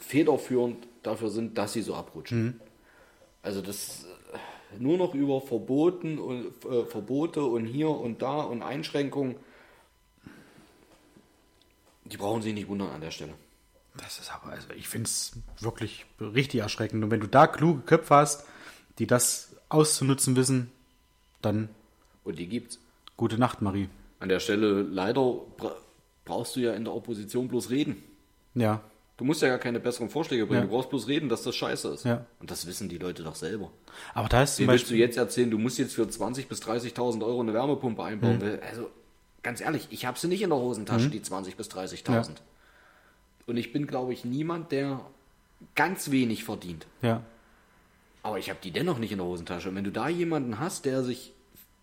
[0.00, 2.60] federführend dafür sind, dass sie so abrutschen.
[3.42, 8.62] Also das äh, nur noch über Verboten und äh, Verbote und hier und da und
[8.62, 9.36] Einschränkungen.
[12.04, 13.34] Die brauchen sich nicht wundern an der Stelle.
[13.96, 17.04] Das ist aber, also ich finde es wirklich richtig erschreckend.
[17.04, 18.44] Und wenn du da kluge Köpfe hast,
[18.98, 20.70] die das auszunutzen wissen,
[21.42, 21.68] dann
[22.24, 22.78] Und die gibt's.
[23.16, 23.88] gute Nacht, Marie.
[24.18, 25.74] An der Stelle leider bra
[26.24, 28.02] brauchst du ja in der Opposition bloß reden.
[28.54, 28.80] Ja,
[29.20, 30.62] Du musst ja gar keine besseren Vorschläge bringen.
[30.62, 30.66] Ja.
[30.66, 32.06] Du brauchst bloß reden, dass das scheiße ist.
[32.06, 32.24] Ja.
[32.40, 33.70] Und das wissen die Leute doch selber.
[34.14, 35.00] aber da ist zum Wie willst du Beispiel.
[35.00, 38.38] jetzt erzählen, du musst jetzt für 20.000 bis 30.000 Euro eine Wärmepumpe einbauen?
[38.38, 38.60] Mhm.
[38.66, 38.88] Also,
[39.42, 42.12] ganz ehrlich, ich habe sie nicht in der Hosentasche, die 20.000 bis 30.000.
[42.14, 42.24] Ja.
[43.46, 45.02] Und ich bin, glaube ich, niemand, der
[45.74, 46.86] ganz wenig verdient.
[47.02, 47.22] Ja,
[48.22, 49.68] Aber ich habe die dennoch nicht in der Hosentasche.
[49.68, 51.34] Und wenn du da jemanden hast, der sich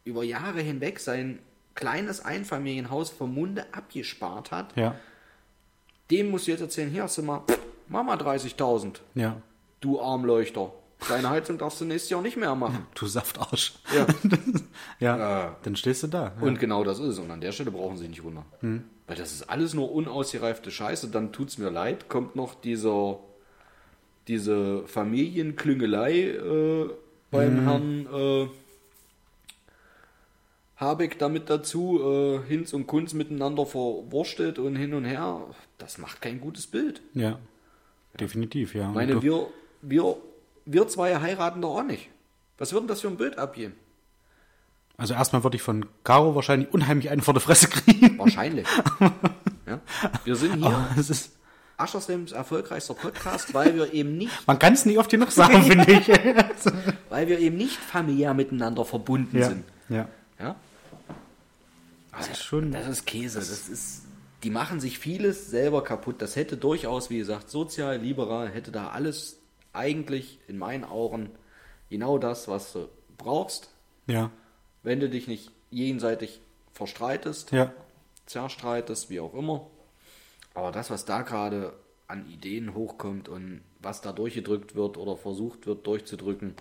[0.05, 1.37] über Jahre hinweg sein
[1.75, 4.95] kleines Einfamilienhaus vom Munde abgespart hat, ja,
[6.11, 7.41] dem musst du jetzt erzählen, hier hast du mal,
[7.87, 9.41] mach mal 30.000, ja.
[9.81, 10.71] du Armleuchter.
[11.09, 12.87] Deine Heizung darfst du nächstes Jahr nicht mehr machen.
[12.95, 13.75] Du Saftarsch.
[13.95, 14.07] Ja.
[14.99, 15.51] Ja, Äh.
[15.61, 16.33] dann stehst du da.
[16.39, 16.41] Ja.
[16.41, 17.19] Und genau das ist es.
[17.19, 18.45] Und an der Stelle brauchen sie nicht wundern.
[19.05, 21.09] Weil das ist alles nur unausgereifte Scheiße.
[21.09, 23.19] Dann tut's mir leid, kommt noch dieser,
[24.27, 26.89] diese Familienklüngelei äh,
[27.29, 28.47] beim Herrn äh,
[30.77, 35.41] Habeck damit dazu, äh, Hinz und Kunz miteinander verwurstet und hin und her.
[35.77, 37.01] Das macht kein gutes Bild.
[37.13, 37.39] ja.
[38.19, 38.89] definitiv, ja.
[38.89, 39.47] Ich meine, wir,
[39.81, 40.17] wir,
[40.65, 42.09] wir zwei heiraten doch auch nicht.
[42.57, 43.73] Was wird denn das für ein Bild abgeben?
[44.97, 48.17] Also erstmal würde ich von Caro wahrscheinlich unheimlich einen vor der Fresse kriegen.
[48.17, 48.67] Wahrscheinlich.
[49.67, 49.79] ja?
[50.25, 51.37] Wir sind hier es ist,
[51.77, 55.91] Ascherslems erfolgreichster Podcast, weil wir eben nicht, man kann es nicht oft genug sagen, finde
[55.91, 56.07] ich.
[57.09, 59.49] weil wir eben nicht familiär miteinander verbunden ja.
[59.49, 59.63] sind.
[59.89, 60.07] ja.
[60.39, 60.55] Ja?
[62.17, 62.71] Das ist schon.
[62.71, 63.39] Das ist Käse.
[63.39, 64.03] Das ist,
[64.43, 66.21] die machen sich vieles selber kaputt.
[66.21, 69.39] Das hätte durchaus, wie gesagt, sozial, liberal, hätte da alles
[69.73, 71.29] eigentlich in meinen Augen
[71.89, 73.69] genau das, was du brauchst,
[74.07, 74.31] Ja.
[74.83, 76.41] wenn du dich nicht jenseitig
[76.73, 77.71] verstreitest, Ja.
[78.25, 79.67] zerstreitest, wie auch immer.
[80.53, 81.73] Aber das, was da gerade
[82.07, 86.55] an Ideen hochkommt und was da durchgedrückt wird oder versucht wird durchzudrücken.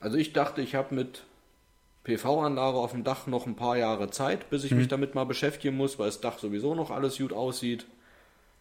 [0.00, 1.24] Also ich dachte, ich habe mit
[2.04, 5.76] PV-Anlage auf dem Dach noch ein paar Jahre Zeit, bis ich mich damit mal beschäftigen
[5.76, 7.86] muss, weil das Dach sowieso noch alles gut aussieht.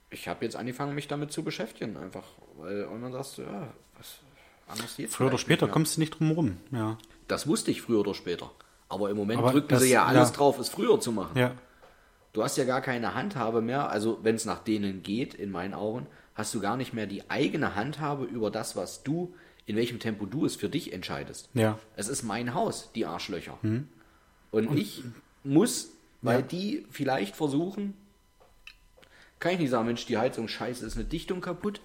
[0.10, 2.24] Ich habe jetzt angefangen, mich damit zu beschäftigen, einfach.
[2.58, 3.68] Weil und dann sagst du, ja,
[3.98, 4.20] was
[4.68, 6.58] anders geht's Früher oder später kommst du nicht drum rum.
[6.72, 6.98] Ja.
[7.28, 8.52] Das wusste ich früher oder später.
[8.90, 10.36] Aber im Moment Aber drücken das- sie ja alles ja.
[10.36, 11.38] drauf, es früher zu machen.
[11.38, 11.52] Ja.
[12.34, 15.74] Du hast ja gar keine Handhabe mehr, also wenn es nach denen geht, in meinen
[15.74, 19.34] Augen, hast du gar nicht mehr die eigene Handhabe über das, was du,
[19.70, 21.47] in welchem Tempo du es für dich entscheidest.
[21.53, 21.78] Ja.
[21.95, 23.59] Es ist mein Haus, die Arschlöcher.
[24.49, 25.03] Und, ich
[25.43, 25.91] muss,
[26.24, 26.41] weil Ja.
[26.41, 27.93] die vielleicht versuchen,
[29.39, 31.82] kann ich nicht sagen, Mensch, die Heizung scheiße, ist eine Dichtung kaputt.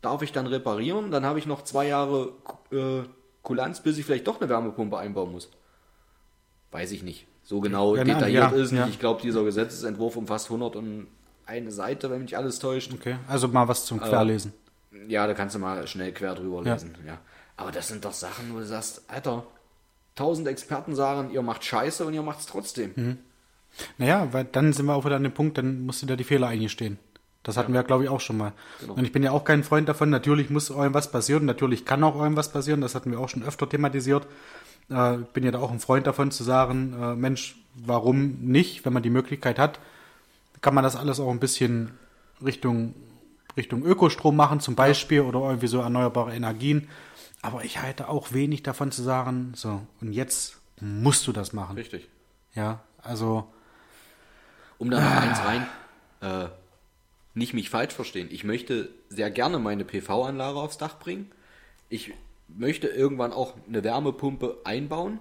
[0.00, 1.10] Darf ich dann reparieren?
[1.10, 2.32] Dann habe ich noch zwei Jahre
[2.72, 3.02] äh,
[3.42, 5.50] Kulanz, bis ich vielleicht doch eine Wärmepumpe einbauen muss.
[6.70, 7.26] Weiß ich nicht.
[7.42, 8.80] So genau nein, detailliert ja, ist nicht.
[8.80, 8.86] ja.
[8.88, 11.06] Ich glaube, dieser Gesetzesentwurf umfasst 100 und
[11.44, 12.94] eine Seite, wenn mich alles täuscht.
[12.94, 13.16] Okay.
[13.28, 14.54] Also mal was zum Querlesen.
[15.06, 16.96] Ja, da kannst du mal schnell quer drüber lesen.
[17.06, 17.18] Ja.
[17.56, 19.44] Aber das sind doch Sachen, wo du sagst, Alter,
[20.14, 22.92] tausend Experten sagen, ihr macht Scheiße und ihr macht es trotzdem.
[22.94, 23.18] Mhm.
[23.98, 26.24] Naja, weil dann sind wir auch wieder an dem Punkt, dann musst du dir die
[26.24, 26.98] Fehler eingestehen.
[27.42, 28.52] Das hatten wir, glaube ich, auch schon mal.
[28.80, 28.94] Genau.
[28.94, 30.10] Und ich bin ja auch kein Freund davon.
[30.10, 31.46] Natürlich muss irgendwas passieren.
[31.46, 32.80] Natürlich kann auch irgendwas passieren.
[32.80, 34.26] Das hatten wir auch schon öfter thematisiert.
[34.90, 38.92] Äh, bin ja da auch ein Freund davon zu sagen, äh, Mensch, warum nicht, wenn
[38.92, 39.80] man die Möglichkeit hat,
[40.60, 41.92] kann man das alles auch ein bisschen
[42.44, 42.94] Richtung,
[43.58, 46.88] Richtung Ökostrom machen zum Beispiel oder irgendwie so erneuerbare Energien.
[47.42, 51.76] Aber ich halte auch wenig davon zu sagen, so, und jetzt musst du das machen.
[51.76, 52.08] Richtig.
[52.54, 53.46] Ja, also,
[54.78, 55.66] Um da noch eins rein,
[56.20, 56.48] äh,
[57.34, 58.28] nicht mich falsch verstehen.
[58.30, 61.30] Ich möchte sehr gerne meine PV-Anlage aufs Dach bringen.
[61.88, 62.12] Ich
[62.48, 65.20] möchte irgendwann auch eine Wärmepumpe einbauen.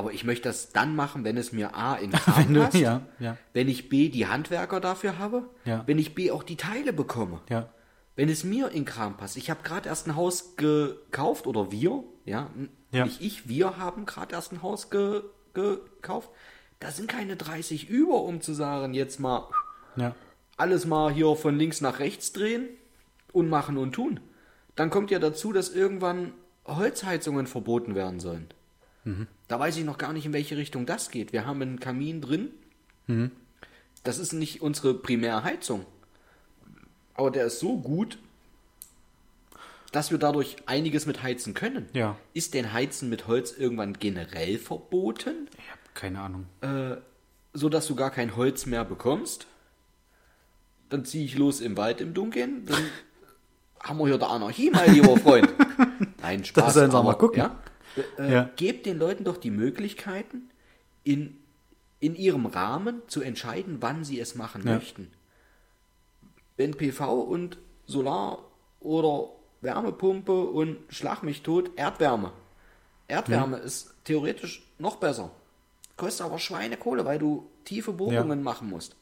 [0.00, 2.74] Aber ich möchte das dann machen, wenn es mir A in Kram Wenn du- passt,
[2.76, 3.36] ja, ja.
[3.52, 5.82] wenn ich B die Handwerker dafür habe, Ja.
[5.84, 7.40] wenn ich B auch die Teile bekomme.
[7.50, 7.68] ja,
[8.16, 9.36] Wenn es mir in Kram passt.
[9.36, 12.48] Ich habe gerade erst ein Haus gekauft oder wir, ja,
[12.92, 15.20] nicht ich, wir haben gerade erst ein Haus ge
[15.52, 16.30] gekauft.
[16.78, 19.48] Da sind keine 30 über, um zu sagen, jetzt mal
[20.56, 22.68] alles mal hier von links nach rechts drehen
[23.32, 24.18] und machen und tun.
[24.76, 26.32] Dann kommt ja dazu, dass irgendwann
[26.66, 28.46] Holzheizungen verboten werden sollen.
[29.50, 31.32] Da weiß ich noch gar nicht, in welche Richtung das geht.
[31.32, 32.50] Wir haben einen Kamin drin.
[34.04, 35.86] Das ist nicht unsere Primärheizung.
[37.14, 38.18] Aber der ist so gut,
[39.90, 41.88] dass wir dadurch einiges mit heizen können.
[41.94, 42.16] Ja.
[42.32, 45.48] Ist denn Heizen mit Holz irgendwann generell verboten?
[45.58, 46.46] Ich habe keine Ahnung.
[47.52, 49.48] so dass du gar kein Holz mehr bekommst.
[50.90, 52.66] Dann ziehe ich los im Wald im Dunkeln.
[52.66, 52.84] Dann
[53.82, 55.48] haben wir hier der Anarchie, mein lieber Freund.
[56.22, 56.72] Nein, Spaß.
[56.74, 57.38] sollen sie auch aber, mal gucken.
[57.40, 57.58] Ja,
[58.18, 58.50] äh, Ja.
[58.56, 60.50] Gebt den Leuten doch die Möglichkeiten,
[61.04, 61.36] in,
[61.98, 64.74] in ihrem Rahmen zu entscheiden, wann sie es machen Ja.
[64.74, 65.10] möchten.
[66.56, 68.38] Wenn PV und Solar
[68.80, 69.28] oder
[69.62, 72.32] Wärmepumpe und Schlag mich tot, Erdwärme.
[73.08, 75.30] Erdwärme ist theoretisch noch besser.
[75.96, 78.96] Kostet aber Schweinekohle, weil du tiefe Bohrungen machen musst.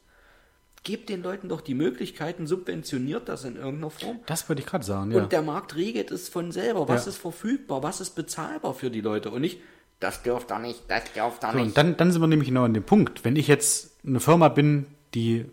[0.83, 4.19] Gebt den Leuten doch die Möglichkeiten, subventioniert das in irgendeiner Form.
[4.27, 5.21] Das wollte ich gerade sagen, ja.
[5.21, 6.87] Und der Markt regelt es von selber.
[6.87, 7.09] Was Ja.
[7.11, 7.83] ist verfügbar?
[7.83, 9.29] Was ist bezahlbar für die Leute?
[9.29, 9.59] Und nicht,
[9.99, 11.67] das dürft ihr nicht, das dürft ihr So, nicht.
[11.67, 13.25] und dann, dann sind wir nämlich genau an dem Punkt.
[13.25, 15.45] Wenn ich jetzt eine Firma bin, die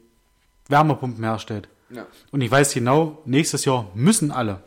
[0.68, 2.06] Wärmepumpen herstellt Ja.
[2.30, 4.62] und ich weiß genau, nächstes Jahr müssen alle,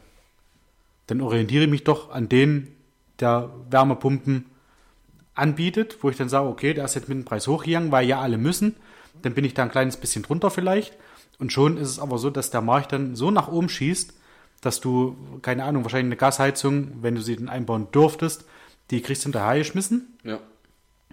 [1.07, 2.75] dann orientiere ich mich doch an den,
[3.21, 4.45] der Wärmepumpen
[5.35, 8.19] anbietet, wo ich dann sage, okay, der ist jetzt mit dem Preis hochgegangen, weil ja
[8.19, 8.75] alle müssen.
[9.21, 10.95] Dann bin ich da ein kleines bisschen drunter vielleicht.
[11.39, 14.13] Und schon ist es aber so, dass der Markt dann so nach oben schießt,
[14.61, 18.45] dass du, keine Ahnung, wahrscheinlich eine Gasheizung, wenn du sie denn einbauen dürftest,
[18.91, 20.17] die kriegst du hinterher geschmissen.
[20.23, 20.39] ja.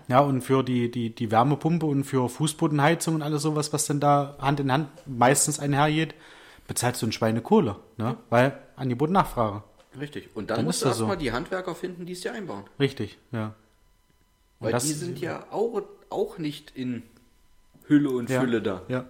[0.08, 3.98] Ja, und für die, die, die Wärmepumpe und für Fußbodenheizung und alles sowas, was dann
[3.98, 6.14] da Hand in Hand meistens einhergeht,
[6.68, 8.16] bezahlst du ein Schweinekohle, ne?
[8.30, 9.64] Weil Angebot Nachfrage.
[9.98, 10.28] Richtig.
[10.34, 11.02] Und dann, Dann musst du das so.
[11.04, 12.62] erstmal die Handwerker finden, die es dir einbauen.
[12.78, 13.46] Richtig, ja.
[14.60, 17.02] Und Weil das- die sind ja auch, auch nicht in
[17.88, 18.82] Hülle und ja, Fülle da.
[18.88, 19.06] Ja.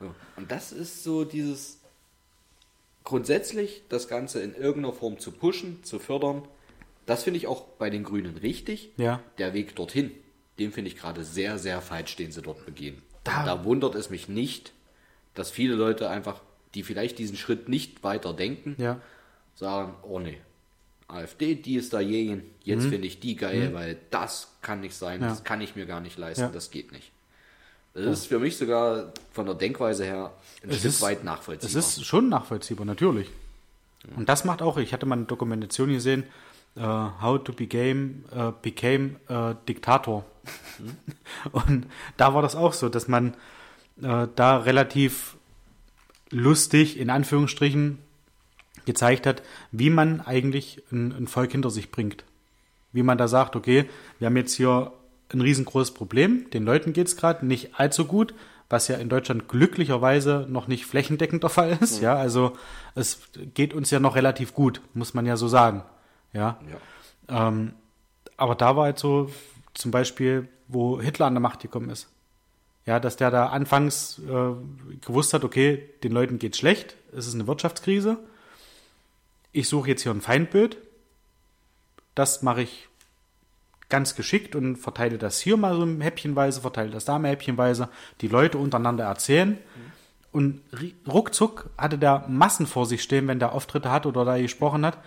[0.00, 0.14] So.
[0.36, 1.78] Und das ist so dieses
[3.04, 6.42] grundsätzlich das Ganze in irgendeiner Form zu pushen, zu fördern.
[7.06, 8.90] Das finde ich auch bei den Grünen richtig.
[8.96, 9.20] Ja.
[9.38, 10.10] Der Weg dorthin,
[10.58, 13.02] den finde ich gerade sehr, sehr falsch, den sie dort begehen.
[13.24, 14.72] Da- Da, wundert es mich nicht,
[15.34, 16.40] dass viele Leute einfach,
[16.74, 19.00] die vielleicht diesen Schritt nicht weiter denken, Ja.
[19.54, 20.38] sagen, oh nee,
[21.08, 25.24] AfD, die ist dagegen, jetzt finde ich die geil, weil das kann nicht sein, Mhm.
[25.24, 25.28] Ja.
[25.30, 26.48] das kann ich mir gar nicht leisten, Ja.
[26.50, 27.12] das geht nicht.
[27.94, 30.32] Das ist für mich sogar von der Denkweise her
[30.62, 31.68] ein Es Stück ist- weit nachvollziehbar.
[31.80, 33.30] Es ist schon nachvollziehbar, natürlich.
[34.16, 36.24] Und das macht auch, ich hatte mal eine Dokumentation gesehen,
[36.76, 40.24] äh, How to Became, äh, became äh, Diktator.
[41.52, 41.86] Und
[42.16, 43.34] da war das auch so, dass man
[43.96, 45.36] da relativ
[46.30, 47.98] lustig, in Anführungsstrichen,
[48.86, 49.40] gezeigt hat,
[49.70, 52.24] wie man eigentlich ein, ein Volk hinter sich bringt.
[52.92, 53.88] Wie man da sagt, okay,
[54.18, 54.92] wir haben jetzt hier
[55.32, 58.34] ein riesengroßes Problem, den Leuten geht es gerade nicht allzu gut,
[58.68, 62.00] was ja in Deutschland glücklicherweise noch nicht flächendeckend der Fall ist.
[62.00, 62.52] Ja, also
[62.94, 63.20] es
[63.54, 65.82] geht uns ja noch relativ gut, muss man ja so sagen.
[66.32, 66.58] Ja.
[67.28, 67.48] ja.
[67.48, 67.74] Ähm,
[68.36, 69.30] aber da war halt so
[69.74, 72.08] zum Beispiel, wo Hitler an der Macht gekommen ist.
[72.86, 77.34] Ja, dass der da anfangs äh, gewusst hat, okay, den Leuten geht's schlecht, es ist
[77.34, 78.18] eine Wirtschaftskrise.
[79.52, 80.78] Ich suche jetzt hier ein Feindbild.
[82.14, 82.88] Das mache ich
[83.88, 87.88] ganz geschickt und verteile das hier mal so häppchenweise, verteile das da mal häppchenweise,
[88.20, 89.58] die Leute untereinander erzählen.
[90.32, 90.62] Und
[91.06, 94.98] ruckzuck hatte der Massen vor sich stehen, wenn der Auftritte hat oder da gesprochen hat.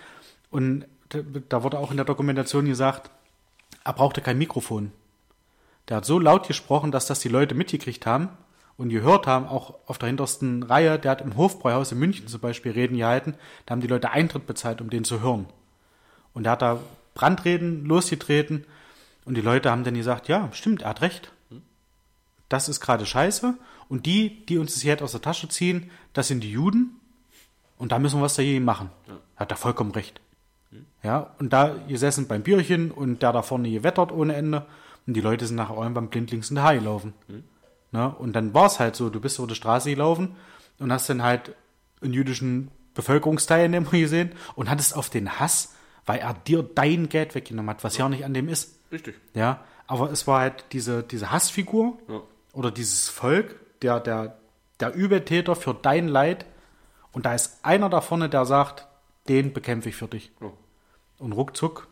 [0.52, 3.12] Und da- da wurde auch in der Dokumentation gesagt,
[3.84, 4.92] er brauchte kein Mikrofon.
[5.90, 8.30] Der hat so laut gesprochen, dass das die Leute mitgekriegt haben
[8.78, 11.00] und gehört haben, auch auf der hintersten Reihe.
[11.00, 13.36] Der hat im Hofbräuhaus in München zum Beispiel Reden gehalten.
[13.66, 15.48] Da haben die Leute Eintritt bezahlt, um den zu hören.
[16.34, 16.80] Und er hat da
[17.18, 18.66] Brandreden losgetreten
[19.26, 21.32] und die Leute haben dann gesagt, ja, stimmt, er hat recht.
[22.48, 23.56] Das ist gerade scheiße.
[23.90, 27.00] Und die, die uns das Geld aus der Tasche ziehen, das sind die Juden.
[27.78, 28.92] Und da müssen wir was dagegen machen.
[29.36, 30.22] Hat er vollkommen recht.
[31.02, 34.68] Ja, und da gesessen beim Bierchen und der da vorne gewettert ohne Ende.
[35.08, 37.14] Und die Leute sind nachher irgendwann blindlings in der Haare gelaufen.
[37.92, 38.10] Ne?
[38.10, 40.36] Und dann war es halt so, du bist über die Straße gelaufen
[40.78, 41.56] und hast dann halt
[42.02, 45.74] einen jüdischen Bevölkerungsteilnehmer gesehen und hattest auf den Hass,
[46.08, 48.80] weil er dir dein Geld weggenommen hat, was ja auch nicht an dem ist.
[48.92, 49.16] Richtig.
[49.36, 52.22] Ja, aber es war halt diese, diese Hassfigur Ja.
[52.54, 54.38] oder dieses Volk, der, der,
[54.80, 56.46] der Übeltäter für dein Leid.
[57.12, 58.88] Und da ist einer da vorne, der sagt,
[59.28, 60.32] den bekämpfe ich für dich.
[60.42, 60.52] Ja.
[61.20, 61.88] Und ruckzuck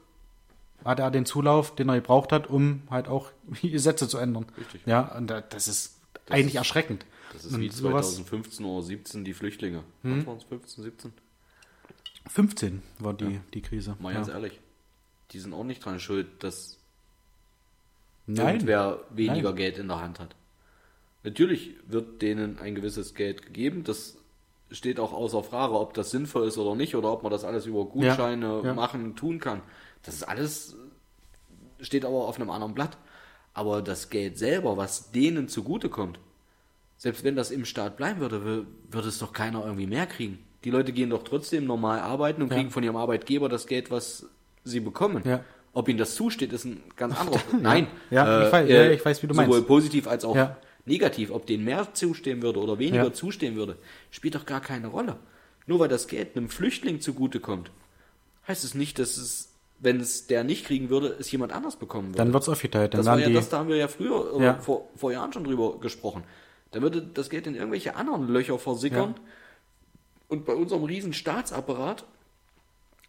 [0.84, 3.32] hat er den Zulauf, den er gebraucht hat, um halt auch
[3.62, 4.46] die Gesetze zu ändern.
[4.58, 4.82] Richtig.
[4.86, 7.06] Ja, und da- das ist eigentlich erschreckend.
[7.34, 9.84] Das ist und wie sowas- 2015 oder 17 die Flüchtlinge.
[10.04, 10.20] Hm?
[10.20, 10.44] Was waren es?
[10.44, 11.14] 15, 17?
[12.28, 13.96] 15 war die, die Krise.
[14.00, 14.16] Mal ja.
[14.18, 14.60] ganz ehrlich.
[15.32, 16.78] Die sind auch nicht dran schuld, dass
[18.28, 18.56] Nein.
[18.56, 19.56] irgendwer weniger Nein.
[19.58, 20.36] Geld in der Hand hat.
[21.24, 23.84] Natürlich wird denen ein gewisses Geld gegeben.
[23.84, 24.18] Das
[24.72, 27.66] steht auch außer Frage, ob das sinnvoll ist oder nicht oder ob man das alles
[27.66, 28.74] über Gutscheine ja.
[28.74, 29.62] machen, tun kann.
[30.04, 30.76] Das ist alles,
[31.80, 32.98] steht aber auf einem anderen Blatt.
[33.54, 36.20] Aber das Geld selber, was denen zugutekommt,
[36.98, 40.45] selbst wenn das im Staat bleiben würde, wür- würde es doch keiner irgendwie mehr kriegen.
[40.66, 42.56] Die Leute gehen doch trotzdem normal arbeiten und Ja.
[42.58, 44.26] kriegen von ihrem Arbeitgeber das Geld, was
[44.64, 45.22] sie bekommen.
[45.26, 45.42] Ja.
[45.74, 47.40] Ob ihnen das zusteht, ist ein ganz anderer.
[47.62, 47.88] Nein.
[48.10, 49.68] Ja, ich weiß- ja, ich weiß, wie du sowohl meinst.
[49.68, 50.58] positiv als auch Ja.
[50.86, 51.32] negativ.
[51.32, 53.14] Ob denen mehr zustehen würde oder weniger Ja.
[53.14, 53.78] zustehen würde,
[54.10, 55.18] spielt doch gar keine Rolle.
[55.68, 57.70] Nur weil das Geld einem Flüchtling zugutekommt,
[58.48, 62.10] heißt es nicht, dass es, wenn es der nicht kriegen würde, es jemand anders bekommen
[62.10, 62.18] würde.
[62.18, 62.94] Dann wird's aufgeteilt.
[62.94, 64.54] Dann Das war ja die, das, da haben wir ja früher Ja.
[64.56, 66.24] Vor, vor Jahren schon drüber gesprochen.
[66.72, 69.16] Da würde das Geld in irgendwelche anderen Löcher versickern.
[70.28, 72.04] Und bei unserem riesen Staatsapparat,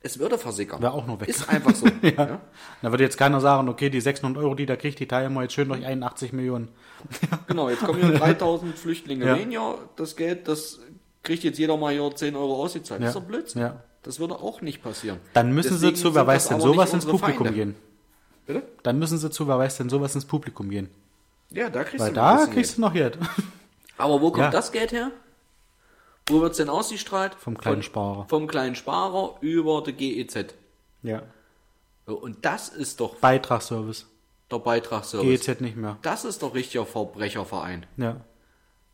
[0.03, 0.81] es würde versickern.
[0.83, 1.29] Wäre auch noch weg.
[1.29, 1.87] Ist einfach so.
[2.03, 2.41] ja.
[2.83, 5.43] da würde jetzt keiner sagen, okay, die 600 Euro, die da kriegt, die teilen wir
[5.43, 6.69] jetzt schön durch 81 Millionen.
[7.47, 9.39] Genau, jetzt kommen hier 3000 Flüchtlinge Ja.
[9.39, 9.79] weniger.
[9.97, 10.81] Das Geld, das
[11.23, 13.01] kriegt jetzt jeder mal hier 10 Euro ausgezahlt.
[13.01, 13.07] Ja.
[13.07, 13.63] Das ist doch Blödsinn.
[13.63, 13.83] Ja.
[14.03, 15.19] Das würde auch nicht passieren.
[15.33, 17.53] Dann müssen Deswegen sie zu, wer weiß denn sowas ins Publikum Feinde.
[17.53, 17.75] gehen.
[18.47, 18.63] Bitte?
[18.85, 20.89] Dann müssen sie zu, wer weiß denn sowas ins Publikum gehen.
[21.51, 23.19] Ja, da kriegst Weil du da kriegst du noch Geld.
[23.19, 23.29] Geld.
[23.99, 24.51] Aber wo kommt Ja.
[24.51, 25.11] das Geld her?
[26.29, 27.35] Wo wird es denn ausgestrahlt?
[27.37, 28.27] Vom kleinen Von- Sparer.
[28.29, 30.55] Vom kleinen Sparer über die GEZ.
[31.03, 31.23] Ja.
[32.07, 34.07] So, Und das ist doch Beitragsservice.
[34.51, 35.47] der Beitragsservice.
[35.47, 35.99] GEZ nicht mehr.
[36.03, 37.87] Das ist doch richtiger Verbrecherverein.
[37.97, 38.21] Ja.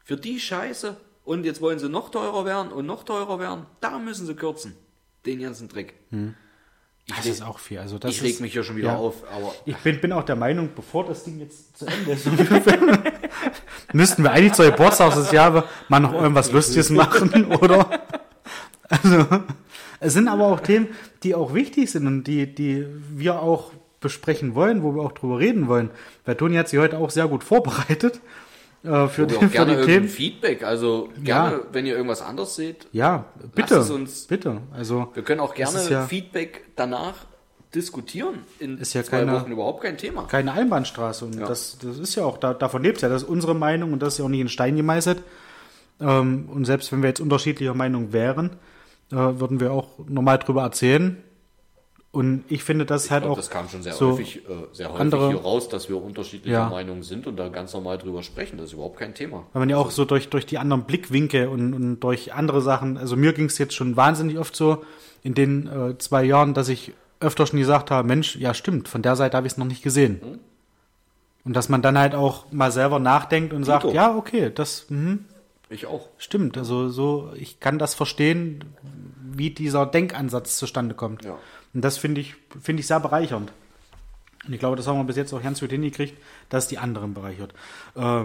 [0.04, 0.96] Für die Scheiße.
[1.24, 3.64] Und jetzt wollen sie noch teurer werden und noch teurer werden.
[3.80, 4.76] Da müssen sie kürzen.
[5.24, 5.94] Den ganzen Trick.
[6.10, 7.78] Ich, Das reg, ist auch viel.
[7.78, 8.96] Also das ich reg ist, mich hier schon wieder ja.
[8.96, 9.22] auf.
[9.32, 12.26] Aber Ich bin, bin auch der Meinung, bevor das Ding jetzt zu Ende ist,
[13.92, 17.88] müssten wir eigentlich zur Geburtstagsjahre mal noch irgendwas Lustiges machen, oder?
[18.88, 19.26] Also,
[20.00, 20.88] es sind aber auch Themen,
[21.22, 25.38] die auch wichtig sind und die, die wir auch besprechen wollen, wo wir auch drüber
[25.38, 25.90] reden wollen.
[26.24, 28.20] Weil Toni hat sich heute auch sehr gut vorbereitet
[28.84, 30.08] äh, für, auch für gerne die Themen.
[30.08, 30.64] Feedback.
[30.64, 32.88] Also gerne, wenn ihr irgendwas anderes seht.
[32.92, 33.76] Ja, bitte.
[33.76, 34.58] es uns- bitte.
[34.76, 37.14] Also, Wir können auch gerne ja- Feedback danach
[37.74, 38.40] diskutieren.
[38.58, 40.24] In Ist ja zwei keine- Wochen überhaupt kein Thema.
[40.24, 41.24] keine Einbahnstraße.
[41.24, 41.46] Und Ja.
[41.46, 43.08] das, das ist ja auch, da, davon lebt ja.
[43.08, 45.22] Das ist unsere Meinung und das ist ja auch nicht in Stein gemeißelt.
[46.00, 48.50] Ähm, und selbst wenn wir jetzt unterschiedlicher Meinung wären,
[49.10, 51.16] äh, würden wir auch normal drüber erzählen.
[52.10, 53.36] Und ich finde das halt Ich glaub, auch.
[53.40, 56.58] das kam schon sehr so häufig, äh, sehr häufig andere- hier raus, dass wir unterschiedlicher
[56.58, 56.68] Ja.
[56.68, 58.58] Meinung sind und da ganz normal drüber sprechen.
[58.58, 59.44] Das ist überhaupt kein Thema.
[59.54, 62.98] Weil man ja auch so durch, durch die anderen Blickwinkel und, und durch andere Sachen,
[62.98, 64.84] also mir ging es jetzt schon wahnsinnig oft so
[65.22, 66.92] in den äh, zwei Jahren, dass ich
[67.22, 69.82] öfter schon gesagt habe, Mensch, ja stimmt, von der Seite habe ich es noch nicht
[69.82, 70.20] gesehen.
[70.22, 70.38] Mhm.
[71.44, 73.94] Und dass man dann halt auch mal selber nachdenkt und sagt, Dito.
[73.94, 75.24] ja, okay, das mhm,
[75.70, 76.08] Ich auch.
[76.18, 76.56] stimmt.
[76.56, 78.64] Also so, ich kann das verstehen,
[79.20, 81.24] wie dieser Denkansatz zustande kommt.
[81.24, 81.36] Ja.
[81.74, 83.52] Und das finde ich, finde ich sehr bereichernd.
[84.46, 86.16] Und ich glaube, das haben wir bis jetzt auch ganz gut hingekriegt,
[86.48, 87.54] dass die anderen bereichert.
[87.96, 88.24] Äh,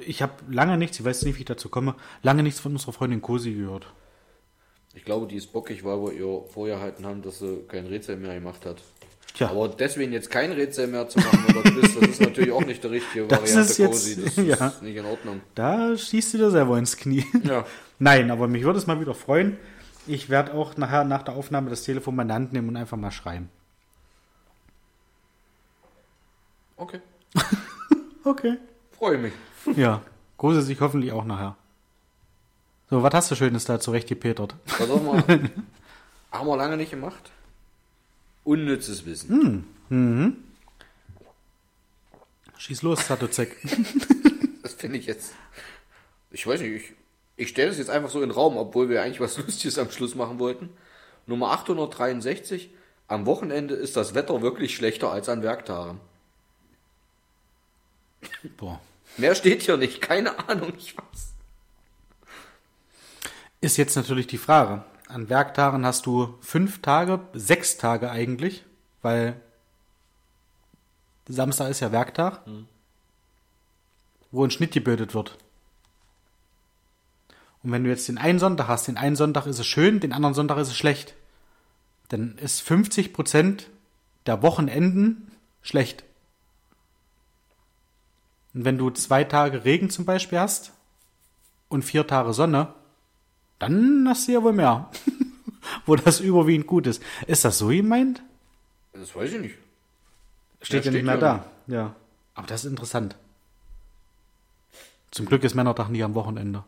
[0.00, 2.92] ich habe lange nichts, ich weiß nicht, wie ich dazu komme, lange nichts von unserer
[2.92, 3.86] Freundin Cosi gehört.
[4.96, 8.34] Ich glaube, die ist bockig, weil wir ihr vorgehalten haben, dass sie kein Rätsel mehr
[8.34, 8.82] gemacht hat.
[9.34, 12.64] Tja, Aber deswegen jetzt kein Rätsel mehr zu machen oder Quiz, das ist natürlich auch
[12.64, 14.24] nicht die richtige Das Variante, ist jetzt- Cosi.
[14.24, 14.66] Das ja.
[14.68, 15.40] ist nicht in Ordnung.
[15.54, 17.24] da schießt du dir selber ins Knie.
[17.44, 17.64] Ja.
[17.98, 19.58] Nein, aber mich würde es mal wieder freuen.
[20.06, 22.76] Ich werde auch nachher nach der Aufnahme das Telefon mal in die Hand nehmen und
[22.76, 23.50] einfach mal schreiben.
[26.76, 27.00] Okay.
[28.24, 28.56] Okay.
[28.98, 29.32] Freue mich.
[29.76, 30.02] Ja,
[30.38, 31.56] Große sich hoffentlich auch nachher.
[32.88, 34.54] So, was hast du Schönes da zurechtgepetert?
[34.66, 35.24] Pass auf mal.
[36.32, 37.30] haben wir lange nicht gemacht.
[38.44, 39.66] Unnützes Wissen.
[42.58, 43.56] Schieß los, Satozek.
[44.62, 45.32] Das finde ich jetzt.
[46.32, 46.92] Ich weiß nicht, ich,
[47.36, 49.92] ich stelle das jetzt einfach so in den Raum, obwohl wir eigentlich was Lustiges am
[49.92, 50.70] Schluss machen wollten.
[51.26, 52.70] Nummer 863.
[53.06, 56.00] Am Wochenende ist das Wetter wirklich schlechter als an Werktagen.
[58.56, 58.80] Boah.
[59.16, 61.35] Mehr steht hier nicht, keine Ahnung, ich weiß.
[63.60, 64.84] Ist jetzt natürlich die Frage.
[65.08, 68.64] An Werktagen hast du fünf Tage, sechs Tage eigentlich,
[69.02, 69.40] weil
[71.28, 72.40] Samstag ist ja Werktag,
[74.30, 75.38] wo ein Schnitt gebildet wird.
[77.62, 80.12] Und wenn du jetzt den einen Sonntag hast, den einen Sonntag ist es schön, den
[80.12, 81.14] anderen Sonntag ist es schlecht,
[82.08, 83.70] dann ist 50 Prozent
[84.26, 86.04] der Wochenenden schlecht.
[88.54, 90.72] Und wenn du zwei Tage Regen zum Beispiel hast
[91.68, 92.72] und vier Tage Sonne,
[93.58, 94.90] dann hast du ja wohl mehr.
[95.86, 97.02] Wo das überwiegend gut ist.
[97.26, 98.22] Ist das so gemeint?
[98.92, 99.54] Das weiß ich nicht.
[100.62, 101.50] Steht Ja, ja nicht mehr da.
[101.66, 101.94] Ja.
[102.34, 103.16] Aber das ist interessant.
[105.10, 106.64] Zum Glück ist Männertag nie am Wochenende.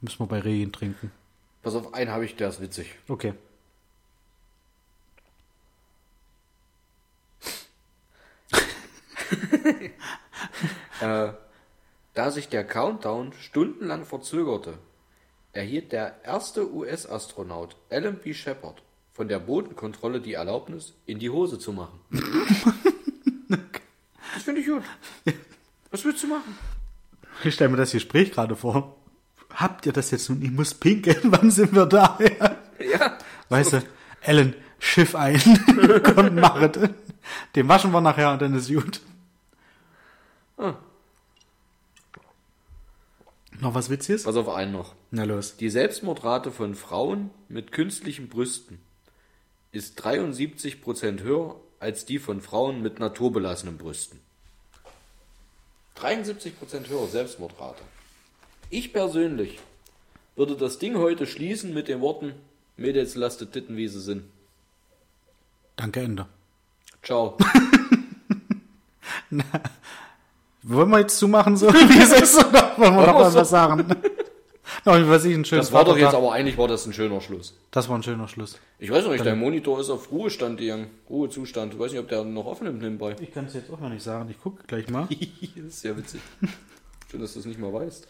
[0.00, 1.10] Müssen wir bei Regen trinken.
[1.62, 2.94] Pass auf, einen habe ich, der ist witzig.
[3.08, 3.34] Okay.
[11.00, 11.28] äh,
[12.16, 14.78] da sich der Countdown stundenlang verzögerte,
[15.52, 18.32] erhielt der erste US-Astronaut Alan B.
[18.32, 18.82] Shepard
[19.12, 22.00] von der Bodenkontrolle die Erlaubnis, in die Hose zu machen.
[24.34, 24.82] das finde ich gut.
[25.90, 26.58] Was willst du machen?
[27.44, 28.96] Ich stelle mir das Gespräch gerade vor.
[29.54, 30.42] Habt ihr das jetzt nun?
[30.42, 31.20] Ich muss pinkeln.
[31.24, 32.18] Wann sind wir da?
[32.78, 33.18] Ja.
[33.50, 33.82] Weißt du,
[34.22, 35.40] Ellen, Schiff ein.
[36.02, 36.78] Komm, mach es.
[37.54, 39.00] Den waschen wir nachher und dann ist gut.
[40.56, 40.74] Ah.
[43.60, 44.24] Noch was Witziges?
[44.24, 44.94] Pass auf einen noch.
[45.10, 45.56] Na los.
[45.56, 48.78] Die Selbstmordrate von Frauen mit künstlichen Brüsten
[49.72, 54.20] ist 73% höher als die von Frauen mit naturbelassenen Brüsten.
[55.98, 57.82] 73% höher Selbstmordrate.
[58.70, 59.58] Ich persönlich
[60.34, 62.34] würde das Ding heute schließen mit den Worten
[62.76, 64.24] Mädels lastet Titten, wie sie sind.
[65.76, 66.26] Danke, Ende.
[67.02, 67.38] Ciao.
[70.62, 73.84] Wollen wir jetzt zumachen, so wie es ist, oder wollen wir noch wir was sagen?
[74.84, 77.20] Noch was ich ein schönes Das war doch jetzt aber eigentlich war das ein schöner
[77.20, 77.56] Schluss.
[77.70, 78.58] Das war ein schöner Schluss.
[78.78, 80.88] Ich weiß noch nicht, dein Monitor ist auf Ruhestand gegangen.
[81.08, 81.74] Ruhezustand.
[81.74, 83.16] Ich weiß nicht, ob der noch aufnimmt nebenbei.
[83.20, 84.28] Ich kann es jetzt auch noch nicht sagen.
[84.30, 85.08] Ich gucke gleich mal.
[85.56, 86.20] das ist ja witzig.
[87.10, 88.06] Schön, dass du es nicht mal weißt.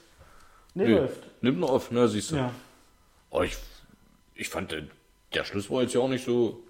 [0.75, 1.09] Nee, Nö.
[1.41, 2.37] Nimmt noch auf, na siehst du.
[2.37, 2.51] Ja.
[3.31, 3.57] Oh, ich,
[4.35, 4.83] ich fand, der,
[5.35, 6.63] der Schluss war jetzt ja auch nicht so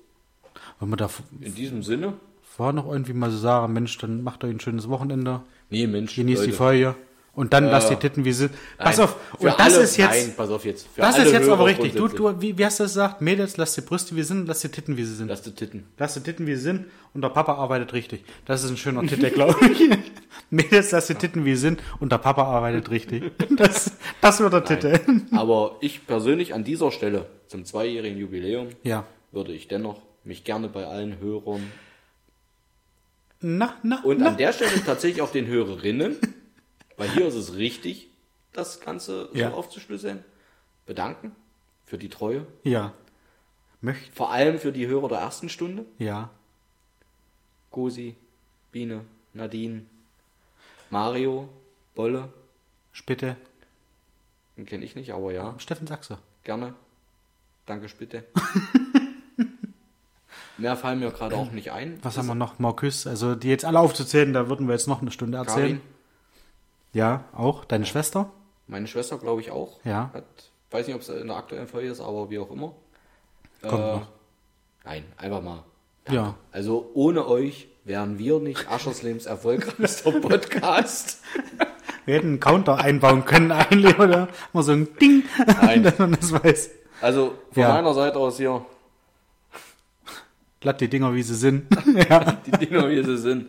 [0.79, 1.11] Wollen wir da
[1.41, 2.15] in diesem Sinne.
[2.43, 5.43] vorher noch irgendwie mal so sagen, Mensch, dann macht euch ein schönes Wochenende.
[5.71, 6.15] Nee, Mensch.
[6.17, 6.57] Genießt die Leute.
[6.57, 6.95] Folge.
[7.37, 8.53] Und dann lasst die Titten wie sie sind.
[8.79, 9.15] Pass auf.
[9.39, 10.09] Und das alle- ist jetzt.
[10.11, 10.89] Nein, pass auf jetzt.
[10.95, 11.95] Für Das ist jetzt aber richtig.
[11.95, 13.21] Du, du, wie, wie hast du das gesagt?
[13.21, 15.29] Mädels, lasst die Brüste wie sie sind, lasst die Titten wie sie sind.
[15.29, 15.85] Lass die Titten.
[15.99, 18.25] Lasst die Titten wie sie sind und der Papa arbeitet richtig.
[18.47, 19.81] Das ist ein schöner Titel, glaube ich.
[20.51, 23.23] Mädels, lasst die Titten wie sie sind und der Papa arbeitet richtig.
[23.57, 23.93] Das,
[24.23, 24.99] das wird der Titel.
[25.33, 29.05] Aber ich persönlich an dieser Stelle zum zweijährigen Jubiläum Ja.
[29.31, 31.71] würde ich dennoch mich gerne bei allen Hörern
[33.41, 34.29] Na, na, und na.
[34.29, 36.17] an der Stelle tatsächlich auch den Hörerinnen,
[36.97, 38.09] weil hier ist es richtig,
[38.53, 39.51] das Ganze Ja.
[39.51, 40.25] so aufzuschlüsseln,
[40.87, 41.35] bedanken
[41.85, 42.47] für die Treue.
[42.63, 42.93] Ja.
[43.81, 44.15] Möcht.
[44.15, 45.85] Vor allem für die Hörer der ersten Stunde.
[45.99, 46.31] Ja.
[47.71, 48.17] Gosi,
[48.73, 49.05] Biene,
[49.35, 49.83] Nadine,
[50.91, 51.49] Mario,
[51.95, 52.33] Bolle,
[52.93, 53.37] Spitte.
[54.57, 56.19] den kenne ich nicht, aber ja, Steffen Sachse.
[56.45, 56.75] gerne.
[57.67, 58.25] Danke, Spitte.
[60.59, 61.99] Mehr fallen mir gerade auch nicht ein.
[62.03, 62.59] Was haben wir noch?
[62.59, 63.07] Marcus.
[63.07, 65.81] Also, die jetzt alle aufzuzählen, da würden wir jetzt noch eine Stunde erzählen.
[65.81, 65.96] Karin,
[66.97, 67.65] Ja, auch.
[67.67, 68.31] Deine Schwester?
[68.69, 69.79] meine Schwester glaube ich auch.
[69.85, 70.11] Ja.
[70.15, 70.25] Hat,
[70.71, 72.73] weiß nicht, ob es in der aktuellen Folge ist, aber wie auch immer.
[73.63, 74.07] Kommt Äh, noch.
[74.85, 75.63] Nein, einfach mal.
[76.11, 76.35] Ja.
[76.53, 81.21] Also ohne euch wären wir nicht Ascherslems erfolgreichster Podcast.
[82.07, 84.29] Wir hätten einen Counter einbauen können, eigentlich, oder?
[84.55, 85.25] Mal so ein Ding,
[85.61, 85.83] Nein.
[85.83, 86.71] dass man das weiß.
[87.03, 87.69] Also von Ja.
[87.75, 88.65] meiner Seite aus hier,
[90.61, 91.67] Glatt die Dinger, wie sie sind.
[92.09, 92.33] ja.
[92.47, 93.49] die Dinger, wie sie sind.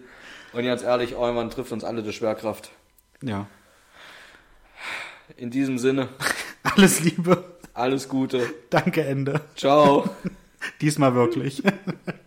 [0.53, 2.71] Und ganz ehrlich, irgendwann trifft uns alle die Schwerkraft.
[3.21, 3.47] Ja.
[5.35, 6.09] In diesem Sinne,
[6.63, 7.43] Alles Liebe.
[7.73, 8.53] alles Gute.
[8.69, 9.41] Danke, Ende.
[9.55, 10.09] Ciao.
[10.81, 11.61] Diesmal wirklich.